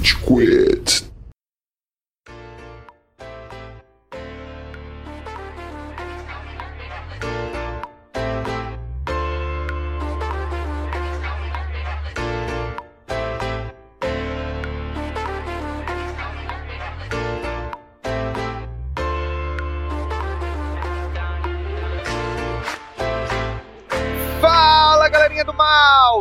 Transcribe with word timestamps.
Rage 0.00 0.16
Quit. 0.16 1.10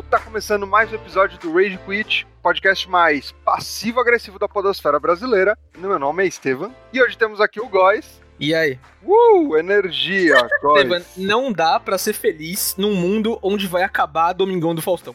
Tá 0.09 0.17
começando 0.17 0.65
mais 0.65 0.91
um 0.91 0.95
episódio 0.95 1.37
do 1.37 1.53
Rage 1.53 1.77
Quit, 1.85 2.25
podcast 2.41 2.89
mais 2.89 3.31
passivo-agressivo 3.59 4.39
da 4.39 4.47
podosfera 4.47 4.97
brasileira. 5.01 5.57
Meu 5.77 5.99
nome 5.99 6.23
é 6.23 6.27
Estevam 6.27 6.73
e 6.93 7.03
hoje 7.03 7.17
temos 7.17 7.41
aqui 7.41 7.59
o 7.59 7.67
Góis. 7.67 8.21
E 8.39 8.55
aí? 8.55 8.79
Uh, 9.03 9.57
energia, 9.57 10.35
Estevam, 10.63 10.87
Góis. 10.87 11.05
não 11.17 11.51
dá 11.51 11.77
pra 11.77 11.97
ser 11.97 12.13
feliz 12.13 12.75
num 12.77 12.95
mundo 12.95 13.37
onde 13.43 13.67
vai 13.67 13.83
acabar 13.83 14.31
Domingão 14.31 14.73
do 14.73 14.81
Faustão. 14.81 15.13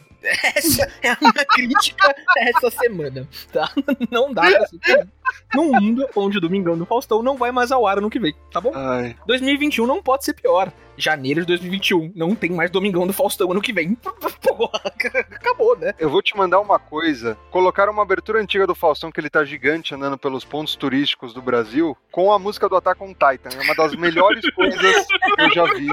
Essa 0.55 0.91
é 1.01 1.09
a 1.09 1.17
minha 1.19 1.45
crítica 1.45 2.15
essa 2.37 2.69
semana, 2.69 3.27
tá? 3.51 3.71
Não 4.11 4.33
dá 4.33 4.43
pra 4.43 4.67
ser 4.67 5.07
num 5.53 5.71
mundo 5.71 6.07
onde 6.15 6.37
o 6.37 6.41
Domingão 6.41 6.77
do 6.77 6.85
Faustão 6.85 7.23
não 7.23 7.37
vai 7.37 7.51
mais 7.51 7.71
ao 7.71 7.87
ar 7.87 7.97
ano 7.97 8.09
que 8.09 8.19
vem, 8.19 8.35
tá 8.51 8.59
bom? 8.59 8.71
Ai, 8.73 9.15
2021 9.25 9.85
não 9.85 10.01
pode 10.01 10.25
ser 10.25 10.33
pior. 10.33 10.71
Janeiro 10.97 11.41
de 11.41 11.47
2021 11.47 12.13
não 12.15 12.33
tem 12.35 12.51
mais 12.51 12.71
Domingão 12.71 13.05
do 13.05 13.11
Faustão 13.11 13.51
ano 13.51 13.61
que 13.61 13.73
vem. 13.73 13.95
Porra, 14.41 14.81
acabou, 14.85 15.77
né? 15.77 15.93
eu 15.99 16.09
vou 16.09 16.21
te 16.21 16.35
mandar 16.37 16.59
uma 16.61 16.79
coisa. 16.79 17.37
Colocaram 17.51 17.91
uma 17.91 18.03
abertura 18.03 18.39
antiga 18.39 18.65
do 18.65 18.73
Faustão 18.73 19.11
que 19.11 19.19
ele 19.19 19.29
tá 19.29 19.43
gigante 19.43 19.93
andando 19.93 20.17
pelos 20.17 20.45
pontos 20.45 20.75
turísticos 20.75 21.33
do 21.33 21.41
Brasil 21.41 21.97
com 22.11 22.31
a 22.31 22.39
música 22.39 22.69
do 22.69 22.77
Attack 22.77 23.03
on 23.03 23.13
Titan. 23.13 23.49
É 23.57 23.61
uma 23.61 23.75
das 23.75 23.93
melhores 23.95 24.49
coisas 24.51 24.79
que 24.79 25.41
eu 25.41 25.53
já 25.53 25.65
vi 25.73 25.89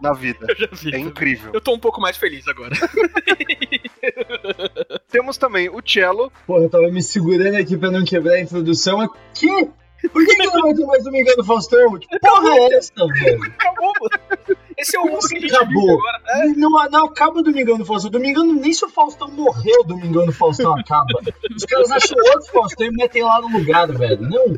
na 0.00 0.12
vida. 0.12 0.46
Eu 0.48 0.56
já 0.56 0.68
vi. 0.72 0.94
É 0.94 0.98
incrível. 0.98 1.50
Eu 1.52 1.60
tô 1.60 1.74
um 1.74 1.78
pouco 1.78 2.00
mais 2.00 2.16
feliz 2.16 2.46
agora. 2.48 2.74
Temos 5.10 5.36
também 5.36 5.68
o 5.68 5.80
Cello. 5.84 6.32
Porra, 6.46 6.64
eu 6.64 6.70
tava 6.70 6.88
me 6.88 7.02
segurando 7.02 7.56
aqui 7.56 7.76
pra 7.76 7.90
não 7.90 8.04
quebrar 8.04 8.34
a 8.34 8.40
introdução. 8.40 9.00
Aqui? 9.00 9.68
Por 10.08 10.24
que, 10.24 10.34
que 10.34 10.46
não 10.46 10.62
vai 10.62 10.74
ter 10.74 10.86
mais 10.86 11.06
um 11.06 11.10
do 11.10 11.44
Faustão? 11.44 11.98
Que 11.98 12.18
porra 12.20 12.56
é 12.56 12.74
essa, 12.74 12.92
velho? 12.96 13.44
Acabou, 13.44 13.92
mano. 14.00 14.56
Esse 14.78 14.96
é 14.96 15.00
o 15.00 15.04
mundo 15.04 15.18
que 15.18 15.36
a 15.36 15.40
gente 15.40 15.42
vive 15.42 15.56
acabou? 15.56 15.90
agora. 15.90 16.22
É. 16.26 16.46
Não, 16.46 16.70
não 16.70 17.04
acaba 17.04 17.40
o 17.40 17.42
Domingão 17.42 17.76
do 17.76 17.84
Faustão. 17.84 18.10
Domingão, 18.10 18.46
nem 18.46 18.72
se 18.72 18.84
o 18.84 18.88
Faustão 18.88 19.28
morreu, 19.28 19.80
o 19.80 19.84
Domingão 19.84 20.24
do 20.24 20.32
Faustão 20.32 20.74
acaba. 20.78 21.20
Os 21.54 21.64
caras 21.64 21.90
acham 21.90 22.16
outro 22.18 22.50
Faustão 22.50 22.86
e 22.86 22.90
metem 22.90 23.22
lá 23.22 23.42
no 23.42 23.48
lugar, 23.48 23.92
velho. 23.92 24.22
Não, 24.22 24.54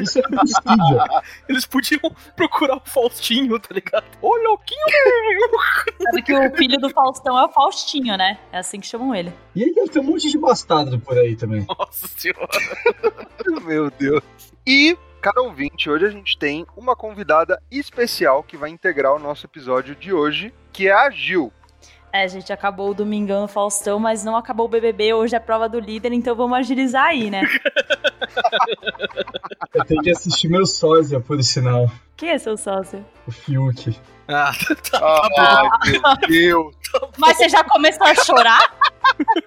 isso 0.00 0.18
é 0.18 0.22
impossível. 0.22 1.22
Eles 1.48 1.66
podiam 1.66 2.00
procurar 2.34 2.76
o 2.76 2.82
Faustinho, 2.84 3.58
tá 3.58 3.74
ligado? 3.74 4.04
Ô, 4.20 4.34
louquinho! 4.36 4.80
Sabe 6.02 6.22
que 6.22 6.34
o 6.34 6.56
filho 6.56 6.78
do 6.78 6.90
Faustão 6.90 7.38
é 7.38 7.44
o 7.44 7.48
Faustinho, 7.48 8.16
né? 8.16 8.38
É 8.52 8.58
assim 8.58 8.80
que 8.80 8.86
chamam 8.86 9.14
ele. 9.14 9.32
E 9.54 9.64
aí 9.64 9.74
deve 9.74 9.88
ter 9.88 10.00
um 10.00 10.04
monte 10.04 10.30
de 10.30 10.38
bastardo 10.38 10.98
por 10.98 11.16
aí 11.18 11.36
também. 11.36 11.66
Nossa 11.66 12.08
senhora. 12.08 12.48
Meu 13.64 13.90
Deus. 13.90 14.22
E, 14.66 14.96
cara 15.20 15.42
ouvinte, 15.42 15.88
hoje 15.88 16.06
a 16.06 16.10
gente 16.10 16.38
tem 16.38 16.66
uma 16.76 16.96
convidada 16.96 17.60
especial 17.70 18.42
que 18.42 18.56
vai 18.56 18.70
integrar 18.70 19.14
o 19.14 19.18
nosso 19.18 19.46
episódio 19.46 19.94
de 19.94 20.12
hoje, 20.12 20.52
que 20.72 20.88
é 20.88 20.92
a 20.92 21.10
Gil. 21.10 21.52
É, 22.12 22.26
gente, 22.28 22.52
acabou 22.52 22.90
o 22.90 22.94
Domingão 22.94 23.42
no 23.42 23.48
Faustão, 23.48 23.98
mas 23.98 24.24
não 24.24 24.36
acabou 24.36 24.66
o 24.66 24.68
BBB. 24.68 25.12
Hoje 25.14 25.34
é 25.34 25.38
a 25.38 25.40
prova 25.40 25.68
do 25.68 25.78
líder, 25.78 26.12
então 26.12 26.34
vamos 26.34 26.58
agilizar 26.58 27.06
aí, 27.06 27.30
né? 27.30 27.42
Eu 29.74 29.84
tenho 29.84 30.02
que 30.02 30.10
assistir 30.10 30.48
meu 30.48 30.64
sósia, 30.64 31.20
por 31.20 31.42
sinal. 31.42 31.90
Quem 32.16 32.30
é 32.30 32.38
seu 32.38 32.56
sócio? 32.56 33.04
O 33.26 33.30
Fiuk. 33.30 33.94
Ah, 34.26 34.50
tá. 34.90 35.28
Ai, 35.38 35.92
meu 35.92 36.02
Deus. 36.28 36.76
Mas 37.18 37.36
você 37.36 37.48
já 37.48 37.64
começou 37.64 38.06
a 38.06 38.14
chorar? 38.14 38.60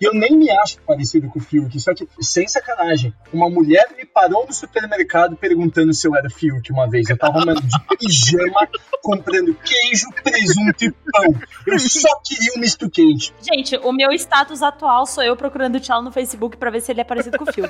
Eu 0.02 0.14
nem 0.14 0.36
me 0.36 0.50
acho 0.50 0.80
parecido 0.82 1.28
com 1.30 1.38
o 1.40 1.42
Fiuk, 1.42 1.80
só 1.80 1.94
que, 1.94 2.08
sem 2.22 2.48
sacanagem, 2.48 3.14
uma 3.32 3.50
mulher 3.50 3.88
me 3.98 4.06
parou 4.06 4.46
no 4.48 4.54
supermercado 4.54 5.36
perguntando 5.36 5.94
se 5.94 6.08
eu 6.08 6.16
era 6.16 6.30
Fiuk 6.30 6.72
uma 6.72 6.90
vez. 6.90 7.10
Eu 7.10 7.18
tava 7.18 7.40
andando 7.40 7.62
de 7.62 7.98
pijama, 7.98 8.68
comprando 9.02 9.54
queijo, 9.56 10.08
presunto 10.24 10.86
e 10.86 10.92
pão. 10.92 11.36
Eu 11.68 11.78
só 11.80 12.20
queria 12.24 12.54
um 12.56 12.60
misto 12.60 12.90
quente. 12.90 13.34
Gente, 13.42 13.78
o 13.78 13.92
meu 13.92 14.12
status 14.14 14.62
atual 14.64 15.06
sou 15.06 15.24
eu 15.24 15.36
procurando 15.36 15.76
o 15.76 15.80
Tchau 15.80 16.02
no 16.02 16.12
Facebook 16.12 16.58
pra 16.58 16.70
ver 16.72 16.82
se 16.82 16.92
ele 16.92 17.02
é 17.02 17.04
parecido 17.04 17.38
com 17.38 17.44
o 17.44 17.54
Fiuk. 17.54 17.70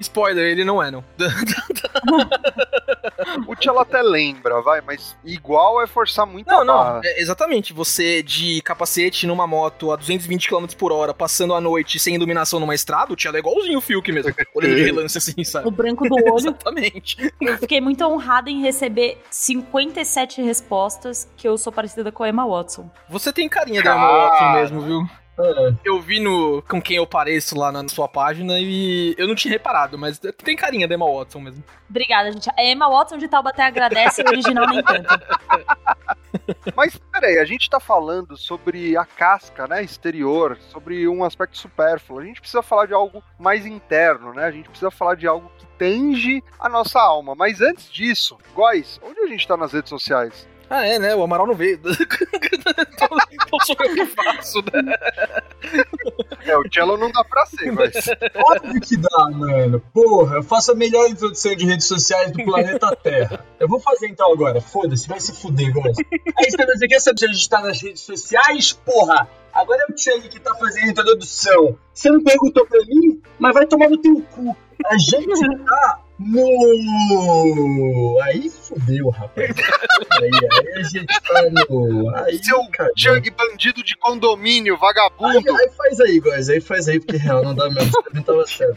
Spoiler, 0.00 0.44
ele 0.44 0.64
não 0.64 0.82
é, 0.82 0.90
não. 0.90 1.04
O 3.46 3.54
Tchelo 3.54 3.78
até 3.80 4.02
lembra, 4.02 4.60
vai, 4.62 4.80
mas 4.80 5.16
igual 5.24 5.80
é 5.82 5.86
forçar 5.86 6.26
muito 6.26 6.48
Não, 6.48 6.60
a 6.60 6.64
não, 6.64 6.74
barra. 6.74 7.00
é, 7.04 7.20
exatamente. 7.20 7.72
Você 7.72 7.91
de 8.24 8.60
capacete 8.62 9.26
numa 9.26 9.46
moto 9.46 9.92
a 9.92 9.96
220 9.96 10.48
km 10.48 10.66
por 10.78 10.92
hora, 10.92 11.12
passando 11.12 11.54
a 11.54 11.60
noite 11.60 11.98
sem 11.98 12.14
iluminação 12.14 12.60
numa 12.60 12.74
estrada, 12.74 13.12
o 13.12 13.16
Tchelo 13.16 13.36
é 13.36 13.40
igualzinho 13.40 13.78
o 13.78 13.80
Fiuk 13.80 14.10
mesmo. 14.12 14.32
Olhando 14.54 14.76
de 14.76 14.82
relance 14.84 15.18
assim, 15.18 15.42
sabe? 15.44 15.66
O 15.66 15.70
branco 15.70 16.08
do 16.08 16.14
olho. 16.14 16.38
Exatamente. 16.38 17.16
Eu 17.40 17.58
fiquei 17.58 17.80
muito 17.80 18.04
honrada 18.04 18.50
em 18.50 18.60
receber 18.62 19.18
57 19.30 20.42
respostas 20.42 21.28
que 21.36 21.46
eu 21.46 21.56
sou 21.58 21.72
parecida 21.72 22.12
com 22.12 22.22
a 22.22 22.28
Emma 22.28 22.46
Watson. 22.46 22.90
Você 23.08 23.32
tem 23.32 23.48
carinha 23.48 23.82
da 23.82 23.94
Emma. 23.94 24.06
Watson 24.06 24.52
mesmo, 24.52 24.80
viu? 24.80 25.21
É, 25.38 25.74
Eu 25.84 26.00
vi 26.00 26.20
no 26.20 26.62
com 26.68 26.80
quem 26.80 26.96
eu 26.96 27.06
pareço 27.06 27.56
lá 27.58 27.72
na 27.72 27.86
sua 27.88 28.08
página 28.08 28.58
e 28.58 29.14
eu 29.16 29.26
não 29.26 29.34
tinha 29.34 29.52
reparado, 29.52 29.98
mas 29.98 30.18
tem 30.18 30.56
carinha 30.56 30.86
da 30.86 30.94
Emma 30.94 31.10
Watson 31.10 31.40
mesmo. 31.40 31.64
Obrigada, 31.88 32.30
gente. 32.32 32.48
A 32.50 32.64
Emma 32.64 32.88
Watson 32.88 33.18
de 33.18 33.28
Taubaté 33.28 33.62
agradece, 33.62 34.22
o 34.22 34.28
original 34.28 34.66
nem 34.66 34.82
tanto. 34.82 35.08
Mas 36.74 36.98
peraí, 37.12 37.38
a 37.38 37.44
gente 37.44 37.68
tá 37.68 37.78
falando 37.78 38.36
sobre 38.36 38.96
a 38.96 39.04
casca, 39.04 39.66
né, 39.66 39.82
exterior, 39.82 40.56
sobre 40.70 41.06
um 41.06 41.24
aspecto 41.24 41.58
supérfluo. 41.58 42.20
A 42.20 42.24
gente 42.24 42.40
precisa 42.40 42.62
falar 42.62 42.86
de 42.86 42.94
algo 42.94 43.22
mais 43.38 43.66
interno, 43.66 44.32
né? 44.32 44.44
A 44.44 44.50
gente 44.50 44.68
precisa 44.68 44.90
falar 44.90 45.14
de 45.14 45.26
algo 45.26 45.50
que 45.58 45.66
tange 45.78 46.42
a 46.58 46.68
nossa 46.68 47.00
alma. 47.00 47.34
Mas 47.34 47.60
antes 47.60 47.90
disso, 47.92 48.38
Góis, 48.54 48.98
onde 49.02 49.20
a 49.20 49.26
gente 49.26 49.46
tá 49.46 49.56
nas 49.56 49.72
redes 49.72 49.90
sociais? 49.90 50.48
Ah, 50.74 50.86
é, 50.86 50.98
né? 50.98 51.14
O 51.14 51.22
Amaral 51.22 51.46
não 51.46 51.54
veio. 51.54 51.78
então, 51.84 53.08
então 53.30 53.60
sou 53.60 53.76
eu 53.80 53.94
que 53.94 54.06
faço, 54.06 54.62
né? 54.72 54.96
É, 56.46 56.56
o 56.56 56.62
Cello 56.72 56.96
não 56.96 57.12
dá 57.12 57.22
pra 57.22 57.44
ser, 57.44 57.70
mas... 57.70 57.92
óbvio 58.34 58.80
que 58.80 58.96
dá, 58.96 59.28
mano. 59.30 59.82
Porra, 59.92 60.36
eu 60.36 60.42
faço 60.42 60.72
a 60.72 60.74
melhor 60.74 61.10
introdução 61.10 61.54
de 61.54 61.66
redes 61.66 61.86
sociais 61.86 62.32
do 62.32 62.42
planeta 62.42 62.96
Terra. 62.96 63.44
Eu 63.60 63.68
vou 63.68 63.80
fazer 63.80 64.08
então 64.08 64.32
agora. 64.32 64.62
Foda-se, 64.62 65.06
vai 65.06 65.20
se 65.20 65.38
fuder, 65.38 65.74
gosta. 65.74 66.02
Aí 66.38 66.50
você 66.50 66.64
você 66.64 66.88
quer 66.88 67.00
saber 67.00 67.18
se 67.18 67.26
a 67.26 67.32
gente 67.32 67.48
tá 67.50 67.60
nas 67.60 67.82
redes 67.82 68.00
sociais? 68.00 68.72
Porra! 68.72 69.28
Agora 69.52 69.84
é 69.86 69.92
o 69.92 69.98
Chang 69.98 70.26
que 70.26 70.40
tá 70.40 70.54
fazendo 70.54 70.86
a 70.86 70.90
introdução. 70.90 71.76
Você 71.92 72.10
não 72.10 72.24
perguntou 72.24 72.66
pra 72.66 72.80
mim, 72.86 73.20
mas 73.38 73.52
vai 73.52 73.66
tomar 73.66 73.90
no 73.90 73.98
teu 73.98 74.22
cu. 74.22 74.56
A 74.86 74.96
gente 74.96 75.64
tá 75.66 76.01
no. 76.18 78.18
Aí 78.22 78.48
fudeu, 78.48 79.10
rapaz. 79.10 79.50
Aí, 80.20 80.30
aí 80.30 80.78
a 80.78 80.82
gente 80.82 81.20
tá 81.20 81.42
no. 81.50 82.16
Aí, 82.16 82.38
Seu. 82.42 82.62
Chang 82.96 83.30
bandido 83.30 83.82
de 83.82 83.96
condomínio, 83.96 84.74
Aí, 84.74 84.80
vagabundo. 84.80 85.56
aí 85.56 85.70
faz 85.70 86.00
aí, 86.00 86.20
guys. 86.20 86.48
Aí 86.48 86.60
faz 86.60 86.88
aí, 86.88 87.00
porque 87.00 87.16
real 87.16 87.42
não 87.42 87.54
dá 87.54 87.68
mesmo. 87.70 87.90
Você 87.90 88.02
também 88.02 88.22
tava 88.22 88.46
certo. 88.46 88.76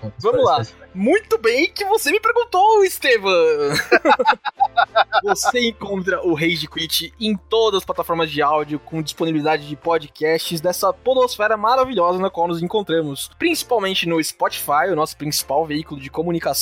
Contas. 0.00 0.22
Vamos 0.22 0.44
lá. 0.44 0.62
Muito 0.94 1.38
bem 1.38 1.70
que 1.70 1.84
você 1.84 2.10
me 2.10 2.20
perguntou, 2.20 2.84
Estevam. 2.84 3.32
você 5.22 5.68
encontra 5.68 6.24
o 6.26 6.34
Rage 6.34 6.68
Quit 6.68 7.12
em 7.20 7.36
todas 7.36 7.78
as 7.78 7.84
plataformas 7.84 8.30
de 8.30 8.42
áudio 8.42 8.78
com 8.78 9.02
disponibilidade 9.02 9.68
de 9.68 9.76
podcasts 9.76 10.60
dessa 10.60 10.92
podosfera 10.92 11.56
maravilhosa 11.56 12.18
na 12.18 12.30
qual 12.30 12.48
nos 12.48 12.62
encontramos. 12.62 13.30
Principalmente 13.38 14.08
no 14.08 14.22
Spotify, 14.22 14.90
o 14.90 14.96
nosso 14.96 15.16
principal 15.16 15.66
veículo 15.66 16.00
de 16.00 16.10
comunicação 16.10 16.55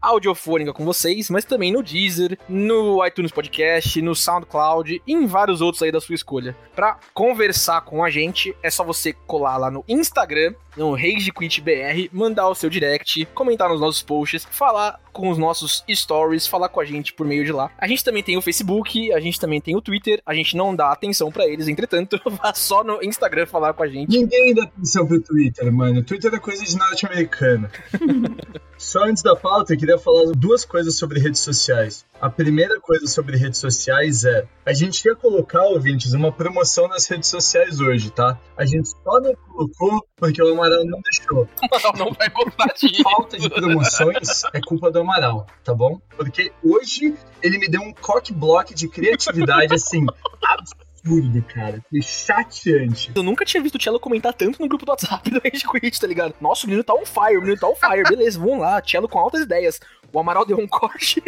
audiofônica 0.00 0.72
com 0.72 0.84
vocês, 0.84 1.30
mas 1.30 1.44
também 1.44 1.72
no 1.72 1.82
Deezer, 1.82 2.38
no 2.48 3.04
iTunes 3.04 3.32
Podcast, 3.32 4.00
no 4.00 4.14
SoundCloud 4.14 5.02
e 5.06 5.12
em 5.12 5.26
vários 5.26 5.60
outros 5.60 5.82
aí 5.82 5.90
da 5.90 6.00
sua 6.00 6.14
escolha. 6.14 6.56
Pra 6.74 6.98
conversar 7.12 7.80
com 7.80 8.04
a 8.04 8.10
gente, 8.10 8.54
é 8.62 8.70
só 8.70 8.84
você 8.84 9.12
colar 9.12 9.56
lá 9.56 9.70
no 9.70 9.84
Instagram, 9.88 10.54
no 10.78 10.94
RageQuitBR, 10.94 12.08
mandar 12.12 12.48
o 12.48 12.54
seu 12.54 12.70
direct, 12.70 13.26
comentar 13.34 13.68
nos 13.68 13.80
nossos 13.80 14.02
posts, 14.02 14.46
falar 14.50 15.00
com 15.12 15.28
os 15.28 15.36
nossos 15.36 15.82
stories, 15.90 16.46
falar 16.46 16.68
com 16.68 16.80
a 16.80 16.84
gente 16.84 17.12
por 17.12 17.26
meio 17.26 17.44
de 17.44 17.50
lá. 17.50 17.70
A 17.76 17.88
gente 17.88 18.04
também 18.04 18.22
tem 18.22 18.36
o 18.36 18.42
Facebook, 18.42 19.12
a 19.12 19.18
gente 19.18 19.40
também 19.40 19.60
tem 19.60 19.76
o 19.76 19.80
Twitter, 19.80 20.22
a 20.24 20.32
gente 20.32 20.56
não 20.56 20.74
dá 20.74 20.92
atenção 20.92 21.32
pra 21.32 21.44
eles, 21.44 21.66
entretanto, 21.66 22.20
vá 22.40 22.54
só 22.54 22.84
no 22.84 23.02
Instagram 23.02 23.44
falar 23.44 23.72
com 23.72 23.82
a 23.82 23.88
gente. 23.88 24.16
Ninguém 24.16 24.54
dá 24.54 24.62
atenção 24.62 25.06
pro 25.06 25.20
Twitter, 25.20 25.72
mano. 25.72 26.04
Twitter 26.04 26.32
é 26.32 26.38
coisa 26.38 26.64
de 26.64 26.76
norte-americana. 26.76 27.70
Só 28.78 29.02
antes 29.02 29.24
da 29.24 29.34
pauta, 29.34 29.74
eu 29.74 29.76
queria 29.76 29.98
falar 29.98 30.30
duas 30.36 30.64
coisas 30.64 30.96
sobre 30.96 31.18
redes 31.18 31.40
sociais. 31.40 32.06
A 32.20 32.30
primeira 32.30 32.80
coisa 32.80 33.08
sobre 33.08 33.36
redes 33.36 33.58
sociais 33.58 34.24
é: 34.24 34.46
a 34.64 34.72
gente 34.72 35.04
ia 35.04 35.16
colocar, 35.16 35.64
ouvintes, 35.64 36.12
uma 36.12 36.30
promoção 36.30 36.86
nas 36.86 37.04
redes 37.08 37.28
sociais 37.28 37.80
hoje, 37.80 38.10
tá? 38.10 38.38
A 38.56 38.64
gente 38.64 38.88
só 38.88 39.20
não 39.20 39.34
colocou 39.34 40.06
porque 40.16 40.40
o 40.40 40.46
Amaral 40.68 40.84
não 40.84 41.00
deixou. 41.00 41.48
não 41.96 42.12
vai 42.12 42.28
dinheiro. 42.78 43.02
Falta 43.02 43.38
de 43.38 43.48
promoções 43.48 44.44
é 44.52 44.60
culpa 44.60 44.90
do 44.90 45.00
Amaral, 45.00 45.46
tá 45.64 45.74
bom? 45.74 46.00
Porque 46.16 46.52
hoje 46.62 47.14
ele 47.42 47.58
me 47.58 47.68
deu 47.68 47.80
um 47.80 47.92
cock 47.92 48.32
block 48.32 48.74
de 48.74 48.88
criatividade, 48.88 49.74
assim, 49.74 50.04
absurdo, 50.44 51.42
cara. 51.42 51.82
Foi 51.88 52.02
chateante. 52.02 53.12
Eu 53.14 53.22
nunca 53.22 53.44
tinha 53.44 53.62
visto 53.62 53.76
o 53.76 53.82
Cello 53.82 54.00
comentar 54.00 54.34
tanto 54.34 54.60
no 54.60 54.68
grupo 54.68 54.84
do 54.84 54.90
WhatsApp 54.90 55.30
do 55.30 55.40
Rage 55.40 55.66
Quit, 55.66 56.00
tá 56.00 56.06
ligado? 56.06 56.34
Nossa, 56.40 56.66
o 56.66 56.68
menino 56.68 56.84
tá 56.84 56.94
on 56.94 57.06
fire, 57.06 57.38
o 57.38 57.40
menino 57.40 57.58
tá 57.58 57.68
on 57.68 57.74
fire. 57.74 58.02
Beleza, 58.08 58.38
vamos 58.38 58.60
lá. 58.60 58.82
Cello 58.84 59.08
com 59.08 59.18
altas 59.18 59.42
ideias. 59.42 59.80
O 60.12 60.18
Amaral 60.18 60.44
deu 60.44 60.58
um 60.58 60.66
corte. 60.66 61.22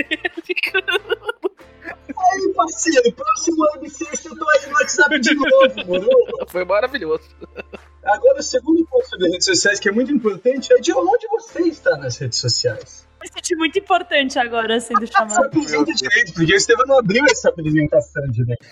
Aí, 1.87 2.53
parceiro, 2.55 3.13
próximo 3.13 3.65
ano 3.65 3.83
de 3.83 3.91
sexta 3.91 4.29
eu 4.29 4.39
tô 4.39 4.49
aí 4.49 4.67
no 4.67 4.75
WhatsApp 4.75 5.21
de 5.21 5.35
novo, 5.35 5.87
moro? 5.87 6.09
Foi 6.49 6.65
maravilhoso. 6.65 7.25
Agora, 8.03 8.41
o 8.41 8.43
segundo 8.43 8.85
ponto 8.87 9.09
sobre 9.09 9.29
redes 9.31 9.45
sociais 9.47 9.79
que 9.79 9.89
é 9.89 9.93
muito 9.93 10.11
importante 10.13 10.73
é 10.73 10.77
de 10.77 10.93
onde 10.93 11.27
você 11.29 11.63
está 11.63 11.97
nas 11.97 12.17
redes 12.17 12.39
sociais. 12.39 13.07
Me 13.23 13.29
senti 13.29 13.55
muito 13.55 13.79
importante 13.79 14.39
agora 14.39 14.81
sendo 14.81 15.07
Se 15.07 15.13
chamada. 15.13 15.47
apresenta 15.47 15.93
direito, 15.93 16.33
porque 16.33 16.53
o 16.53 16.57
Estevam 16.57 16.87
não 16.87 16.99
abriu 16.99 17.23
essa 17.31 17.51
apresentação 17.51 18.23
direito. 18.31 18.65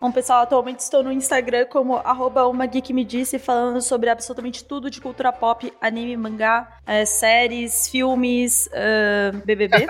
Bom, 0.00 0.12
pessoal, 0.12 0.42
atualmente 0.42 0.78
estou 0.78 1.02
no 1.02 1.10
Instagram 1.10 1.66
como 1.66 1.96
arroba 1.96 2.46
uma 2.46 2.64
geek 2.66 2.92
me 2.92 3.04
disse, 3.04 3.36
falando 3.36 3.82
sobre 3.82 4.08
absolutamente 4.08 4.64
tudo 4.64 4.88
de 4.88 5.00
cultura 5.00 5.32
pop, 5.32 5.72
anime, 5.80 6.16
mangá, 6.16 6.78
eh, 6.86 7.04
séries, 7.04 7.88
filmes, 7.88 8.68
eh, 8.72 9.32
BBB. 9.44 9.88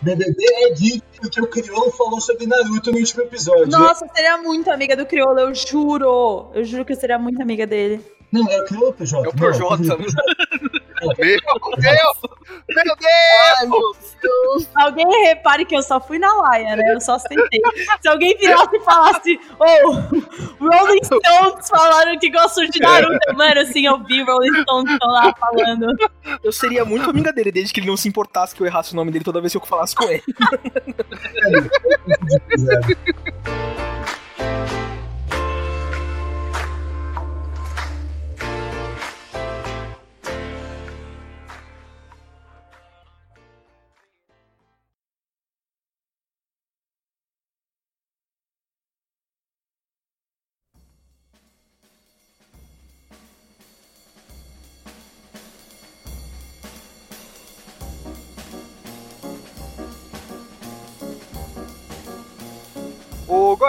BBB 0.00 0.44
é 0.64 0.70
geek, 0.70 1.02
porque 1.20 1.42
o 1.42 1.46
Criolo 1.48 1.90
falou 1.90 2.18
sobre 2.18 2.46
Naruto 2.46 2.90
no 2.90 2.96
último 2.96 3.24
episódio. 3.24 3.66
Nossa, 3.68 4.06
eu 4.06 4.14
seria 4.14 4.38
muito 4.38 4.70
amiga 4.70 4.96
do 4.96 5.04
Criolo, 5.04 5.38
eu 5.40 5.54
juro. 5.54 6.50
Eu 6.54 6.64
juro 6.64 6.86
que 6.86 6.94
eu 6.94 6.96
seria 6.96 7.18
muito 7.18 7.42
amiga 7.42 7.66
dele. 7.66 8.02
Não, 8.32 8.48
é 8.48 8.58
o 8.58 8.64
Criolo 8.64 8.86
ou 8.86 8.92
PJ? 8.94 9.22
É 9.22 9.28
o 9.28 9.34
PJ. 9.34 9.82
Não, 9.82 9.98
Meu 11.02 11.14
Deus! 11.14 11.40
Meu 12.68 12.96
Deus! 12.96 13.58
Ai, 13.58 13.66
meu 13.66 13.96
Deus. 14.22 14.68
Alguém 14.76 15.06
repare 15.26 15.64
que 15.64 15.76
eu 15.76 15.82
só 15.82 16.00
fui 16.00 16.18
na 16.18 16.32
laia, 16.32 16.76
né? 16.76 16.94
Eu 16.94 17.00
só 17.00 17.18
sentei. 17.18 17.60
Se 18.00 18.08
alguém 18.08 18.36
virasse 18.38 18.76
e 18.76 18.80
falasse, 18.80 19.40
ô, 19.58 19.92
Rolling 20.60 21.04
Stones 21.04 21.68
falaram 21.68 22.18
que 22.18 22.30
gostam 22.30 22.64
de 22.66 22.80
Naruto, 22.80 23.34
mano, 23.34 23.60
assim, 23.60 23.86
eu 23.86 23.98
vi 24.04 24.22
Rolling 24.22 24.62
Stones 24.62 24.98
lá 25.02 25.34
falando. 25.38 25.86
Eu 26.42 26.52
seria 26.52 26.84
muito 26.84 27.10
amiga 27.10 27.32
dele, 27.32 27.50
desde 27.50 27.72
que 27.72 27.80
ele 27.80 27.88
não 27.88 27.96
se 27.96 28.08
importasse 28.08 28.54
que 28.54 28.62
eu 28.62 28.66
errasse 28.66 28.92
o 28.92 28.96
nome 28.96 29.10
dele 29.10 29.24
toda 29.24 29.40
vez 29.40 29.52
que 29.52 29.58
eu 29.58 29.66
falasse 29.66 29.94
com 29.94 30.04
ele. 30.04 30.22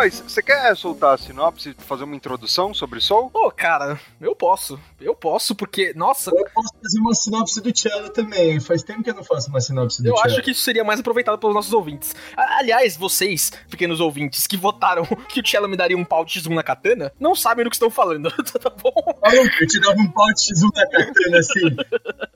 Góis, 0.04 0.20
você 0.20 0.42
quer 0.44 0.76
soltar 0.76 1.14
a 1.14 1.18
sinopse, 1.18 1.74
fazer 1.80 2.04
uma 2.04 2.14
introdução 2.14 2.74
sobre 2.74 3.00
Soul? 3.00 3.30
Pô, 3.30 3.50
cara, 3.50 3.98
eu 4.20 4.36
posso. 4.36 4.78
Eu 5.00 5.16
posso, 5.16 5.56
porque, 5.56 5.94
nossa, 5.96 6.30
Eu 6.30 6.46
posso 6.54 6.74
fazer 6.82 7.00
uma 7.00 7.14
sinopse 7.14 7.62
do 7.62 7.78
Cello 7.78 8.10
também. 8.10 8.60
Faz 8.60 8.84
tempo 8.84 9.02
que 9.02 9.12
eu 9.12 9.14
não 9.14 9.24
faço 9.24 9.48
uma 9.50 9.62
sinopse 9.62 10.04
do 10.04 10.10
eu 10.10 10.18
Cello. 10.18 10.28
acho 10.28 10.42
que 10.42 10.52
isso 10.52 10.62
seria 10.62 10.84
mais 10.84 11.00
aproveitado 11.00 11.38
pelos 11.40 11.56
nossos 11.56 11.72
ouvintes. 11.72 12.14
Aliás, 12.36 12.98
vocês, 12.98 13.54
pequenos 13.70 14.02
ouvintes, 14.02 14.46
que 14.46 14.58
votaram 14.58 15.06
que 15.30 15.40
o 15.40 15.48
Cello 15.48 15.70
me 15.70 15.78
daria 15.78 15.98
um 15.98 16.04
pau 16.04 16.26
de 16.26 16.38
X1 16.38 16.54
na 16.54 16.64
katana, 16.64 17.14
não 17.18 17.34
sabem 17.34 17.64
do 17.64 17.70
que 17.70 17.78
estão 17.78 17.90
falando, 17.90 18.30
tá 18.60 18.70
bom? 18.70 18.92
Maluco, 19.24 19.56
eu 19.62 19.68
te 19.68 19.80
dava 19.80 20.02
um 20.02 20.12
pau 20.12 20.28
de 20.34 20.42
X1 20.54 20.70
na 20.76 20.90
katana 20.90 21.38
assim. 21.38 21.60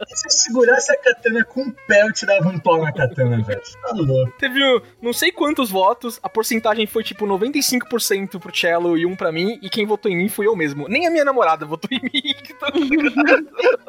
E 0.10 0.18
se 0.18 0.28
eu 0.28 0.32
segurasse 0.32 0.90
a 0.90 0.98
katana 1.02 1.44
com 1.44 1.64
o 1.64 1.74
pé, 1.86 2.04
eu 2.04 2.14
te 2.14 2.26
dava 2.26 2.48
um 2.48 2.60
pau 2.60 2.82
na 2.82 2.94
katana, 2.94 3.44
velho. 3.44 3.62
Tá 3.82 3.92
louco. 3.94 4.34
Teve 4.40 4.60
não 5.02 5.12
sei 5.12 5.34
quantos 5.34 5.70
votos, 5.70 6.18
a 6.24 6.30
porcentagem 6.30 6.88
foi 6.88 7.04
tipo 7.04 7.26
95% 7.60 8.40
pro 8.40 8.56
Cello 8.56 8.98
e 8.98 9.06
um 9.06 9.16
pra 9.16 9.32
mim, 9.32 9.60
e 9.62 9.70
quem 9.70 9.86
votou 9.86 10.12
em 10.12 10.18
mim 10.18 10.30
fui 10.30 10.48
eu 10.48 10.56
mesmo. 10.56 10.88
Nem 10.88 11.08
a 11.08 11.12
minha 11.12 11.26
namorada 11.26 11.66
votou 11.66 11.90
em 11.92 12.02
mim. 12.02 12.22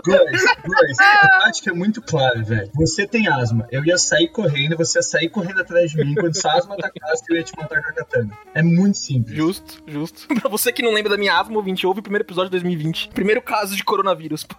Guys, 0.05 0.43
guys, 0.65 1.01
a 1.01 1.29
tática 1.41 1.71
é 1.71 1.75
muito 1.75 2.01
clara, 2.03 2.43
velho. 2.43 2.71
Você 2.75 3.07
tem 3.07 3.29
asma. 3.29 3.67
Eu 3.71 3.85
ia 3.85 3.99
sair 3.99 4.29
correndo, 4.29 4.77
você 4.77 4.99
ia 4.99 5.03
sair 5.03 5.29
correndo 5.29 5.61
atrás 5.61 5.91
de 5.91 5.99
mim. 5.99 6.15
Quando 6.15 6.37
essa 6.37 6.51
asma 6.53 6.75
atacasse, 6.75 7.25
eu 7.29 7.37
ia 7.37 7.43
te 7.43 7.57
matar 7.57 7.83
com 7.83 7.89
a 7.89 7.93
katana. 7.93 8.39
É 8.55 8.63
muito 8.63 8.97
simples. 8.97 9.37
Justo, 9.37 9.83
justo. 9.87 10.27
pra 10.41 10.49
você 10.49 10.73
que 10.73 10.83
não 10.83 10.93
lembra 10.93 11.11
da 11.11 11.19
minha 11.19 11.39
asma, 11.39 11.57
ouvinte, 11.57 11.87
ouve 11.87 12.01
o 12.01 12.03
primeiro 12.03 12.25
episódio 12.25 12.51
de 12.51 12.59
2020. 12.59 13.09
Primeiro 13.09 13.43
caso 13.43 13.77
de 13.77 13.85
coronavírus. 13.85 14.47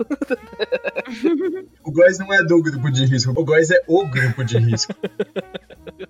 O 1.83 1.91
Góis 1.91 2.19
não 2.19 2.31
é 2.31 2.43
do 2.43 2.61
grupo 2.61 2.91
de 2.91 3.05
risco. 3.05 3.33
O 3.35 3.43
Góis 3.43 3.71
é 3.71 3.81
o 3.87 4.05
grupo 4.05 4.43
de 4.43 4.57
risco. 4.59 4.93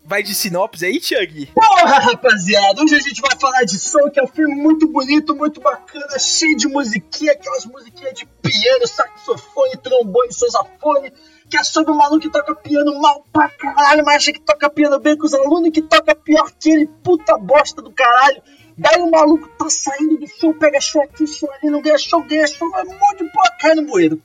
Vai 0.04 0.22
de 0.22 0.36
sinopse 0.36 0.86
aí, 0.86 1.00
Chug? 1.02 1.46
Porra, 1.54 2.00
rapaziada, 2.00 2.79
hoje 2.82 2.96
a 2.96 3.00
gente 3.00 3.22
vai 3.22 3.38
falar 3.40 3.64
de 3.64 3.78
Soul, 3.78 4.10
que 4.10 4.20
é 4.20 4.24
um 4.24 4.28
filme 4.28 4.56
muito 4.56 4.88
bonito, 4.88 5.36
muito 5.36 5.60
bacana, 5.60 6.18
cheio 6.18 6.56
de 6.56 6.68
musiquinha, 6.68 7.34
aquelas 7.34 7.66
musiquinhas 7.66 8.14
de 8.14 8.26
piano, 8.26 8.88
saxofone, 8.88 9.78
trombone, 9.78 10.34
sozafone, 10.34 11.12
que 11.50 11.58
é 11.58 11.64
sobre 11.64 11.92
um 11.92 11.96
maluco 11.96 12.22
que 12.22 12.30
toca 12.30 12.56
piano 12.56 13.00
mal 13.02 13.26
pra 13.34 13.50
caralho, 13.50 14.04
mas 14.06 14.18
acha 14.18 14.32
que 14.32 14.40
toca 14.40 14.70
piano 14.70 15.00
bem 15.00 15.18
com 15.18 15.26
os 15.26 15.34
alunos, 15.34 15.72
que 15.72 15.82
toca 15.82 16.16
pior 16.16 16.52
que 16.60 16.70
ele, 16.70 16.88
puta 17.04 17.38
bosta 17.38 17.82
do 17.82 17.92
caralho. 17.92 18.42
Daí 18.80 19.02
o 19.02 19.12
maluco 19.12 19.50
tá 19.58 19.70
saindo 19.70 20.18
do 20.18 20.28
show, 20.28 20.54
pega 20.54 20.80
show 20.80 21.02
aqui, 21.02 21.28
show 21.28 21.52
ali, 21.52 21.70
não 21.70 21.82
ganha 21.82 21.98
show, 21.98 22.22
ganha 22.24 22.48
show, 22.48 22.66
um 22.66 22.72
monte 22.72 23.24
de 23.24 23.32
porra, 23.32 23.52
cai 23.60 23.76
no 23.76 23.86
bueiro. 23.86 24.22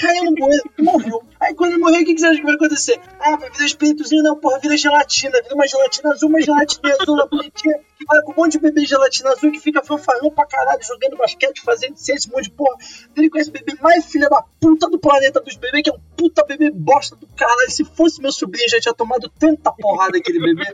Caiu 0.00 0.24
no 0.24 0.34
bueiro, 0.34 0.62
morreu. 0.80 1.22
Aí 1.40 1.54
quando 1.54 1.72
ele 1.72 1.80
morreu, 1.80 2.02
o 2.02 2.04
que, 2.04 2.14
que 2.14 2.20
você 2.20 2.26
acha 2.26 2.38
que 2.38 2.44
vai 2.44 2.54
acontecer? 2.54 3.00
Ah, 3.20 3.36
vai 3.36 3.50
virar 3.50 3.66
espíritozinho? 3.66 4.22
Não, 4.22 4.36
porra, 4.36 4.58
vira 4.58 4.76
gelatina. 4.76 5.40
Vira 5.42 5.54
uma 5.54 5.68
gelatina 5.68 6.10
azul, 6.10 6.28
uma 6.28 6.40
gelatina 6.40 6.96
azul 7.00 7.16
na 7.16 7.26
bonitinha, 7.26 7.80
que 8.04 8.14
vai 8.14 8.22
com 8.22 8.32
um 8.32 8.36
monte 8.36 8.52
de 8.52 8.58
bebê 8.58 8.84
gelatina 8.84 9.30
azul 9.30 9.50
que 9.50 9.60
fica 9.60 9.82
fanfarrão 9.82 10.30
pra 10.30 10.46
caralho, 10.46 10.82
jogando 10.82 11.16
basquete, 11.16 11.60
fazendo 11.62 11.96
ciência, 11.96 12.30
um 12.30 12.36
monte 12.36 12.44
de 12.44 12.50
porra. 12.50 12.76
Ele 13.16 13.30
conhece 13.30 13.50
o 13.50 13.52
bebê 13.52 13.74
mais 13.80 14.04
filha 14.06 14.28
da 14.28 14.42
puta 14.60 14.88
do 14.88 14.98
planeta 14.98 15.40
dos 15.40 15.56
bebês, 15.56 15.82
que 15.82 15.90
é 15.90 15.92
um 15.92 16.00
puta 16.16 16.44
bebê 16.44 16.70
bosta 16.70 17.16
do 17.16 17.26
caralho. 17.28 17.70
Se 17.70 17.84
fosse 17.84 18.20
meu 18.20 18.32
sobrinho, 18.32 18.68
já 18.68 18.80
tinha 18.80 18.94
tomado 18.94 19.28
tanta 19.28 19.72
porrada 19.72 20.18
aquele 20.18 20.40
bebê. 20.40 20.72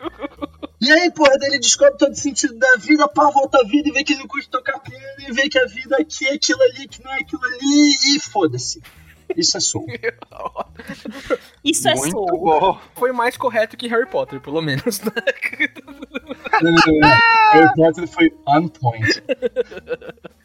E 0.81 0.91
aí, 0.91 1.11
porra, 1.11 1.37
daí 1.39 1.51
ele 1.51 1.59
descobre 1.59 1.99
todo 1.99 2.13
o 2.13 2.17
sentido 2.17 2.55
da 2.59 2.77
vida, 2.77 3.07
pá, 3.07 3.31
volta 3.31 3.59
à 3.59 3.65
vida 3.65 3.89
e 3.89 3.93
vê 3.93 4.03
que 4.03 4.15
ele 4.15 4.21
não 4.21 4.29
curte 4.29 4.49
tocar 4.49 4.79
piano 4.81 5.05
e 5.29 5.33
vê 5.33 5.49
que 5.49 5.59
a 5.59 5.67
vida 5.67 5.97
aqui 5.99 6.27
é 6.27 6.35
aquilo 6.35 6.63
ali, 6.63 6.89
que 6.89 7.05
não 7.05 7.13
é 7.13 7.21
aquilo 7.21 7.45
ali, 7.45 8.17
e 8.17 8.21
foda-se. 8.21 8.81
Isso 9.37 9.57
é 9.57 9.61
soul. 9.61 9.87
Isso 11.65 11.89
é 11.89 11.95
Muito 11.95 12.11
soul. 12.11 12.27
bom. 12.27 12.81
Foi 12.95 13.13
mais 13.13 13.37
correto 13.37 13.77
que 13.77 13.87
Harry 13.87 14.07
Potter, 14.07 14.41
pelo 14.41 14.61
menos. 14.61 15.01
Harry 17.52 17.75
Potter 17.75 18.09
foi 18.09 18.33
on 18.47 18.69
point. 18.69 19.23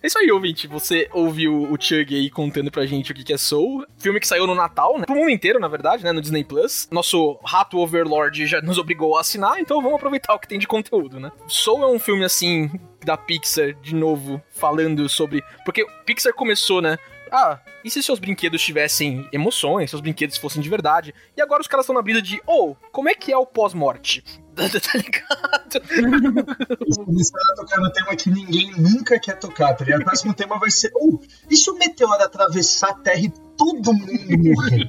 É 0.02 0.08
isso 0.08 0.20
aí, 0.20 0.32
ouvinte. 0.32 0.68
Você 0.68 1.10
ouviu 1.12 1.64
o 1.64 1.76
Chug 1.80 2.16
aí 2.16 2.30
contando 2.30 2.70
pra 2.70 2.86
gente 2.86 3.12
o 3.12 3.16
que 3.16 3.34
é 3.34 3.38
Soul. 3.38 3.86
Filme 3.98 4.20
que 4.20 4.28
saiu 4.28 4.46
no 4.46 4.54
Natal, 4.54 4.98
né? 5.00 5.06
Pro 5.06 5.16
mundo 5.16 5.30
inteiro, 5.30 5.60
na 5.60 5.68
verdade, 5.68 6.04
né? 6.04 6.12
No 6.12 6.22
Disney 6.22 6.44
Plus. 6.44 6.88
Nosso 6.92 7.40
rato 7.44 7.80
Overlord 7.80 8.46
já 8.46 8.62
nos 8.62 8.78
obrigou 8.78 9.18
a 9.18 9.22
assinar, 9.22 9.60
então 9.60 9.82
vamos 9.82 9.98
aproveitar 9.98 10.34
o 10.36 10.40
que 10.40 10.48
tem 10.48 10.60
de 10.60 10.68
conteúdo, 10.68 11.20
né? 11.20 11.32
Soul 11.48 11.84
é 11.84 11.88
um 11.88 11.98
filme, 11.98 12.24
assim, 12.24 12.70
da 13.04 13.18
Pixar, 13.18 13.74
de 13.82 13.96
novo, 13.96 14.42
falando 14.52 15.10
sobre... 15.10 15.44
Porque 15.64 15.86
Pixar 16.06 16.34
começou, 16.34 16.82
né? 16.82 16.98
Ah, 17.32 17.60
e 17.84 17.90
se 17.90 18.02
seus 18.02 18.20
brinquedos 18.20 18.64
tivessem 18.64 19.28
emoções, 19.32 19.90
seus 19.90 20.02
brinquedos 20.02 20.38
fossem 20.38 20.62
de 20.62 20.70
verdade? 20.70 21.14
E 21.36 21.42
agora 21.42 21.62
os 21.62 21.68
caras 21.68 21.84
estão 21.84 21.96
na 21.96 22.02
brisa 22.02 22.22
de, 22.22 22.42
oh, 22.46 22.76
como 22.92 23.10
é 23.10 23.14
que 23.14 23.32
é 23.32 23.38
o 23.38 23.46
pós-morte? 23.46 24.24
tá 24.80 24.98
ligado? 24.98 26.46
Eles 26.82 26.98
começaram 26.98 27.52
a 27.52 27.56
tocar 27.56 27.82
no 27.82 27.92
tema 27.92 28.16
que 28.16 28.30
ninguém 28.30 28.72
nunca 28.78 29.20
quer 29.20 29.38
tocar, 29.38 29.74
tá 29.74 29.84
ligado? 29.84 30.02
O 30.02 30.06
próximo 30.06 30.34
tema 30.34 30.58
vai 30.58 30.72
ser: 30.72 30.92
oh, 30.96 31.20
e 31.50 31.56
se 31.56 31.70
o 31.70 31.78
meteoro 31.78 32.24
atravessar 32.24 32.92
a 32.92 32.94
Terra 32.94 33.20
e 33.20 33.30
todo 33.58 33.94
mundo 33.94 34.38
morrer? 34.38 34.88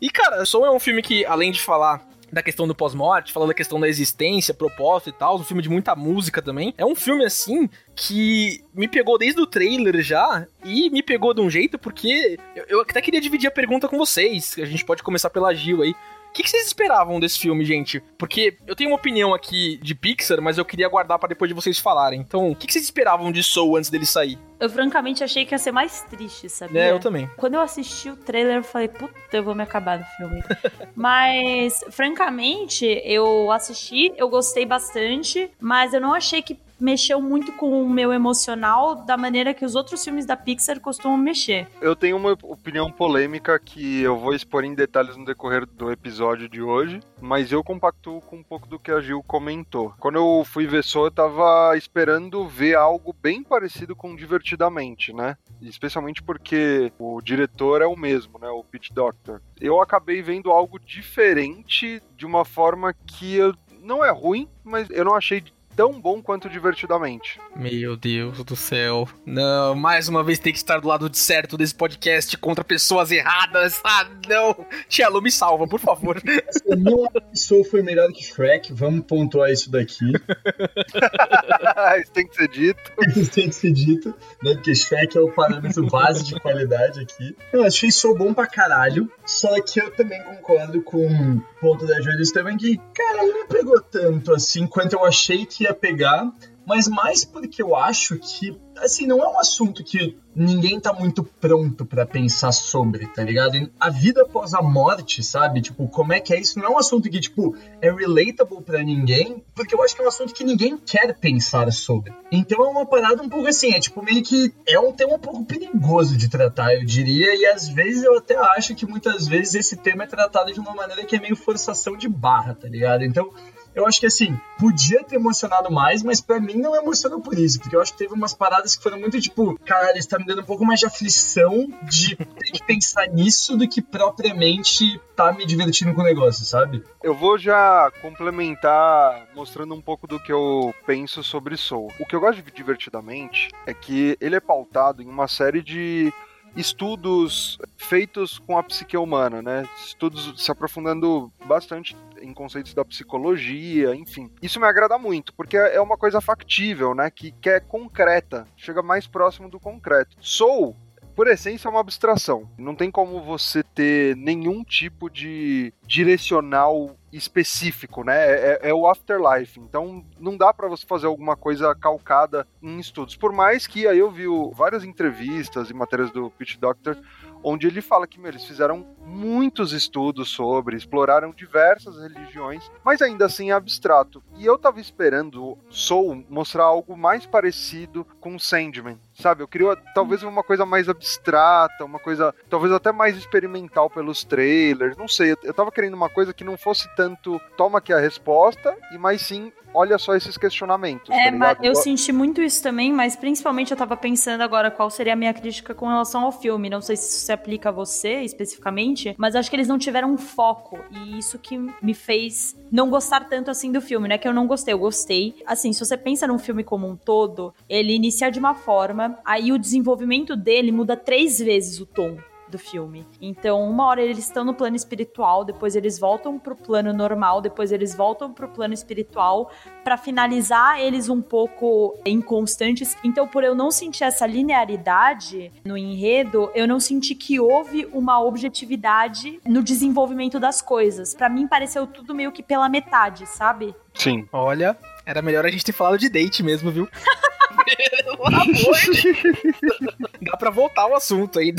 E, 0.00 0.10
cara, 0.10 0.44
Soul 0.44 0.66
é 0.66 0.70
um 0.70 0.80
filme 0.80 1.02
que, 1.02 1.24
além 1.24 1.52
de 1.52 1.60
falar 1.60 2.04
da 2.32 2.42
questão 2.42 2.66
do 2.66 2.74
pós-morte, 2.74 3.30
falando 3.30 3.50
da 3.50 3.54
questão 3.54 3.78
da 3.78 3.86
existência, 3.86 4.54
propósito 4.54 5.10
e 5.10 5.12
tal, 5.12 5.36
um 5.36 5.44
filme 5.44 5.62
de 5.62 5.68
muita 5.68 5.94
música 5.94 6.40
também. 6.40 6.72
É 6.78 6.84
um 6.84 6.94
filme 6.94 7.24
assim 7.26 7.68
que 7.94 8.64
me 8.74 8.88
pegou 8.88 9.18
desde 9.18 9.38
o 9.40 9.46
trailer 9.46 10.02
já 10.02 10.46
e 10.64 10.88
me 10.88 11.02
pegou 11.02 11.34
de 11.34 11.42
um 11.42 11.50
jeito 11.50 11.78
porque 11.78 12.38
eu, 12.56 12.64
eu 12.68 12.80
até 12.80 13.02
queria 13.02 13.20
dividir 13.20 13.48
a 13.48 13.50
pergunta 13.50 13.86
com 13.86 13.98
vocês. 13.98 14.56
A 14.58 14.64
gente 14.64 14.84
pode 14.84 15.02
começar 15.02 15.28
pela 15.28 15.54
Gil 15.54 15.82
aí. 15.82 15.94
O 16.32 16.34
que, 16.34 16.42
que, 16.42 16.48
vocês 16.48 16.66
esperavam 16.66 17.20
desse 17.20 17.38
filme, 17.38 17.62
gente? 17.62 18.02
Porque 18.16 18.56
eu 18.66 18.74
tenho 18.74 18.88
uma 18.88 18.96
opinião 18.96 19.34
aqui 19.34 19.78
de 19.82 19.94
Pixar, 19.94 20.40
mas 20.40 20.56
eu 20.56 20.64
queria 20.64 20.88
guardar 20.88 21.18
para 21.18 21.28
depois 21.28 21.50
de 21.50 21.54
vocês 21.54 21.78
falarem. 21.78 22.20
Então, 22.20 22.50
o 22.50 22.56
que, 22.56 22.66
que, 22.66 22.72
vocês 22.72 22.86
esperavam 22.86 23.30
de 23.30 23.42
Soul 23.42 23.76
antes 23.76 23.90
dele 23.90 24.06
sair? 24.06 24.38
Eu 24.58 24.70
francamente 24.70 25.22
achei 25.22 25.44
que 25.44 25.54
ia 25.54 25.58
ser 25.58 25.72
mais 25.72 26.00
triste, 26.08 26.48
sabia? 26.48 26.84
É, 26.84 26.90
eu 26.90 26.98
também. 26.98 27.30
Quando 27.36 27.54
eu 27.54 27.60
assisti 27.60 28.08
o 28.08 28.16
trailer, 28.16 28.56
eu 28.56 28.62
falei, 28.62 28.88
puta, 28.88 29.14
eu 29.30 29.42
vou 29.42 29.54
me 29.54 29.62
acabar 29.62 29.98
no 29.98 30.06
filme. 30.16 30.42
mas, 30.96 31.84
francamente, 31.90 32.86
eu 33.04 33.52
assisti, 33.52 34.14
eu 34.16 34.30
gostei 34.30 34.64
bastante, 34.64 35.50
mas 35.60 35.92
eu 35.92 36.00
não 36.00 36.14
achei 36.14 36.40
que 36.40 36.58
mexeu 36.82 37.20
muito 37.22 37.52
com 37.52 37.82
o 37.82 37.88
meu 37.88 38.12
emocional 38.12 38.96
da 38.96 39.16
maneira 39.16 39.54
que 39.54 39.64
os 39.64 39.76
outros 39.76 40.02
filmes 40.02 40.26
da 40.26 40.36
Pixar 40.36 40.80
costumam 40.80 41.16
mexer. 41.16 41.68
Eu 41.80 41.94
tenho 41.94 42.16
uma 42.16 42.36
opinião 42.42 42.90
polêmica 42.90 43.58
que 43.58 44.02
eu 44.02 44.18
vou 44.18 44.34
expor 44.34 44.64
em 44.64 44.74
detalhes 44.74 45.16
no 45.16 45.24
decorrer 45.24 45.64
do 45.64 45.92
episódio 45.92 46.48
de 46.48 46.60
hoje, 46.60 47.00
mas 47.20 47.52
eu 47.52 47.62
compactuo 47.62 48.20
com 48.20 48.36
um 48.36 48.42
pouco 48.42 48.68
do 48.68 48.78
que 48.78 48.90
a 48.90 49.00
Gil 49.00 49.22
comentou. 49.22 49.94
Quando 50.00 50.16
eu 50.16 50.44
fui 50.44 50.66
ver 50.66 50.82
Soul, 50.82 51.06
eu 51.06 51.10
tava 51.12 51.76
esperando 51.76 52.46
ver 52.48 52.74
algo 52.74 53.14
bem 53.22 53.42
parecido 53.42 53.94
com 53.94 54.16
Divertidamente, 54.16 55.12
né? 55.12 55.36
Especialmente 55.60 56.22
porque 56.22 56.92
o 56.98 57.20
diretor 57.20 57.82
é 57.82 57.86
o 57.86 57.96
mesmo, 57.96 58.38
né? 58.38 58.48
O 58.48 58.64
Pete 58.64 58.92
Doctor. 58.92 59.40
Eu 59.60 59.80
acabei 59.80 60.22
vendo 60.22 60.50
algo 60.50 60.78
diferente 60.78 62.02
de 62.16 62.26
uma 62.26 62.44
forma 62.44 62.92
que 62.92 63.34
eu 63.34 63.54
não 63.82 64.04
é 64.04 64.10
ruim, 64.10 64.48
mas 64.64 64.88
eu 64.90 65.04
não 65.04 65.14
achei 65.14 65.42
tão 65.76 66.00
bom 66.00 66.22
quanto 66.22 66.48
divertidamente. 66.48 67.40
Meu 67.56 67.96
Deus 67.96 68.42
do 68.44 68.56
céu. 68.56 69.08
Não, 69.24 69.74
mais 69.74 70.08
uma 70.08 70.22
vez 70.22 70.38
tem 70.38 70.52
que 70.52 70.58
estar 70.58 70.80
do 70.80 70.88
lado 70.88 71.08
de 71.08 71.18
certo 71.18 71.56
desse 71.56 71.74
podcast 71.74 72.36
contra 72.38 72.64
pessoas 72.64 73.10
erradas. 73.10 73.80
Ah, 73.84 74.06
não. 74.28 74.66
Lu, 75.10 75.20
me 75.20 75.30
salva, 75.30 75.66
por 75.66 75.80
favor. 75.80 76.22
Nenhuma 76.66 77.10
pessoa 77.10 77.64
foi 77.64 77.82
melhor 77.82 78.10
que 78.12 78.24
Shrek. 78.24 78.72
Vamos 78.72 79.04
pontuar 79.04 79.50
isso 79.50 79.70
daqui. 79.70 80.12
isso 82.00 82.12
tem 82.12 82.26
que 82.26 82.34
ser 82.36 82.48
dito. 82.48 82.92
Isso 83.16 83.30
tem 83.30 83.48
que 83.48 83.54
ser 83.54 83.72
dito, 83.72 84.14
né? 84.42 84.54
Porque 84.54 84.74
Shrek 84.74 85.16
é 85.16 85.20
o 85.20 85.30
parâmetro 85.30 85.86
base 85.86 86.24
de 86.24 86.38
qualidade 86.40 87.00
aqui. 87.00 87.36
Eu 87.52 87.64
achei 87.64 87.90
Soul 87.90 88.16
bom 88.16 88.32
pra 88.32 88.46
caralho. 88.46 89.10
Só 89.26 89.60
que 89.60 89.80
eu 89.80 89.90
também 89.90 90.22
concordo 90.22 90.82
com 90.82 91.06
o 91.06 91.40
ponto 91.60 91.86
da 91.86 92.00
Júlia 92.00 92.22
também 92.32 92.56
que, 92.56 92.76
cara, 92.94 93.24
ele 93.24 93.32
não 93.32 93.46
pegou 93.46 93.80
tanto 93.80 94.32
assim 94.32 94.66
quanto 94.66 94.94
eu 94.94 95.04
achei 95.04 95.44
que 95.44 95.61
ia 95.62 95.74
pegar, 95.74 96.32
mas 96.66 96.88
mais 96.88 97.24
porque 97.24 97.62
eu 97.62 97.74
acho 97.74 98.18
que, 98.18 98.56
assim, 98.78 99.06
não 99.06 99.22
é 99.22 99.28
um 99.28 99.38
assunto 99.38 99.82
que 99.82 100.16
ninguém 100.34 100.80
tá 100.80 100.92
muito 100.92 101.22
pronto 101.22 101.84
para 101.84 102.06
pensar 102.06 102.52
sobre, 102.52 103.06
tá 103.08 103.22
ligado? 103.22 103.70
A 103.78 103.90
vida 103.90 104.22
após 104.22 104.54
a 104.54 104.62
morte, 104.62 105.22
sabe? 105.22 105.60
Tipo, 105.60 105.88
como 105.88 106.12
é 106.12 106.20
que 106.20 106.32
é 106.32 106.40
isso? 106.40 106.58
Não 106.58 106.66
é 106.66 106.70
um 106.70 106.78
assunto 106.78 107.10
que, 107.10 107.20
tipo, 107.20 107.56
é 107.80 107.90
relatable 107.90 108.62
para 108.62 108.82
ninguém, 108.82 109.42
porque 109.54 109.74
eu 109.74 109.82
acho 109.82 109.94
que 109.94 110.02
é 110.02 110.04
um 110.04 110.08
assunto 110.08 110.32
que 110.32 110.44
ninguém 110.44 110.78
quer 110.78 111.14
pensar 111.18 111.70
sobre. 111.72 112.12
Então 112.30 112.64
é 112.64 112.68
uma 112.68 112.86
parada 112.86 113.22
um 113.22 113.28
pouco 113.28 113.48
assim, 113.48 113.72
é 113.72 113.80
tipo, 113.80 114.02
meio 114.02 114.22
que 114.22 114.54
é 114.66 114.78
um 114.78 114.92
tema 114.92 115.14
um 115.14 115.18
pouco 115.18 115.44
perigoso 115.44 116.16
de 116.16 116.28
tratar, 116.28 116.74
eu 116.74 116.84
diria, 116.84 117.34
e 117.34 117.44
às 117.46 117.68
vezes 117.68 118.04
eu 118.04 118.16
até 118.16 118.36
acho 118.56 118.74
que 118.74 118.86
muitas 118.86 119.26
vezes 119.26 119.54
esse 119.54 119.76
tema 119.76 120.04
é 120.04 120.06
tratado 120.06 120.52
de 120.52 120.60
uma 120.60 120.74
maneira 120.74 121.04
que 121.04 121.16
é 121.16 121.20
meio 121.20 121.36
forçação 121.36 121.96
de 121.96 122.08
barra, 122.08 122.54
tá 122.54 122.68
ligado? 122.68 123.04
Então, 123.04 123.30
eu 123.74 123.86
acho 123.86 124.00
que 124.00 124.06
assim, 124.06 124.38
podia 124.58 125.02
ter 125.04 125.16
emocionado 125.16 125.70
mais, 125.70 126.02
mas 126.02 126.20
para 126.20 126.40
mim 126.40 126.54
não 126.54 126.74
emocionou 126.76 127.20
por 127.20 127.38
isso, 127.38 127.60
porque 127.60 127.74
eu 127.74 127.80
acho 127.80 127.92
que 127.92 127.98
teve 127.98 128.14
umas 128.14 128.34
paradas 128.34 128.76
que 128.76 128.82
foram 128.82 128.98
muito 128.98 129.20
tipo, 129.20 129.58
caralho, 129.64 129.98
está 129.98 130.18
me 130.18 130.26
dando 130.26 130.42
um 130.42 130.44
pouco 130.44 130.64
mais 130.64 130.80
de 130.80 130.86
aflição 130.86 131.68
de 131.82 132.16
ter 132.16 132.52
que 132.52 132.64
pensar 132.64 133.06
nisso 133.08 133.56
do 133.56 133.68
que 133.68 133.80
propriamente 133.80 135.00
tá 135.16 135.32
me 135.32 135.46
divertindo 135.46 135.94
com 135.94 136.00
o 136.00 136.04
negócio, 136.04 136.44
sabe? 136.44 136.82
Eu 137.02 137.14
vou 137.14 137.38
já 137.38 137.90
complementar 138.00 139.28
mostrando 139.34 139.74
um 139.74 139.80
pouco 139.80 140.06
do 140.06 140.20
que 140.20 140.32
eu 140.32 140.74
penso 140.86 141.22
sobre 141.22 141.56
Soul. 141.56 141.92
O 141.98 142.06
que 142.06 142.14
eu 142.14 142.20
gosto 142.20 142.42
de 142.42 142.50
divertidamente 142.50 143.48
é 143.66 143.74
que 143.74 144.16
ele 144.20 144.36
é 144.36 144.40
pautado 144.40 145.02
em 145.02 145.06
uma 145.06 145.28
série 145.28 145.62
de 145.62 146.12
estudos 146.56 147.58
feitos 147.76 148.38
com 148.38 148.58
a 148.58 148.62
psique 148.62 148.96
humana, 148.96 149.40
né? 149.40 149.68
Estudos 149.86 150.34
se 150.36 150.50
aprofundando 150.50 151.32
bastante 151.46 151.96
em 152.22 152.32
conceitos 152.32 152.74
da 152.74 152.84
psicologia, 152.84 153.94
enfim. 153.94 154.30
Isso 154.40 154.60
me 154.60 154.66
agrada 154.66 154.98
muito, 154.98 155.34
porque 155.34 155.56
é 155.56 155.80
uma 155.80 155.96
coisa 155.96 156.20
factível, 156.20 156.94
né? 156.94 157.10
Que, 157.10 157.32
que 157.32 157.50
é 157.50 157.60
concreta, 157.60 158.46
chega 158.56 158.82
mais 158.82 159.06
próximo 159.06 159.48
do 159.48 159.60
concreto. 159.60 160.16
Sou 160.20 160.76
por 161.14 161.26
essência, 161.26 161.68
é 161.68 161.70
uma 161.70 161.80
abstração. 161.80 162.48
Não 162.56 162.74
tem 162.74 162.90
como 162.90 163.20
você 163.20 163.62
ter 163.62 164.16
nenhum 164.16 164.64
tipo 164.64 165.10
de 165.10 165.72
direcional 165.86 166.96
específico, 167.12 168.02
né? 168.02 168.16
É, 168.16 168.60
é, 168.70 168.74
o 168.74 168.86
afterlife. 168.86 169.60
Então, 169.60 170.04
não 170.18 170.36
dá 170.36 170.52
para 170.54 170.68
você 170.68 170.86
fazer 170.86 171.06
alguma 171.06 171.36
coisa 171.36 171.74
calcada 171.74 172.46
em 172.62 172.78
estudos. 172.78 173.16
Por 173.16 173.32
mais 173.32 173.66
que 173.66 173.86
aí 173.86 173.98
eu 173.98 174.10
vi 174.10 174.24
várias 174.54 174.84
entrevistas 174.84 175.68
e 175.68 175.74
matérias 175.74 176.10
do 176.10 176.30
Pitch 176.30 176.56
Doctor 176.56 176.96
onde 177.42 177.66
ele 177.66 177.80
fala 177.80 178.06
que 178.06 178.18
meu, 178.18 178.30
eles 178.30 178.44
fizeram 178.44 178.86
muitos 179.04 179.72
estudos 179.72 180.30
sobre, 180.30 180.76
exploraram 180.76 181.32
diversas 181.32 181.98
religiões, 181.98 182.70
mas 182.84 183.02
ainda 183.02 183.26
assim 183.26 183.50
é 183.50 183.54
abstrato. 183.54 184.22
E 184.36 184.46
eu 184.46 184.58
tava 184.58 184.80
esperando 184.80 185.58
Soul 185.68 186.24
mostrar 186.28 186.64
algo 186.64 186.96
mais 186.96 187.26
parecido 187.26 188.06
com 188.20 188.38
Sandman, 188.38 188.98
sabe? 189.22 189.42
Eu 189.42 189.48
queria 189.48 189.76
talvez 189.94 190.22
uma 190.22 190.42
coisa 190.42 190.66
mais 190.66 190.88
abstrata, 190.88 191.84
uma 191.84 191.98
coisa 191.98 192.34
talvez 192.50 192.72
até 192.72 192.92
mais 192.92 193.16
experimental 193.16 193.88
pelos 193.88 194.24
trailers, 194.24 194.96
não 194.96 195.08
sei. 195.08 195.32
Eu, 195.32 195.36
eu 195.44 195.54
tava 195.54 195.70
querendo 195.70 195.94
uma 195.94 196.08
coisa 196.08 196.34
que 196.34 196.44
não 196.44 196.56
fosse 196.56 196.88
tanto 196.96 197.40
toma 197.56 197.78
aqui 197.78 197.92
a 197.92 197.98
resposta, 197.98 198.76
e 198.92 198.98
mais 198.98 199.22
sim 199.22 199.52
olha 199.74 199.98
só 199.98 200.14
esses 200.14 200.36
questionamentos. 200.36 201.10
É, 201.10 201.30
tá 201.30 201.36
mas 201.36 201.58
eu 201.62 201.74
senti 201.74 202.12
muito 202.12 202.42
isso 202.42 202.62
também, 202.62 202.92
mas 202.92 203.16
principalmente 203.16 203.70
eu 203.70 203.76
tava 203.76 203.96
pensando 203.96 204.42
agora 204.42 204.70
qual 204.70 204.90
seria 204.90 205.14
a 205.14 205.16
minha 205.16 205.32
crítica 205.32 205.74
com 205.74 205.86
relação 205.86 206.24
ao 206.24 206.32
filme. 206.32 206.68
Não 206.68 206.80
sei 206.80 206.96
se 206.96 207.08
isso 207.08 207.26
se 207.26 207.32
aplica 207.32 207.70
a 207.70 207.72
você 207.72 208.20
especificamente, 208.20 209.14
mas 209.18 209.34
acho 209.34 209.48
que 209.48 209.56
eles 209.56 209.68
não 209.68 209.78
tiveram 209.78 210.12
um 210.12 210.18
foco. 210.18 210.78
E 210.90 211.18
isso 211.18 211.38
que 211.38 211.58
me 211.80 211.94
fez 211.94 212.56
não 212.70 212.88
gostar 212.90 213.28
tanto 213.28 213.50
assim 213.50 213.72
do 213.72 213.80
filme, 213.80 214.08
não 214.08 214.14
é 214.14 214.18
que 214.18 214.28
eu 214.28 214.34
não 214.34 214.46
gostei, 214.46 214.74
eu 214.74 214.78
gostei. 214.78 215.34
Assim, 215.46 215.72
se 215.72 215.84
você 215.84 215.96
pensa 215.96 216.26
num 216.26 216.38
filme 216.38 216.64
como 216.64 216.88
um 216.88 216.96
todo, 216.96 217.54
ele 217.68 217.94
inicia 217.94 218.30
de 218.30 218.38
uma 218.38 218.54
forma, 218.54 219.11
aí 219.24 219.52
o 219.52 219.58
desenvolvimento 219.58 220.36
dele 220.36 220.72
muda 220.72 220.96
três 220.96 221.38
vezes 221.38 221.80
o 221.80 221.86
tom 221.86 222.16
do 222.52 222.58
filme. 222.58 223.04
Então, 223.20 223.68
uma 223.68 223.86
hora 223.86 224.02
eles 224.02 224.18
estão 224.18 224.44
no 224.44 224.54
plano 224.54 224.76
espiritual, 224.76 225.44
depois 225.44 225.74
eles 225.74 225.98
voltam 225.98 226.38
pro 226.38 226.54
plano 226.54 226.92
normal, 226.92 227.40
depois 227.40 227.72
eles 227.72 227.94
voltam 227.94 228.30
pro 228.30 228.46
plano 228.46 228.74
espiritual 228.74 229.50
para 229.82 229.96
finalizar 229.96 230.78
eles 230.78 231.08
um 231.08 231.20
pouco 231.20 231.98
inconstantes. 232.06 232.96
Então, 233.02 233.26
por 233.26 233.42
eu 233.42 233.54
não 233.54 233.70
sentir 233.70 234.04
essa 234.04 234.26
linearidade 234.26 235.50
no 235.64 235.76
enredo, 235.76 236.50
eu 236.54 236.68
não 236.68 236.78
senti 236.78 237.14
que 237.14 237.40
houve 237.40 237.88
uma 237.92 238.22
objetividade 238.22 239.40
no 239.46 239.62
desenvolvimento 239.62 240.38
das 240.38 240.60
coisas. 240.60 241.14
Para 241.14 241.30
mim 241.30 241.48
pareceu 241.48 241.86
tudo 241.86 242.14
meio 242.14 242.30
que 242.30 242.42
pela 242.42 242.68
metade, 242.68 243.26
sabe? 243.26 243.74
Sim. 243.94 244.28
Olha, 244.30 244.76
era 245.06 245.22
melhor 245.22 245.46
a 245.46 245.48
gente 245.48 245.64
ter 245.64 245.72
falado 245.72 245.98
de 245.98 246.08
date 246.10 246.42
mesmo, 246.42 246.70
viu? 246.70 246.86
Dá 250.22 250.36
pra 250.36 250.50
voltar 250.50 250.86
o 250.86 250.94
assunto 250.94 251.38
aí. 251.38 251.54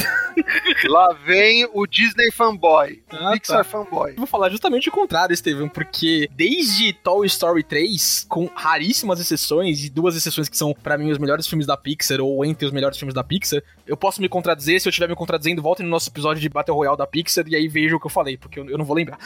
Lá 0.86 1.14
vem 1.26 1.68
o 1.74 1.86
Disney 1.86 2.32
fanboy. 2.32 3.04
Ah, 3.12 3.32
Pixar 3.34 3.58
tá. 3.58 3.64
fanboy. 3.64 4.14
Vou 4.14 4.28
falar 4.28 4.50
justamente 4.50 4.90
o 4.90 4.92
contrário, 4.92 5.36
Steven, 5.36 5.70
porque 5.70 6.30
desde 6.32 6.94
Toy 6.94 7.28
Story 7.28 7.64
3, 7.64 8.26
com 8.30 8.50
raríssimas 8.54 9.20
exceções, 9.20 9.84
e 9.84 9.90
duas 9.90 10.16
exceções 10.16 10.50
que 10.50 10.58
são, 10.58 10.74
para 10.74 10.98
mim, 10.98 11.12
os 11.12 11.18
melhores 11.18 11.48
filmes 11.48 11.68
da 11.68 11.78
Pixar, 11.78 12.22
ou 12.22 12.44
entre 12.46 12.66
os 12.66 12.72
melhores 12.72 12.98
filmes 12.98 13.14
da 13.14 13.24
Pixar, 13.24 13.62
eu 13.86 13.98
posso 13.98 14.22
me 14.22 14.30
contradizer. 14.30 14.80
Se 14.80 14.88
eu 14.88 14.90
estiver 14.90 15.10
me 15.10 15.16
contradizendo, 15.16 15.62
voltem 15.62 15.86
no 15.86 15.92
nosso 15.92 16.10
episódio 16.10 16.42
de 16.42 16.50
Battle 16.50 16.76
Royale 16.76 16.98
da 16.98 17.08
Pixar 17.08 17.46
e 17.48 17.56
aí 17.56 17.68
vejam 17.68 17.98
o 17.98 18.00
que 18.00 18.08
eu 18.08 18.12
falei, 18.12 18.38
porque 18.38 18.60
eu, 18.60 18.70
eu 18.70 18.78
não 18.78 18.86
vou 18.86 18.96
lembrar. 18.96 19.18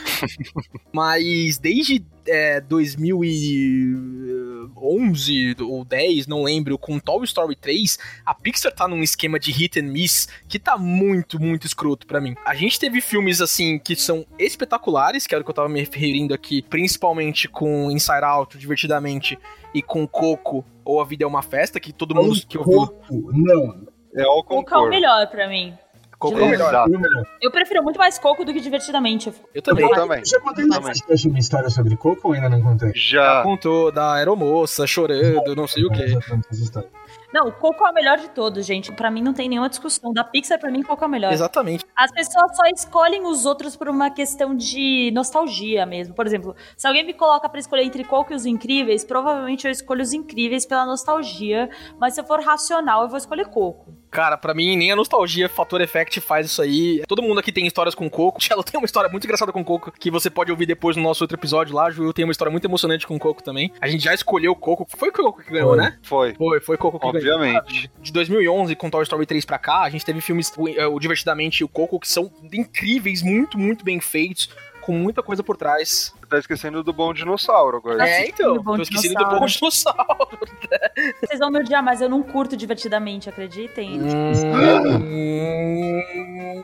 Mas 0.92 1.58
desde 1.58 2.04
é, 2.26 2.60
2011 4.66 5.56
ou 5.60 5.84
10, 5.84 6.26
não 6.26 6.42
lembro, 6.42 6.78
com 6.78 6.98
Toy 6.98 7.24
Story 7.24 7.56
3, 7.56 7.98
a 8.24 8.34
Pixar 8.34 8.72
tá 8.72 8.88
num 8.88 9.02
esquema 9.02 9.38
de 9.38 9.50
hit 9.52 9.78
and 9.80 9.84
miss 9.84 10.28
que 10.48 10.58
tá 10.58 10.76
muito, 10.76 11.40
muito 11.40 11.66
escroto 11.66 12.06
para 12.06 12.20
mim. 12.20 12.34
A 12.44 12.54
gente 12.54 12.78
teve 12.78 13.00
filmes 13.00 13.40
assim 13.40 13.78
que 13.78 13.96
são 13.96 14.26
espetaculares, 14.38 15.26
que 15.26 15.34
era 15.34 15.42
o 15.42 15.44
que 15.44 15.50
eu 15.50 15.54
tava 15.54 15.68
me 15.68 15.80
referindo 15.80 16.34
aqui, 16.34 16.62
principalmente 16.62 17.48
com 17.48 17.90
Inside 17.90 18.24
Out, 18.24 18.58
divertidamente, 18.58 19.38
e 19.74 19.82
com 19.82 20.06
Coco 20.06 20.64
ou 20.84 21.00
A 21.00 21.04
Vida 21.04 21.24
é 21.24 21.26
uma 21.26 21.42
Festa, 21.42 21.78
que 21.78 21.92
todo 21.92 22.14
mundo 22.14 22.40
que 22.48 22.56
ouviu. 22.56 22.86
Coco, 22.86 23.30
não. 23.32 23.86
É 24.14 24.26
o 24.26 24.42
Coco 24.42 24.74
é 24.74 24.78
o 24.78 24.88
melhor 24.88 25.26
para 25.28 25.46
mim. 25.48 25.76
Coco 26.18 26.38
é 26.38 26.42
o 26.42 26.48
melhor. 26.48 26.88
Eu 27.42 27.50
prefiro 27.50 27.82
muito 27.82 27.98
mais 27.98 28.18
Coco 28.18 28.44
do 28.44 28.52
que 28.52 28.60
divertidamente. 28.60 29.32
Eu 29.54 29.62
também. 29.62 29.84
Eu 29.84 29.90
também. 29.90 30.24
Já 30.24 30.40
contei 30.40 30.64
no 30.64 30.74
Também. 30.74 30.92
uma 31.26 31.38
história 31.38 31.68
sobre 31.68 31.96
Coco 31.96 32.28
ou 32.28 32.34
ainda 32.34 32.48
não 32.48 32.62
contei? 32.62 32.92
Já. 32.94 33.42
Contou 33.42 33.92
da 33.92 34.14
aeromoça 34.14 34.86
chorando, 34.86 35.54
não 35.54 35.66
sei 35.66 35.84
o 35.84 35.90
quê. 35.90 36.06
Não, 37.32 37.48
o 37.48 37.52
Coco 37.52 37.86
é 37.86 37.90
o 37.90 37.94
melhor 37.94 38.18
de 38.18 38.28
todos, 38.30 38.64
gente. 38.64 38.92
Pra 38.92 39.10
mim 39.10 39.22
não 39.22 39.34
tem 39.34 39.48
nenhuma 39.48 39.68
discussão. 39.68 40.12
Da 40.12 40.24
Pixar, 40.24 40.58
pra 40.58 40.70
mim, 40.70 40.82
Coco 40.82 41.04
é 41.04 41.06
o 41.06 41.10
melhor. 41.10 41.32
Exatamente. 41.32 41.84
As 41.96 42.10
pessoas 42.10 42.56
só 42.56 42.62
escolhem 42.74 43.26
os 43.26 43.46
outros 43.46 43.76
por 43.76 43.88
uma 43.88 44.10
questão 44.10 44.54
de 44.54 45.10
nostalgia 45.12 45.84
mesmo. 45.86 46.14
Por 46.14 46.26
exemplo, 46.26 46.54
se 46.76 46.86
alguém 46.86 47.04
me 47.04 47.14
coloca 47.14 47.48
pra 47.48 47.60
escolher 47.60 47.84
entre 47.84 48.04
Coco 48.04 48.32
e 48.32 48.36
os 48.36 48.46
Incríveis, 48.46 49.04
provavelmente 49.04 49.66
eu 49.66 49.70
escolho 49.70 50.02
os 50.02 50.12
Incríveis 50.12 50.64
pela 50.64 50.86
nostalgia. 50.86 51.70
Mas 51.98 52.14
se 52.14 52.20
eu 52.20 52.24
for 52.24 52.40
racional, 52.40 53.02
eu 53.02 53.08
vou 53.08 53.18
escolher 53.18 53.46
Coco. 53.46 53.94
Cara, 54.10 54.38
pra 54.38 54.54
mim, 54.54 54.76
nem 54.76 54.90
a 54.90 54.96
nostalgia 54.96 55.48
Fator 55.48 55.80
Effect 55.80 56.20
faz 56.20 56.46
isso 56.46 56.62
aí. 56.62 57.02
Todo 57.06 57.22
mundo 57.22 57.38
aqui 57.38 57.52
tem 57.52 57.66
histórias 57.66 57.94
com 57.94 58.08
Coco. 58.08 58.38
Ela 58.50 58.62
tem 58.62 58.78
uma 58.78 58.86
história 58.86 59.10
muito 59.10 59.24
engraçada 59.24 59.52
com 59.52 59.62
Coco, 59.64 59.92
que 59.92 60.10
você 60.10 60.30
pode 60.30 60.50
ouvir 60.50 60.66
depois 60.66 60.96
no 60.96 61.02
nosso 61.02 61.22
outro 61.22 61.36
episódio 61.36 61.74
lá. 61.74 61.90
Ju 61.90 62.12
tem 62.12 62.24
uma 62.24 62.32
história 62.32 62.50
muito 62.50 62.64
emocionante 62.64 63.06
com 63.06 63.18
Coco 63.18 63.42
também. 63.42 63.72
A 63.80 63.88
gente 63.88 64.04
já 64.04 64.14
escolheu 64.14 64.54
Coco. 64.54 64.86
Foi 64.96 65.10
o 65.10 65.12
Coco 65.12 65.42
que 65.42 65.50
ganhou, 65.50 65.70
Foi. 65.70 65.78
né? 65.78 65.98
Foi. 66.02 66.34
Foi, 66.34 66.60
foi 66.60 66.76
Coco 66.76 66.98
que 66.98 67.12
ganhou. 67.12 67.15
Obviamente. 67.16 67.90
De 68.00 68.12
2011, 68.12 68.74
com 68.76 68.90
Toy 68.90 69.02
Story 69.02 69.26
3 69.26 69.44
pra 69.44 69.58
cá, 69.58 69.82
a 69.82 69.90
gente 69.90 70.04
teve 70.04 70.20
filmes, 70.20 70.52
o, 70.56 70.68
eh, 70.68 70.86
o 70.86 70.98
Divertidamente 70.98 71.60
e 71.60 71.64
o 71.64 71.68
Coco, 71.68 72.00
que 72.00 72.08
são 72.08 72.30
incríveis, 72.52 73.22
muito, 73.22 73.58
muito 73.58 73.84
bem 73.84 74.00
feitos, 74.00 74.50
com 74.80 74.92
muita 74.92 75.22
coisa 75.22 75.42
por 75.42 75.56
trás. 75.56 76.14
Tá 76.28 76.38
esquecendo 76.38 76.82
do 76.82 76.92
Bom 76.92 77.14
Dinossauro 77.14 77.76
agora. 77.76 78.08
É, 78.08 78.28
então, 78.28 78.62
tô 78.62 78.76
esquecendo 78.82 79.14
do 79.14 79.38
Bom 79.38 79.46
Dinossauro. 79.46 80.38
Vocês 81.20 81.38
vão 81.38 81.50
me 81.50 81.60
odiar, 81.60 81.82
mas 81.82 82.00
eu 82.00 82.08
não 82.08 82.22
curto 82.22 82.56
divertidamente, 82.56 83.28
acreditem. 83.28 84.00
Hum, 84.00 84.32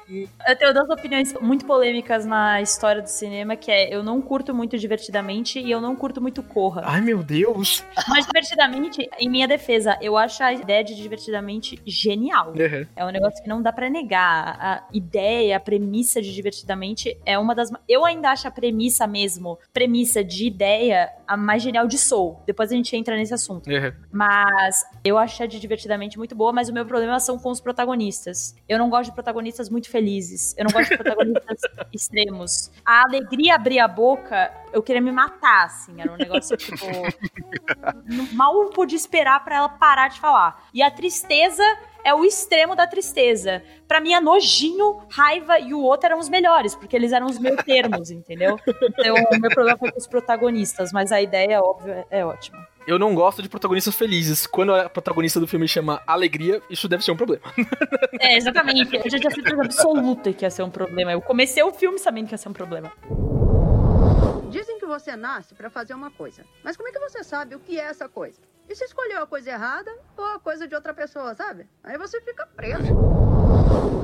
Eu 0.46 0.56
tenho 0.56 0.74
duas 0.74 0.88
opiniões 0.90 1.32
muito 1.40 1.64
polêmicas 1.64 2.26
na 2.26 2.60
história 2.60 3.00
do 3.00 3.08
cinema, 3.08 3.56
que 3.56 3.70
é 3.70 3.94
eu 3.94 4.02
não 4.02 4.20
curto 4.20 4.54
muito 4.54 4.78
divertidamente 4.78 5.58
e 5.58 5.70
eu 5.70 5.80
não 5.80 5.94
curto 5.94 6.20
muito 6.20 6.42
Corra. 6.42 6.82
Ai, 6.84 7.00
meu 7.00 7.22
Deus. 7.22 7.84
Mas 8.08 8.26
divertidamente, 8.26 9.08
em 9.18 9.28
minha 9.28 9.46
defesa, 9.46 9.96
eu 10.00 10.16
acho 10.16 10.42
a 10.42 10.52
ideia 10.52 10.82
de 10.82 10.94
divertidamente 10.94 11.80
genial. 11.86 12.52
É 12.96 13.04
um 13.04 13.10
negócio 13.10 13.42
que 13.42 13.48
não 13.48 13.62
dá 13.62 13.72
pra 13.72 13.88
negar. 13.88 14.58
A 14.60 14.84
ideia, 14.92 15.56
a 15.56 15.60
premissa 15.60 16.20
de 16.20 16.34
divertidamente 16.34 17.16
é 17.24 17.38
uma 17.38 17.54
das. 17.54 17.70
Eu 17.88 18.04
ainda 18.04 18.30
acho 18.30 18.46
a 18.48 18.50
premissa 18.50 19.06
mesmo, 19.06 19.51
premissa 19.72 20.22
de 20.22 20.46
ideia, 20.46 21.10
a 21.26 21.36
mais 21.36 21.62
genial 21.62 21.86
de 21.86 21.98
Soul. 21.98 22.40
Depois 22.46 22.70
a 22.72 22.74
gente 22.74 22.94
entra 22.96 23.16
nesse 23.16 23.34
assunto. 23.34 23.68
Mas 24.10 24.84
eu 25.04 25.18
acho 25.18 25.42
a 25.42 25.46
de 25.46 25.58
divertidamente 25.58 26.18
muito 26.18 26.34
boa, 26.34 26.52
mas 26.52 26.68
o 26.68 26.72
meu 26.72 26.84
problema 26.84 27.18
são 27.20 27.38
com 27.38 27.50
os 27.50 27.60
protagonistas. 27.60 28.54
Eu 28.68 28.78
não 28.78 28.90
gosto 28.90 29.10
de 29.10 29.14
protagonistas 29.14 29.68
muito 29.68 29.88
felizes. 29.88 30.54
Eu 30.56 30.64
não 30.64 30.72
gosto 30.72 30.90
de 30.90 30.96
protagonistas 30.96 31.60
extremos. 31.92 32.70
A 32.84 33.04
alegria 33.04 33.54
abrir 33.54 33.78
a 33.78 33.88
boca, 33.88 34.52
eu 34.72 34.82
queria 34.82 35.00
me 35.00 35.12
matar, 35.12 35.66
assim. 35.66 36.00
Era 36.00 36.12
um 36.12 36.16
negócio, 36.16 36.56
tipo. 36.56 36.86
mal 38.34 38.70
pude 38.70 38.94
esperar 38.94 39.44
pra 39.44 39.56
ela 39.56 39.68
parar 39.68 40.08
de 40.08 40.20
falar. 40.20 40.68
E 40.72 40.82
a 40.82 40.90
tristeza 40.90 41.62
é 42.04 42.14
o 42.14 42.24
extremo 42.24 42.74
da 42.74 42.86
tristeza. 42.86 43.62
Pra 43.86 44.00
mim, 44.00 44.14
a 44.14 44.20
nojinho, 44.20 45.00
raiva 45.10 45.58
e 45.58 45.74
o 45.74 45.80
outro 45.80 46.06
eram 46.06 46.18
os 46.18 46.28
melhores, 46.28 46.74
porque 46.74 46.96
eles 46.96 47.12
eram 47.12 47.26
os 47.26 47.38
meus 47.38 47.62
termos, 47.62 48.10
entendeu? 48.12 48.58
Então, 48.66 49.14
o 49.32 49.40
meu 49.40 49.50
problema 49.50 49.78
foi 49.78 49.90
com 49.90 49.98
os 49.98 50.06
protagonistas, 50.06 50.92
mas 50.92 51.12
a 51.12 51.20
ideia, 51.20 51.60
óbvio, 51.60 51.92
é, 51.92 52.06
é 52.10 52.26
ótima. 52.26 52.66
Eu 52.86 52.98
não 52.98 53.14
gosto 53.14 53.42
de 53.42 53.48
protagonistas 53.48 53.94
felizes. 53.94 54.46
Quando 54.46 54.74
a 54.74 54.88
protagonista 54.88 55.38
do 55.38 55.46
filme 55.46 55.68
chama 55.68 56.02
Alegria, 56.06 56.60
isso 56.68 56.88
deve 56.88 57.04
ser 57.04 57.12
um 57.12 57.16
problema. 57.16 57.42
É, 58.20 58.36
exatamente. 58.36 58.96
Eu 58.96 59.10
já 59.10 59.18
tinha 59.18 59.30
certeza 59.30 59.62
absoluta 59.62 60.32
que 60.32 60.44
ia 60.44 60.50
ser 60.50 60.62
um 60.62 60.70
problema. 60.70 61.12
Eu 61.12 61.20
comecei 61.20 61.62
o 61.62 61.72
filme 61.72 61.98
sabendo 61.98 62.26
que 62.26 62.34
ia 62.34 62.38
ser 62.38 62.48
um 62.48 62.52
problema. 62.52 62.92
Você 64.92 65.16
nasce 65.16 65.54
pra 65.54 65.70
fazer 65.70 65.94
uma 65.94 66.10
coisa. 66.10 66.44
Mas 66.62 66.76
como 66.76 66.86
é 66.86 66.92
que 66.92 66.98
você 66.98 67.24
sabe 67.24 67.54
o 67.54 67.58
que 67.58 67.80
é 67.80 67.84
essa 67.84 68.10
coisa? 68.10 68.38
E 68.68 68.74
se 68.74 68.84
escolheu 68.84 69.22
a 69.22 69.26
coisa 69.26 69.48
errada 69.48 69.90
ou 70.14 70.22
a 70.22 70.38
coisa 70.38 70.68
de 70.68 70.74
outra 70.74 70.92
pessoa, 70.92 71.34
sabe? 71.34 71.66
Aí 71.82 71.96
você 71.96 72.20
fica 72.20 72.46
preso. 72.46 72.92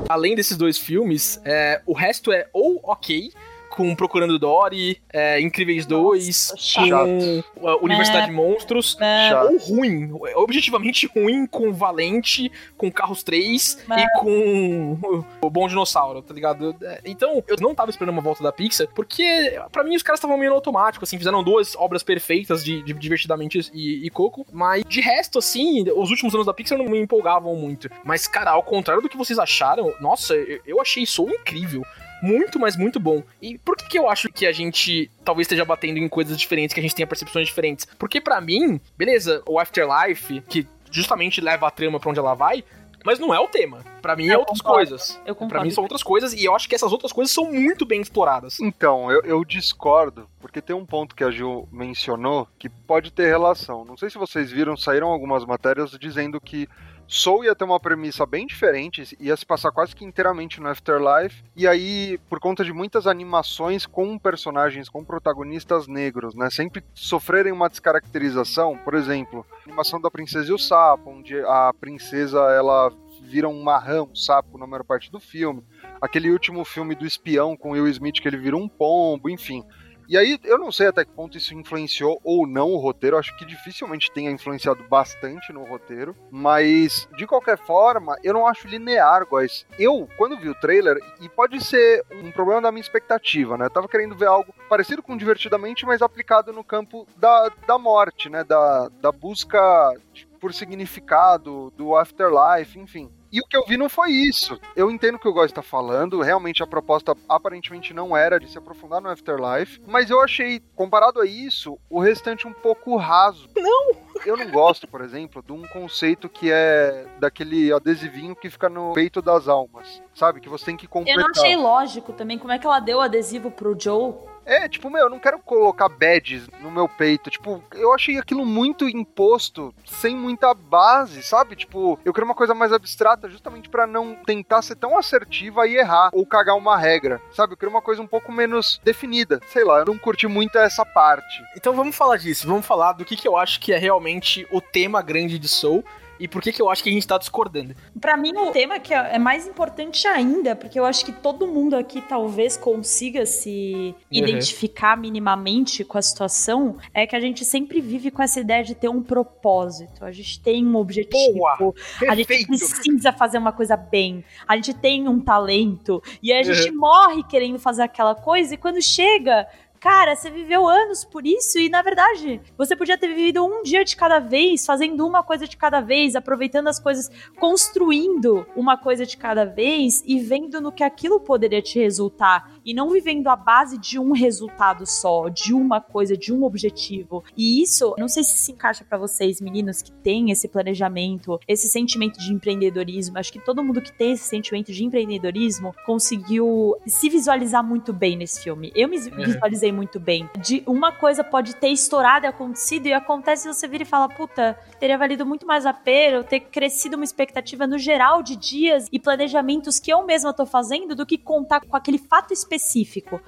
Além 0.08 0.34
desses 0.34 0.56
dois 0.56 0.78
filmes, 0.78 1.38
é, 1.44 1.82
o 1.84 1.92
resto 1.92 2.32
é 2.32 2.48
ou 2.54 2.80
ok, 2.82 3.30
com 3.78 3.94
Procurando 3.94 4.36
Dory, 4.40 5.00
é, 5.12 5.40
Incríveis 5.40 5.86
2, 5.86 6.52
chato. 6.56 6.90
com 6.90 7.42
uh, 7.60 7.78
Universidade 7.80 8.26
de 8.26 8.32
Monstros, 8.32 8.96
É, 9.00 9.28
Chato. 9.30 9.52
ou 9.52 9.56
ruim, 9.58 10.10
objetivamente 10.34 11.06
ruim 11.06 11.46
com 11.46 11.72
Valente, 11.72 12.50
com 12.76 12.90
Carros 12.90 13.22
3 13.22 13.78
Mas- 13.86 14.02
e 14.02 14.06
com 14.18 14.98
o- 15.40 15.48
Bom 15.48 15.68
Dinossauro, 15.68 16.20
tá 16.22 16.34
ligado? 16.34 16.74
É, 16.82 17.00
Então, 17.04 17.42
eu 17.46 17.56
não 17.60 17.72
tava 17.72 17.90
esperando 17.90 18.12
uma 18.12 18.20
volta 18.22 18.42
da 18.42 18.50
Pixar, 18.50 18.88
porque 18.96 19.56
pra 19.70 19.84
mim 19.84 19.94
os 19.94 20.02
caras 20.02 20.18
estavam 20.18 20.36
meio 20.36 20.50
no 20.50 20.56
automático, 20.56 21.04
assim, 21.04 21.16
fizeram 21.16 21.44
duas 21.44 21.76
obras 21.76 22.02
perfeitas 22.02 22.64
de, 22.64 22.82
de 22.82 22.92
Divertidamente 22.92 23.70
e, 23.72 24.04
e 24.04 24.10
Coco, 24.10 24.44
mas 24.52 24.82
de 24.88 25.00
resto, 25.00 25.38
assim, 25.38 25.84
os 25.94 26.10
últimos 26.10 26.34
anos 26.34 26.46
da 26.46 26.52
Pixar 26.52 26.76
não 26.76 26.86
me 26.86 26.98
empolgavam 26.98 27.54
muito. 27.54 27.88
Mas, 28.04 28.26
cara, 28.26 28.50
ao 28.50 28.62
contrário 28.64 29.00
do 29.02 29.08
que 29.08 29.16
vocês 29.16 29.38
acharam, 29.38 29.94
nossa, 30.00 30.34
eu, 30.34 30.60
eu 30.66 30.80
achei 30.80 31.06
Soul 31.06 31.30
incrível. 31.30 31.82
Muito, 32.22 32.58
mas 32.58 32.76
muito 32.76 32.98
bom. 32.98 33.22
E 33.40 33.58
por 33.58 33.76
que, 33.76 33.86
que 33.88 33.98
eu 33.98 34.08
acho 34.08 34.28
que 34.28 34.46
a 34.46 34.52
gente 34.52 35.10
talvez 35.24 35.46
esteja 35.46 35.64
batendo 35.64 35.98
em 35.98 36.08
coisas 36.08 36.38
diferentes, 36.38 36.74
que 36.74 36.80
a 36.80 36.82
gente 36.82 36.94
tenha 36.94 37.06
percepções 37.06 37.46
diferentes? 37.46 37.86
Porque 37.98 38.20
pra 38.20 38.40
mim, 38.40 38.80
beleza, 38.96 39.42
o 39.46 39.58
Afterlife, 39.58 40.40
que 40.48 40.66
justamente 40.90 41.40
leva 41.40 41.66
a 41.66 41.70
trama 41.70 42.00
pra 42.00 42.10
onde 42.10 42.18
ela 42.18 42.34
vai, 42.34 42.64
mas 43.04 43.18
não 43.18 43.32
é 43.32 43.38
o 43.38 43.46
tema. 43.46 43.84
Pra 44.02 44.16
mim 44.16 44.28
é 44.28 44.34
Eu 44.34 44.40
outras 44.40 44.60
concordo. 44.60 44.88
coisas. 44.90 45.20
Eu 45.24 45.34
Pra 45.34 45.62
mim 45.62 45.70
são 45.70 45.82
outras 45.82 46.02
coisas 46.02 46.32
e 46.32 46.44
eu 46.44 46.54
acho 46.54 46.68
que 46.68 46.74
essas 46.74 46.92
outras 46.92 47.12
coisas 47.12 47.32
são 47.32 47.50
muito 47.50 47.86
bem 47.86 48.00
exploradas. 48.00 48.58
Então, 48.60 49.10
eu, 49.10 49.22
eu 49.22 49.44
discordo, 49.44 50.28
porque 50.40 50.60
tem 50.60 50.74
um 50.74 50.84
ponto 50.84 51.14
que 51.14 51.24
a 51.24 51.30
Gil 51.30 51.68
mencionou 51.70 52.48
que 52.58 52.68
pode 52.68 53.12
ter 53.12 53.28
relação. 53.28 53.84
Não 53.84 53.96
sei 53.96 54.10
se 54.10 54.18
vocês 54.18 54.50
viram, 54.50 54.76
saíram 54.76 55.08
algumas 55.08 55.44
matérias 55.44 55.92
dizendo 55.98 56.40
que 56.40 56.68
Soul 57.08 57.44
ia 57.44 57.54
ter 57.54 57.64
uma 57.64 57.80
premissa 57.80 58.26
bem 58.26 58.46
diferente, 58.46 59.16
ia 59.18 59.34
se 59.34 59.46
passar 59.46 59.72
quase 59.72 59.96
que 59.96 60.04
inteiramente 60.04 60.60
no 60.60 60.68
Afterlife, 60.68 61.42
e 61.56 61.66
aí, 61.66 62.20
por 62.28 62.38
conta 62.38 62.62
de 62.62 62.72
muitas 62.72 63.06
animações 63.06 63.86
com 63.86 64.18
personagens, 64.18 64.90
com 64.90 65.02
protagonistas 65.02 65.88
negros, 65.88 66.34
né, 66.34 66.50
sempre 66.50 66.84
sofrerem 66.94 67.50
uma 67.50 67.70
descaracterização, 67.70 68.76
por 68.84 68.94
exemplo, 68.94 69.46
a 69.50 69.64
animação 69.64 69.98
da 69.98 70.10
Princesa 70.10 70.50
e 70.50 70.54
o 70.54 70.58
Sapo, 70.58 71.10
onde 71.10 71.40
a 71.40 71.72
princesa, 71.80 72.40
ela 72.50 72.92
vira 73.22 73.48
um 73.48 73.62
marrão, 73.62 74.08
um 74.10 74.14
sapo 74.14 74.58
na 74.58 74.66
maior 74.66 74.84
parte 74.84 75.10
do 75.10 75.20
filme, 75.20 75.62
aquele 76.00 76.30
último 76.30 76.64
filme 76.64 76.94
do 76.94 77.06
espião 77.06 77.56
com 77.56 77.72
Will 77.72 77.88
Smith 77.88 78.20
que 78.20 78.28
ele 78.28 78.36
vira 78.36 78.56
um 78.56 78.68
pombo, 78.68 79.28
enfim. 79.28 79.64
E 80.08 80.16
aí, 80.16 80.40
eu 80.44 80.56
não 80.56 80.72
sei 80.72 80.86
até 80.86 81.04
que 81.04 81.12
ponto 81.12 81.36
isso 81.36 81.54
influenciou 81.54 82.18
ou 82.24 82.46
não 82.46 82.70
o 82.70 82.78
roteiro, 82.78 83.18
acho 83.18 83.36
que 83.36 83.44
dificilmente 83.44 84.10
tenha 84.10 84.30
influenciado 84.30 84.82
bastante 84.84 85.52
no 85.52 85.64
roteiro, 85.64 86.16
mas 86.30 87.06
de 87.14 87.26
qualquer 87.26 87.58
forma, 87.58 88.16
eu 88.24 88.32
não 88.32 88.46
acho 88.46 88.66
linear, 88.66 89.26
guys. 89.28 89.66
Eu, 89.78 90.08
quando 90.16 90.38
vi 90.38 90.48
o 90.48 90.54
trailer, 90.54 90.98
e 91.20 91.28
pode 91.28 91.62
ser 91.62 92.02
um 92.10 92.32
problema 92.32 92.62
da 92.62 92.72
minha 92.72 92.80
expectativa, 92.80 93.58
né? 93.58 93.66
Eu 93.66 93.70
tava 93.70 93.86
querendo 93.86 94.16
ver 94.16 94.28
algo 94.28 94.54
parecido 94.68 95.02
com 95.02 95.18
Divertidamente, 95.18 95.84
mas 95.84 96.00
aplicado 96.00 96.52
no 96.52 96.62
campo 96.62 97.06
da, 97.16 97.50
da 97.66 97.76
morte, 97.76 98.30
né? 98.30 98.44
Da, 98.44 98.88
da 99.00 99.12
busca 99.12 99.92
por 100.40 100.54
significado, 100.54 101.72
do 101.76 101.96
afterlife, 101.96 102.78
enfim. 102.78 103.10
E 103.30 103.40
o 103.40 103.46
que 103.46 103.56
eu 103.56 103.64
vi 103.66 103.76
não 103.76 103.88
foi 103.88 104.10
isso. 104.10 104.58
Eu 104.74 104.90
entendo 104.90 105.16
o 105.16 105.18
que 105.18 105.28
o 105.28 105.32
Góis 105.32 105.50
está 105.50 105.62
falando, 105.62 106.20
realmente 106.20 106.62
a 106.62 106.66
proposta 106.66 107.14
aparentemente 107.28 107.92
não 107.92 108.16
era 108.16 108.40
de 108.40 108.50
se 108.50 108.56
aprofundar 108.56 109.00
no 109.00 109.08
Afterlife, 109.10 109.80
mas 109.86 110.08
eu 110.10 110.20
achei, 110.22 110.60
comparado 110.74 111.20
a 111.20 111.26
isso, 111.26 111.78
o 111.90 112.00
restante 112.00 112.46
um 112.46 112.52
pouco 112.52 112.96
raso. 112.96 113.48
Não! 113.56 114.08
Eu 114.26 114.36
não 114.36 114.50
gosto, 114.50 114.88
por 114.88 115.00
exemplo, 115.00 115.42
de 115.46 115.52
um 115.52 115.62
conceito 115.68 116.28
que 116.28 116.50
é 116.50 117.06
daquele 117.20 117.72
adesivinho 117.72 118.34
que 118.34 118.50
fica 118.50 118.68
no 118.68 118.92
peito 118.92 119.22
das 119.22 119.46
almas, 119.46 120.02
sabe? 120.14 120.40
Que 120.40 120.48
você 120.48 120.64
tem 120.66 120.76
que 120.76 120.86
Eu 120.86 120.90
completar. 120.90 121.22
não 121.22 121.30
achei 121.30 121.56
lógico 121.56 122.12
também 122.12 122.36
como 122.38 122.52
é 122.52 122.58
que 122.58 122.66
ela 122.66 122.80
deu 122.80 122.98
o 122.98 123.00
adesivo 123.00 123.50
pro 123.50 123.78
Joe. 123.78 124.14
É, 124.48 124.66
tipo, 124.66 124.88
meu, 124.88 125.02
eu 125.02 125.10
não 125.10 125.18
quero 125.18 125.38
colocar 125.40 125.90
badges 125.90 126.48
no 126.62 126.70
meu 126.70 126.88
peito. 126.88 127.28
Tipo, 127.28 127.62
eu 127.74 127.92
achei 127.92 128.16
aquilo 128.16 128.46
muito 128.46 128.88
imposto, 128.88 129.74
sem 129.84 130.16
muita 130.16 130.54
base, 130.54 131.22
sabe? 131.22 131.54
Tipo, 131.54 132.00
eu 132.02 132.14
queria 132.14 132.24
uma 132.24 132.34
coisa 132.34 132.54
mais 132.54 132.72
abstrata, 132.72 133.28
justamente 133.28 133.68
pra 133.68 133.86
não 133.86 134.14
tentar 134.24 134.62
ser 134.62 134.76
tão 134.76 134.96
assertiva 134.96 135.66
e 135.66 135.76
errar, 135.76 136.08
ou 136.14 136.24
cagar 136.24 136.56
uma 136.56 136.78
regra, 136.78 137.20
sabe? 137.30 137.52
Eu 137.52 137.56
queria 137.58 137.74
uma 137.74 137.82
coisa 137.82 138.00
um 138.00 138.06
pouco 138.06 138.32
menos 138.32 138.80
definida. 138.82 139.38
Sei 139.48 139.64
lá, 139.64 139.80
eu 139.80 139.84
não 139.84 139.98
curti 139.98 140.26
muito 140.26 140.56
essa 140.56 140.84
parte. 140.86 141.44
Então 141.54 141.74
vamos 141.74 141.94
falar 141.94 142.16
disso, 142.16 142.48
vamos 142.48 142.64
falar 142.64 142.94
do 142.94 143.04
que, 143.04 143.16
que 143.16 143.28
eu 143.28 143.36
acho 143.36 143.60
que 143.60 143.74
é 143.74 143.76
realmente 143.76 144.48
o 144.50 144.62
tema 144.62 145.02
grande 145.02 145.38
de 145.38 145.46
Soul. 145.46 145.84
E 146.18 146.26
por 146.28 146.42
que, 146.42 146.52
que 146.52 146.60
eu 146.62 146.68
acho 146.70 146.82
que 146.82 146.88
a 146.90 146.92
gente 146.92 147.06
tá 147.06 147.16
discordando. 147.18 147.74
Pra 148.00 148.16
mim, 148.16 148.32
o 148.36 148.50
tema 148.50 148.78
que 148.78 148.92
é 148.94 149.18
mais 149.18 149.46
importante 149.46 150.06
ainda, 150.06 150.54
porque 150.56 150.78
eu 150.78 150.84
acho 150.84 151.04
que 151.04 151.12
todo 151.12 151.46
mundo 151.46 151.74
aqui 151.76 152.00
talvez 152.02 152.56
consiga 152.56 153.24
se 153.26 153.94
Uhum. 154.10 154.18
identificar 154.18 154.96
minimamente 154.96 155.84
com 155.84 155.98
a 155.98 156.02
situação, 156.02 156.76
é 156.94 157.06
que 157.06 157.14
a 157.16 157.20
gente 157.20 157.44
sempre 157.44 157.80
vive 157.80 158.10
com 158.10 158.22
essa 158.22 158.40
ideia 158.40 158.62
de 158.64 158.74
ter 158.74 158.88
um 158.88 159.02
propósito. 159.02 160.04
A 160.04 160.12
gente 160.12 160.40
tem 160.40 160.66
um 160.66 160.76
objetivo. 160.76 161.34
Boa! 161.34 161.74
A 162.08 162.14
gente 162.14 162.26
precisa 162.46 163.12
fazer 163.12 163.38
uma 163.38 163.52
coisa 163.52 163.76
bem. 163.76 164.24
A 164.46 164.56
gente 164.56 164.74
tem 164.74 165.08
um 165.08 165.20
talento. 165.20 166.02
E 166.22 166.32
a 166.32 166.42
gente 166.42 166.70
Uhum. 166.70 166.78
morre 166.78 167.22
querendo 167.24 167.58
fazer 167.58 167.82
aquela 167.82 168.14
coisa. 168.14 168.54
E 168.54 168.56
quando 168.56 168.80
chega. 168.82 169.46
Cara, 169.80 170.16
você 170.16 170.28
viveu 170.28 170.66
anos 170.66 171.04
por 171.04 171.24
isso 171.24 171.58
e, 171.58 171.68
na 171.68 171.82
verdade, 171.82 172.40
você 172.56 172.74
podia 172.74 172.98
ter 172.98 173.08
vivido 173.08 173.44
um 173.44 173.62
dia 173.62 173.84
de 173.84 173.96
cada 173.96 174.18
vez, 174.18 174.66
fazendo 174.66 175.06
uma 175.06 175.22
coisa 175.22 175.46
de 175.46 175.56
cada 175.56 175.80
vez, 175.80 176.16
aproveitando 176.16 176.66
as 176.66 176.80
coisas, 176.80 177.08
construindo 177.38 178.44
uma 178.56 178.76
coisa 178.76 179.06
de 179.06 179.16
cada 179.16 179.44
vez 179.44 180.02
e 180.04 180.18
vendo 180.18 180.60
no 180.60 180.72
que 180.72 180.82
aquilo 180.82 181.20
poderia 181.20 181.62
te 181.62 181.78
resultar. 181.78 182.57
E 182.68 182.74
não 182.74 182.90
vivendo 182.90 183.28
a 183.28 183.34
base 183.34 183.78
de 183.78 183.98
um 183.98 184.12
resultado 184.12 184.84
só, 184.84 185.30
de 185.30 185.54
uma 185.54 185.80
coisa, 185.80 186.14
de 186.14 186.34
um 186.34 186.44
objetivo. 186.44 187.24
E 187.34 187.62
isso, 187.62 187.94
não 187.96 188.08
sei 188.08 188.22
se 188.22 188.36
se 188.36 188.52
encaixa 188.52 188.84
pra 188.84 188.98
vocês, 188.98 189.40
meninos, 189.40 189.80
que 189.80 189.90
têm 189.90 190.30
esse 190.30 190.46
planejamento, 190.46 191.40
esse 191.48 191.66
sentimento 191.66 192.18
de 192.18 192.30
empreendedorismo. 192.30 193.16
Acho 193.16 193.32
que 193.32 193.42
todo 193.42 193.64
mundo 193.64 193.80
que 193.80 193.90
tem 193.90 194.12
esse 194.12 194.24
sentimento 194.24 194.70
de 194.70 194.84
empreendedorismo 194.84 195.74
conseguiu 195.86 196.76
se 196.86 197.08
visualizar 197.08 197.64
muito 197.64 197.90
bem 197.90 198.18
nesse 198.18 198.42
filme. 198.42 198.70
Eu 198.74 198.86
me 198.86 198.98
visualizei 198.98 199.72
muito 199.72 199.98
bem. 199.98 200.28
De 200.38 200.62
uma 200.66 200.92
coisa 200.92 201.24
pode 201.24 201.56
ter 201.56 201.68
estourado 201.68 202.26
e 202.26 202.28
acontecido, 202.28 202.84
e 202.84 202.92
acontece 202.92 203.48
e 203.48 203.54
você 203.54 203.66
vira 203.66 203.84
e 203.84 203.86
fala: 203.86 204.10
puta, 204.10 204.58
teria 204.78 204.98
valido 204.98 205.24
muito 205.24 205.46
mais 205.46 205.64
a 205.64 205.72
pena 205.72 206.18
eu 206.18 206.24
ter 206.24 206.40
crescido 206.40 206.96
uma 206.96 207.04
expectativa 207.04 207.66
no 207.66 207.78
geral 207.78 208.22
de 208.22 208.36
dias 208.36 208.88
e 208.92 208.98
planejamentos 208.98 209.78
que 209.78 209.90
eu 209.90 210.04
mesma 210.04 210.34
tô 210.34 210.44
fazendo 210.44 210.94
do 210.94 211.06
que 211.06 211.16
contar 211.16 211.62
com 211.62 211.74
aquele 211.74 211.96
fato 211.96 212.34
específico. 212.34 212.57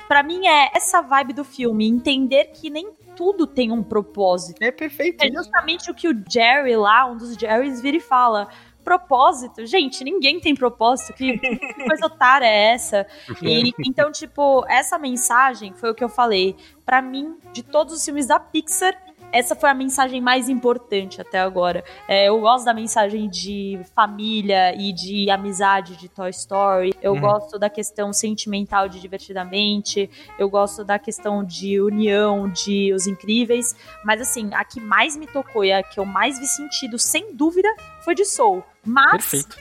Pra 0.08 0.22
mim 0.22 0.46
é 0.46 0.70
essa 0.74 1.00
vibe 1.00 1.32
do 1.32 1.44
filme, 1.44 1.86
entender 1.86 2.46
que 2.46 2.70
nem 2.70 2.90
tudo 3.16 3.46
tem 3.46 3.70
um 3.70 3.82
propósito. 3.82 4.62
É 4.62 4.70
perfeito. 4.70 5.22
É 5.22 5.30
justamente 5.30 5.90
o 5.90 5.94
que 5.94 6.08
o 6.08 6.24
Jerry 6.28 6.76
lá, 6.76 7.06
um 7.06 7.16
dos 7.16 7.34
Jerrys, 7.34 7.80
vira 7.80 7.96
e 7.96 8.00
fala. 8.00 8.48
Propósito, 8.82 9.66
gente, 9.66 10.02
ninguém 10.02 10.40
tem 10.40 10.54
propósito. 10.54 11.12
Que, 11.12 11.38
que 11.38 11.84
coisa 11.86 12.06
otária 12.06 12.46
é 12.46 12.72
essa? 12.72 13.06
E, 13.42 13.72
então, 13.86 14.10
tipo, 14.10 14.64
essa 14.66 14.98
mensagem 14.98 15.74
foi 15.74 15.90
o 15.90 15.94
que 15.94 16.02
eu 16.02 16.08
falei. 16.08 16.56
Pra 16.84 17.02
mim, 17.02 17.36
de 17.52 17.62
todos 17.62 17.94
os 17.94 18.04
filmes 18.04 18.26
da 18.26 18.40
Pixar, 18.40 18.96
essa 19.32 19.54
foi 19.54 19.70
a 19.70 19.74
mensagem 19.74 20.20
mais 20.20 20.48
importante 20.48 21.20
até 21.20 21.38
agora. 21.40 21.84
É, 22.08 22.28
eu 22.28 22.40
gosto 22.40 22.64
da 22.64 22.74
mensagem 22.74 23.28
de 23.28 23.80
família 23.94 24.74
e 24.74 24.92
de 24.92 25.30
amizade 25.30 25.96
de 25.96 26.08
Toy 26.08 26.30
Story. 26.30 26.94
Eu 27.02 27.12
Uhum. 27.14 27.20
gosto 27.20 27.58
da 27.58 27.68
questão 27.70 28.12
sentimental 28.12 28.88
de 28.88 29.00
Divertidamente. 29.00 30.10
Eu 30.38 30.48
gosto 30.48 30.84
da 30.84 30.98
questão 30.98 31.44
de 31.44 31.80
união 31.80 32.48
de 32.50 32.92
Os 32.92 33.06
Incríveis. 33.06 33.74
Mas, 34.04 34.20
assim, 34.20 34.50
a 34.52 34.64
que 34.64 34.80
mais 34.80 35.16
me 35.16 35.26
tocou 35.26 35.64
e 35.64 35.72
a 35.72 35.82
que 35.82 35.98
eu 35.98 36.04
mais 36.04 36.38
vi 36.38 36.46
sentido, 36.46 36.98
sem 36.98 37.34
dúvida, 37.34 37.68
foi 38.04 38.14
de 38.14 38.24
Soul. 38.24 38.64
Mas 38.84 39.10
Perfeito. 39.10 39.58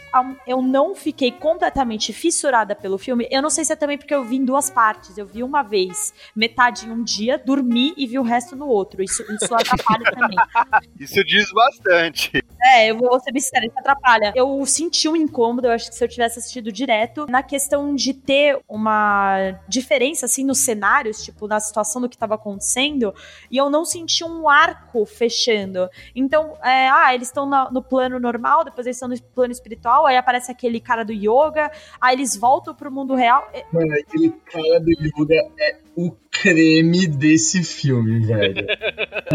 eu 0.47 0.61
não 0.61 0.95
fiquei 0.95 1.31
completamente 1.31 2.13
fissurada 2.13 2.73
pelo 2.73 2.97
filme. 2.97 3.27
Eu 3.29 3.41
não 3.41 3.49
sei 3.49 3.65
se 3.65 3.73
é 3.73 3.75
também 3.75 3.97
porque 3.97 4.15
eu 4.15 4.23
vi 4.23 4.37
em 4.37 4.45
duas 4.45 4.69
partes. 4.69 5.17
Eu 5.17 5.25
vi 5.25 5.43
uma 5.43 5.61
vez, 5.61 6.13
metade 6.33 6.87
em 6.87 6.91
um 6.91 7.03
dia, 7.03 7.37
dormi 7.37 7.93
e 7.97 8.07
vi 8.07 8.17
o 8.17 8.23
resto 8.23 8.55
no 8.55 8.67
outro. 8.67 9.03
Isso, 9.03 9.23
isso 9.23 9.53
atrapalha 9.55 10.09
também. 10.11 10.37
Isso 10.97 11.23
diz 11.25 11.51
bastante. 11.51 12.41
É, 12.61 12.91
eu 12.91 12.97
vou 12.97 13.19
ser 13.19 13.31
bem 13.31 13.39
isso 13.39 13.51
atrapalha. 13.77 14.33
Eu 14.35 14.65
senti 14.65 15.07
um 15.07 15.15
incômodo, 15.15 15.67
eu 15.67 15.71
acho 15.71 15.89
que 15.89 15.95
se 15.95 16.03
eu 16.03 16.07
tivesse 16.07 16.39
assistido 16.39 16.71
direto, 16.71 17.25
na 17.29 17.41
questão 17.41 17.95
de 17.95 18.13
ter 18.13 18.59
uma 18.67 19.59
diferença, 19.67 20.25
assim, 20.25 20.43
nos 20.43 20.59
cenários, 20.59 21.23
tipo, 21.23 21.47
na 21.47 21.59
situação 21.59 22.01
do 22.01 22.09
que 22.09 22.17
tava 22.17 22.35
acontecendo, 22.35 23.13
e 23.49 23.57
eu 23.57 23.69
não 23.69 23.85
senti 23.85 24.23
um 24.23 24.49
arco 24.49 25.05
fechando. 25.05 25.89
Então, 26.15 26.57
é, 26.63 26.89
ah, 26.89 27.13
eles 27.13 27.27
estão 27.29 27.49
no 27.71 27.81
plano 27.81 28.19
normal, 28.19 28.63
depois 28.63 28.85
eles 28.85 28.97
estão 28.97 29.09
no 29.09 29.21
plano 29.33 29.51
espiritual, 29.51 30.05
aí 30.05 30.17
aparece 30.17 30.51
aquele 30.51 30.79
cara 30.79 31.03
do 31.03 31.13
yoga, 31.13 31.71
aí 31.99 32.15
eles 32.15 32.35
voltam 32.35 32.75
pro 32.75 32.91
mundo 32.91 33.15
real. 33.15 33.49
Mano, 33.71 33.93
aquele 33.93 34.29
cara 34.51 34.79
do 34.79 34.91
Yoga 34.91 35.35
é 35.59 35.77
o 35.95 36.11
creme 36.31 37.07
desse 37.07 37.63
filme, 37.63 38.25
velho. 38.25 38.65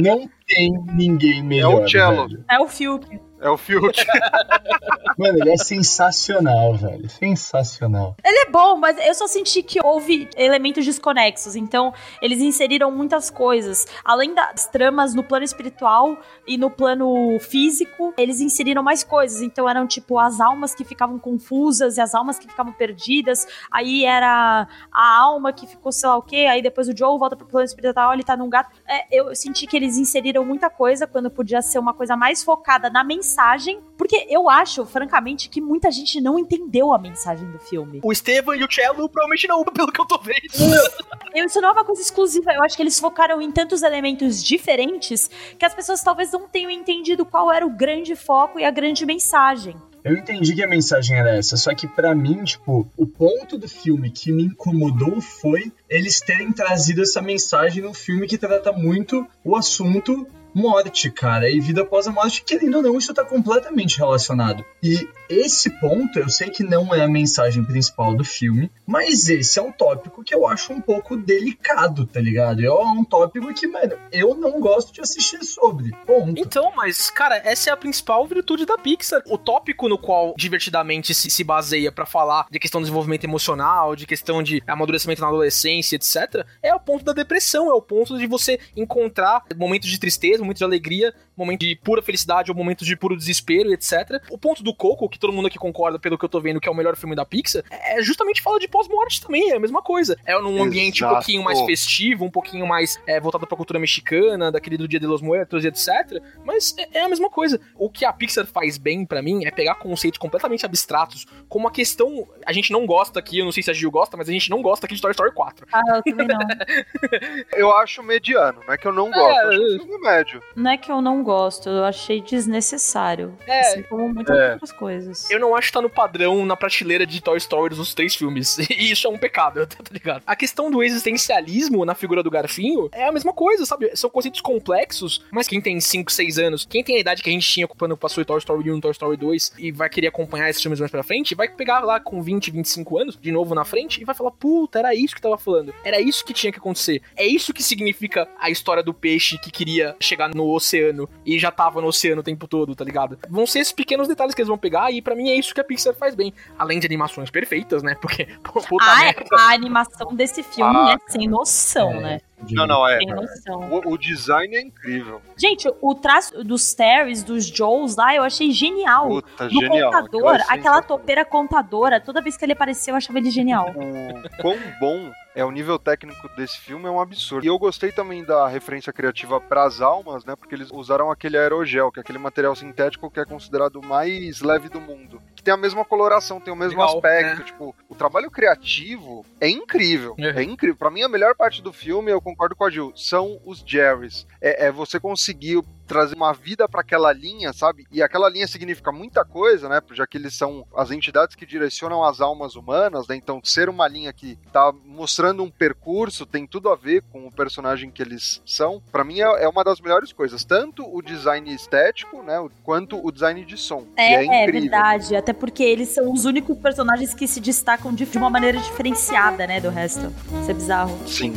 Não 0.02 0.28
tem 0.46 0.72
ninguém 0.94 1.42
melhor. 1.42 1.82
É 1.82 1.84
o 1.84 1.88
cello. 1.88 2.28
velho. 2.28 2.44
É 2.50 2.58
o 2.58 2.68
Fiuk. 2.68 3.20
É 3.40 3.50
o 3.50 3.58
Fiuk. 3.58 3.94
Mano, 5.18 5.38
ele 5.38 5.50
é 5.50 5.56
sensacional, 5.56 6.74
velho. 6.74 7.08
Sensacional. 7.10 8.16
Ele 8.24 8.38
é 8.38 8.50
bom, 8.50 8.76
mas 8.76 8.96
eu 9.06 9.14
só 9.14 9.26
senti 9.26 9.62
que 9.62 9.78
houve 9.84 10.28
elementos 10.36 10.84
desconexos. 10.84 11.54
Então, 11.54 11.92
eles 12.22 12.40
inseriram 12.40 12.90
muitas 12.90 13.30
coisas. 13.30 13.86
Além 14.04 14.34
das 14.34 14.66
tramas 14.66 15.14
no 15.14 15.22
plano 15.22 15.44
espiritual 15.44 16.16
e 16.46 16.56
no 16.56 16.70
plano 16.70 17.38
físico, 17.38 18.14
eles 18.16 18.40
inseriram 18.40 18.82
mais 18.82 19.04
coisas. 19.04 19.42
Então, 19.42 19.68
eram 19.68 19.86
tipo 19.86 20.18
as 20.18 20.40
almas 20.40 20.74
que 20.74 20.84
ficavam 20.84 21.18
confusas 21.18 21.96
e 21.96 22.00
as 22.00 22.14
almas 22.14 22.38
que 22.38 22.48
ficavam 22.48 22.72
perdidas. 22.72 23.46
Aí 23.70 24.04
era 24.04 24.66
a 24.90 25.18
alma 25.20 25.52
que 25.52 25.66
ficou 25.66 25.92
sei 25.92 26.08
lá 26.08 26.16
o 26.16 26.22
quê. 26.22 26.46
Aí 26.48 26.62
depois 26.62 26.83
o 26.88 26.96
Joe 26.96 27.18
volta 27.18 27.36
pro 27.36 27.46
plano 27.46 27.64
espiritual, 27.64 28.12
ele 28.12 28.22
tá 28.22 28.36
num 28.36 28.48
gato. 28.48 28.70
É, 28.88 29.06
eu 29.10 29.34
senti 29.34 29.66
que 29.66 29.76
eles 29.76 29.96
inseriram 29.96 30.44
muita 30.44 30.68
coisa 30.70 31.06
quando 31.06 31.30
podia 31.30 31.60
ser 31.62 31.78
uma 31.78 31.92
coisa 31.94 32.16
mais 32.16 32.42
focada 32.42 32.88
na 32.90 33.02
mensagem. 33.04 33.80
Porque 33.96 34.26
eu 34.28 34.48
acho, 34.50 34.84
francamente, 34.84 35.48
que 35.48 35.60
muita 35.60 35.90
gente 35.90 36.20
não 36.20 36.38
entendeu 36.38 36.92
a 36.92 36.98
mensagem 36.98 37.50
do 37.50 37.58
filme. 37.58 38.00
O 38.02 38.12
Estevam 38.12 38.54
e 38.54 38.64
o 38.64 38.70
Cello 38.70 39.08
provavelmente 39.08 39.46
não, 39.48 39.64
pelo 39.64 39.90
que 39.92 40.00
eu 40.00 40.06
tô 40.06 40.18
vendo. 40.18 40.36
Eu- 41.34 41.46
Isso 41.46 41.60
não 41.60 41.70
é 41.70 41.72
uma 41.72 41.84
coisa 41.84 42.00
exclusiva. 42.00 42.52
Eu 42.52 42.62
acho 42.62 42.76
que 42.76 42.82
eles 42.82 42.98
focaram 43.00 43.40
em 43.42 43.50
tantos 43.50 43.82
elementos 43.82 44.42
diferentes 44.42 45.28
que 45.58 45.64
as 45.64 45.74
pessoas 45.74 46.00
talvez 46.02 46.30
não 46.30 46.46
tenham 46.48 46.70
entendido 46.70 47.24
qual 47.26 47.50
era 47.52 47.66
o 47.66 47.70
grande 47.70 48.14
foco 48.14 48.58
e 48.60 48.64
a 48.64 48.70
grande 48.70 49.04
mensagem. 49.04 49.76
Eu 50.04 50.14
entendi 50.14 50.54
que 50.54 50.62
a 50.62 50.68
mensagem 50.68 51.16
era 51.16 51.34
essa, 51.34 51.56
só 51.56 51.74
que 51.74 51.88
pra 51.88 52.14
mim, 52.14 52.44
tipo, 52.44 52.86
o 52.94 53.06
ponto 53.06 53.56
do 53.56 53.66
filme 53.66 54.10
que 54.10 54.30
me 54.30 54.44
incomodou 54.44 55.18
foi 55.18 55.72
eles 55.88 56.20
terem 56.20 56.52
trazido 56.52 57.00
essa 57.00 57.22
mensagem 57.22 57.82
num 57.82 57.94
filme 57.94 58.26
que 58.26 58.36
trata 58.36 58.70
muito 58.70 59.26
o 59.42 59.56
assunto 59.56 60.26
morte, 60.54 61.10
cara, 61.10 61.50
e 61.50 61.58
vida 61.58 61.82
após 61.82 62.06
a 62.06 62.12
morte, 62.12 62.44
querendo 62.44 62.76
ou 62.76 62.82
não, 62.82 62.98
isso 62.98 63.12
tá 63.12 63.24
completamente 63.24 63.98
relacionado. 63.98 64.64
E 64.82 65.08
esse 65.28 65.70
ponto, 65.80 66.18
eu 66.18 66.28
sei 66.28 66.50
que 66.50 66.62
não 66.62 66.94
é 66.94 67.02
a 67.02 67.08
mensagem 67.08 67.64
principal 67.64 68.14
do 68.14 68.24
filme, 68.24 68.70
mas 68.86 69.28
esse 69.28 69.58
é 69.58 69.62
um 69.62 69.72
tópico 69.72 70.22
que 70.22 70.34
eu 70.34 70.46
acho 70.46 70.72
um 70.72 70.80
pouco 70.80 71.16
delicado, 71.16 72.06
tá 72.06 72.20
ligado? 72.20 72.64
É 72.64 72.70
um 72.70 73.04
tópico 73.04 73.52
que, 73.54 73.66
mano, 73.66 73.96
eu 74.12 74.34
não 74.34 74.60
gosto 74.60 74.92
de 74.92 75.00
assistir 75.00 75.42
sobre. 75.44 75.92
Ponto. 76.06 76.40
Então, 76.40 76.72
mas, 76.76 77.10
cara, 77.10 77.36
essa 77.44 77.70
é 77.70 77.72
a 77.72 77.76
principal 77.76 78.26
virtude 78.26 78.66
da 78.66 78.76
Pixar. 78.76 79.22
O 79.26 79.38
tópico 79.38 79.88
no 79.88 79.98
qual 79.98 80.34
divertidamente 80.36 81.14
se, 81.14 81.30
se 81.30 81.44
baseia 81.44 81.90
pra 81.90 82.06
falar 82.06 82.46
de 82.50 82.58
questão 82.58 82.80
do 82.80 82.84
desenvolvimento 82.84 83.24
emocional, 83.24 83.96
de 83.96 84.06
questão 84.06 84.42
de 84.42 84.62
amadurecimento 84.66 85.20
na 85.20 85.28
adolescência, 85.28 85.96
etc., 85.96 86.46
é 86.62 86.74
o 86.74 86.80
ponto 86.80 87.04
da 87.04 87.12
depressão, 87.12 87.70
é 87.70 87.74
o 87.74 87.82
ponto 87.82 88.18
de 88.18 88.26
você 88.26 88.58
encontrar 88.76 89.44
momentos 89.56 89.88
de 89.88 89.98
tristeza, 89.98 90.38
momentos 90.38 90.58
de 90.58 90.64
alegria, 90.64 91.14
momentos 91.36 91.66
de 91.66 91.76
pura 91.76 92.02
felicidade 92.02 92.50
ou 92.50 92.56
momentos 92.56 92.86
de 92.86 92.96
puro 92.96 93.16
desespero, 93.16 93.72
etc. 93.72 94.22
O 94.30 94.38
ponto 94.38 94.62
do 94.62 94.74
Coco, 94.74 95.08
que 95.08 95.18
todo 95.18 95.32
mundo 95.32 95.46
aqui 95.46 95.58
concorda 95.58 95.98
pelo 95.98 96.18
que 96.18 96.24
eu 96.24 96.28
tô 96.28 96.40
vendo 96.40 96.60
que 96.60 96.68
é 96.68 96.72
o 96.72 96.74
melhor 96.74 96.96
filme 96.96 97.14
da 97.14 97.24
Pixar, 97.24 97.62
é 97.70 98.02
justamente 98.02 98.42
fala 98.42 98.58
de 98.58 98.68
pós-morte 98.68 99.20
também, 99.20 99.50
é 99.50 99.56
a 99.56 99.60
mesma 99.60 99.82
coisa. 99.82 100.16
É 100.24 100.38
num 100.38 100.62
ambiente 100.62 101.04
um 101.04 101.06
Exato. 101.06 101.14
pouquinho 101.16 101.42
mais 101.42 101.60
festivo, 101.62 102.24
um 102.24 102.30
pouquinho 102.30 102.66
mais 102.66 103.00
é, 103.06 103.20
voltado 103.20 103.46
pra 103.46 103.56
cultura 103.56 103.78
mexicana, 103.78 104.50
daquele 104.50 104.76
do 104.76 104.88
Dia 104.88 105.00
de 105.00 105.06
los 105.06 105.22
Muertos 105.22 105.64
e 105.64 105.68
etc. 105.68 106.22
Mas 106.44 106.74
é, 106.78 106.98
é 106.98 107.02
a 107.02 107.08
mesma 107.08 107.30
coisa. 107.30 107.60
O 107.76 107.90
que 107.90 108.04
a 108.04 108.12
Pixar 108.12 108.46
faz 108.46 108.78
bem 108.78 109.04
pra 109.04 109.22
mim 109.22 109.44
é 109.44 109.50
pegar 109.50 109.76
conceitos 109.76 110.18
completamente 110.18 110.64
abstratos, 110.64 111.26
como 111.48 111.68
a 111.68 111.70
questão. 111.70 112.26
A 112.46 112.52
gente 112.52 112.72
não 112.72 112.86
gosta 112.86 113.18
aqui, 113.18 113.38
eu 113.38 113.44
não 113.44 113.52
sei 113.52 113.62
se 113.62 113.70
a 113.70 113.74
Gil 113.74 113.90
gosta, 113.90 114.16
mas 114.16 114.28
a 114.28 114.32
gente 114.32 114.50
não 114.50 114.62
gosta 114.62 114.86
aqui 114.86 114.94
de 114.94 115.00
Toy 115.00 115.10
Story 115.10 115.32
4. 115.32 115.66
Ah, 115.72 115.80
eu 115.96 116.02
também 116.02 116.26
não. 116.26 116.38
Eu 117.56 117.74
acho 117.76 118.02
mediano, 118.02 118.60
não 118.66 118.74
é 118.74 118.78
que 118.78 118.86
eu 118.86 118.92
não 118.92 119.10
gosto, 119.10 119.40
eu 119.40 119.48
acho 119.48 119.76
um 119.76 119.78
filme 119.78 119.98
médio. 120.00 120.42
Não 120.56 120.70
é 120.70 120.76
que 120.76 120.90
eu 120.90 121.00
não 121.00 121.22
gosto, 121.24 121.68
eu 121.68 121.84
achei 121.84 122.20
desnecessário. 122.20 123.36
É. 123.46 123.60
Assim 123.60 123.82
como 123.82 124.08
muitas 124.12 124.36
É. 124.36 124.52
outras 124.52 124.72
coisas. 124.72 125.30
Eu 125.30 125.40
não 125.40 125.56
acho 125.56 125.68
que 125.68 125.72
tá 125.72 125.82
no 125.82 125.90
padrão, 125.90 126.44
na 126.46 126.56
prateleira 126.56 127.06
de 127.06 127.20
Toy 127.20 127.38
Story 127.38 127.74
dos 127.74 127.94
três 127.94 128.14
filmes. 128.14 128.56
E 128.74 128.90
isso 128.90 129.06
é 129.06 129.10
um 129.10 129.16
pecado, 129.16 129.64
tá 129.66 129.76
ligado? 129.90 130.22
A 130.26 130.34
questão 130.36 130.70
do 130.70 130.82
existencialismo 130.82 131.84
na 131.84 131.94
figura 131.94 132.22
do 132.22 132.30
Garfinho 132.30 132.88
é 132.92 133.06
a 133.06 133.12
mesma 133.12 133.32
coisa, 133.32 133.64
sabe? 133.64 133.90
São 133.96 134.10
conceitos 134.10 134.40
complexos, 134.40 135.22
mas 135.30 135.46
quem 135.48 135.60
tem 135.60 135.80
5, 135.80 136.10
6 136.12 136.38
anos, 136.38 136.66
quem 136.68 136.82
tem 136.82 136.96
a 136.96 137.00
idade 137.00 137.22
que 137.22 137.30
a 137.30 137.32
gente 137.32 137.48
tinha 137.48 137.66
quando 137.68 137.96
passou 137.96 138.20
em 138.22 138.24
Toy 138.26 138.38
Story 138.38 138.70
1, 138.70 138.80
Toy 138.80 138.90
Story 138.90 139.16
2 139.16 139.52
e 139.58 139.72
vai 139.72 139.88
querer 139.88 140.08
acompanhar 140.08 140.50
esses 140.50 140.60
filmes 140.60 140.80
mais 140.80 140.90
pra 140.90 141.02
frente, 141.02 141.34
vai 141.34 141.48
pegar 141.48 141.80
lá 141.80 141.98
com 142.00 142.20
20, 142.22 142.50
25 142.50 142.98
anos, 142.98 143.18
de 143.20 143.30
novo 143.32 143.54
na 143.54 143.64
frente, 143.64 144.00
e 144.00 144.04
vai 144.04 144.14
falar: 144.14 144.32
puta, 144.32 144.78
era 144.80 144.94
isso 144.94 145.14
que 145.14 145.22
tava 145.22 145.38
falando. 145.38 145.72
Era 145.84 146.00
isso 146.00 146.24
que 146.24 146.34
tinha 146.34 146.52
que 146.52 146.58
acontecer. 146.58 147.00
É 147.16 147.24
isso 147.24 147.54
que 147.54 147.62
significa 147.62 148.28
a 148.40 148.50
história 148.50 148.82
do 148.82 148.92
peixe 148.92 149.38
que 149.38 149.50
queria 149.50 149.94
chegar 150.00 150.34
no 150.34 150.50
oceano. 150.52 151.08
E 151.26 151.38
já 151.38 151.50
tava 151.50 151.80
no 151.80 151.86
oceano 151.86 152.20
o 152.20 152.24
tempo 152.24 152.46
todo, 152.46 152.74
tá 152.74 152.84
ligado? 152.84 153.18
Vão 153.28 153.46
ser 153.46 153.60
esses 153.60 153.72
pequenos 153.72 154.06
detalhes 154.08 154.34
que 154.34 154.40
eles 154.42 154.48
vão 154.48 154.58
pegar 154.58 154.90
e 154.92 155.00
para 155.00 155.14
mim 155.14 155.30
é 155.30 155.34
isso 155.34 155.54
que 155.54 155.60
a 155.60 155.64
Pixar 155.64 155.94
faz 155.94 156.14
bem. 156.14 156.32
Além 156.58 156.78
de 156.78 156.86
animações 156.86 157.30
perfeitas, 157.30 157.82
né? 157.82 157.94
Porque, 158.00 158.26
puta 158.42 158.84
Ah, 158.84 158.96
merda. 158.96 159.24
a 159.32 159.52
animação 159.54 160.14
desse 160.14 160.42
filme 160.42 160.76
Ah, 160.76 160.96
é 161.06 161.10
sem 161.10 161.26
noção, 161.28 161.92
é. 161.92 162.00
né? 162.00 162.20
Não, 162.50 162.66
não, 162.66 162.86
é. 162.86 162.98
Sem 162.98 163.06
noção. 163.06 163.70
O, 163.72 163.92
o 163.94 163.96
design 163.98 164.54
é 164.54 164.60
incrível. 164.60 165.22
Gente, 165.34 165.66
o 165.80 165.94
traço 165.94 166.44
dos 166.44 166.74
Terrys, 166.74 167.22
dos 167.24 167.46
Joes 167.46 167.96
lá, 167.96 168.14
eu 168.14 168.22
achei 168.22 168.50
genial. 168.50 169.08
Puta, 169.08 169.48
Do 169.48 169.60
genial. 169.60 169.90
contador, 169.90 170.34
é 170.36 170.44
aquela 170.48 170.82
topeira 170.82 171.24
contadora, 171.24 172.00
toda 172.00 172.20
vez 172.20 172.36
que 172.36 172.44
ele 172.44 172.52
apareceu, 172.52 172.92
eu 172.92 172.96
achava 172.98 173.18
ele 173.18 173.30
genial. 173.30 173.70
o 173.70 174.42
quão 174.42 174.58
bom 174.78 175.10
é 175.34 175.44
o 175.44 175.50
nível 175.50 175.78
técnico 175.78 176.28
desse 176.36 176.58
filme 176.58 176.86
é 176.86 176.90
um 176.90 177.00
absurdo. 177.00 177.44
E 177.44 177.48
eu 177.48 177.58
gostei 177.58 177.90
também 177.90 178.24
da 178.24 178.46
referência 178.48 178.92
criativa 178.92 179.40
para 179.40 179.64
as 179.64 179.80
almas, 179.80 180.24
né? 180.24 180.36
Porque 180.36 180.54
eles 180.54 180.70
usaram 180.70 181.10
aquele 181.10 181.36
aerogel, 181.36 181.90
que 181.90 181.98
é 181.98 182.02
aquele 182.02 182.18
material 182.18 182.54
sintético 182.54 183.10
que 183.10 183.20
é 183.20 183.24
considerado 183.24 183.76
o 183.76 183.86
mais 183.86 184.40
leve 184.40 184.68
do 184.68 184.80
mundo. 184.80 185.20
Que 185.34 185.42
tem 185.42 185.52
a 185.52 185.56
mesma 185.56 185.84
coloração, 185.84 186.40
tem 186.40 186.52
o 186.52 186.56
mesmo 186.56 186.78
Legal, 186.78 186.96
aspecto. 186.96 187.38
né? 187.38 187.44
Tipo, 187.44 187.74
o 187.88 187.94
trabalho 187.94 188.30
criativo 188.30 189.24
é 189.40 189.48
incrível. 189.48 190.14
É. 190.18 190.40
É, 190.40 190.42
incrível. 190.42 190.76
Pra 190.76 190.90
mim, 190.90 191.02
a 191.02 191.08
melhor 191.08 191.34
parte 191.34 191.62
do 191.62 191.72
filme, 191.72 192.10
eu 192.10 192.20
concordo 192.20 192.54
com 192.54 192.64
a 192.64 192.70
Gil, 192.70 192.92
são 192.94 193.40
os 193.44 193.62
Jerrys. 193.66 194.26
É, 194.40 194.66
é 194.66 194.72
você 194.72 195.00
conseguir 195.00 195.62
trazer 195.86 196.14
uma 196.14 196.32
vida 196.32 196.68
para 196.68 196.80
aquela 196.80 197.12
linha, 197.12 197.52
sabe? 197.52 197.86
E 197.90 198.02
aquela 198.02 198.28
linha 198.28 198.46
significa 198.46 198.92
muita 198.92 199.24
coisa, 199.24 199.68
né? 199.68 199.80
Já 199.92 200.06
que 200.06 200.16
eles 200.16 200.34
são 200.34 200.66
as 200.74 200.90
entidades 200.90 201.34
que 201.34 201.46
direcionam 201.46 202.04
as 202.04 202.20
almas 202.20 202.56
humanas, 202.56 203.06
né? 203.08 203.16
Então, 203.16 203.40
ser 203.42 203.68
uma 203.68 203.88
linha 203.88 204.12
que 204.12 204.38
tá 204.52 204.72
mostrando 204.84 205.42
um 205.42 205.50
percurso 205.50 206.26
tem 206.26 206.46
tudo 206.46 206.68
a 206.68 206.76
ver 206.76 207.02
com 207.12 207.26
o 207.26 207.32
personagem 207.32 207.90
que 207.90 208.02
eles 208.02 208.40
são. 208.44 208.82
Pra 208.92 209.04
mim 209.04 209.20
é, 209.20 209.44
é 209.44 209.48
uma 209.48 209.64
das 209.64 209.80
melhores 209.80 210.12
coisas, 210.12 210.44
tanto 210.44 210.84
o 210.84 211.02
design 211.02 211.52
estético, 211.54 212.22
né, 212.22 212.44
quanto 212.62 213.04
o 213.04 213.10
design 213.10 213.44
de 213.44 213.56
som. 213.56 213.86
É, 213.96 214.24
é 214.26 214.44
é 214.44 214.50
verdade. 214.50 215.16
Até 215.16 215.32
porque 215.32 215.62
eles 215.62 215.88
são 215.88 216.12
os 216.12 216.24
únicos 216.24 216.56
personagens 216.58 217.14
que 217.14 217.26
se 217.26 217.40
destacam 217.40 217.92
de, 217.92 218.04
de 218.04 218.18
uma 218.18 218.30
maneira 218.30 218.58
diferenciada, 218.58 219.46
né, 219.46 219.60
do 219.60 219.70
resto. 219.70 220.12
Isso 220.40 220.50
é 220.50 220.54
bizarro. 220.54 220.98
Sim. 221.06 221.34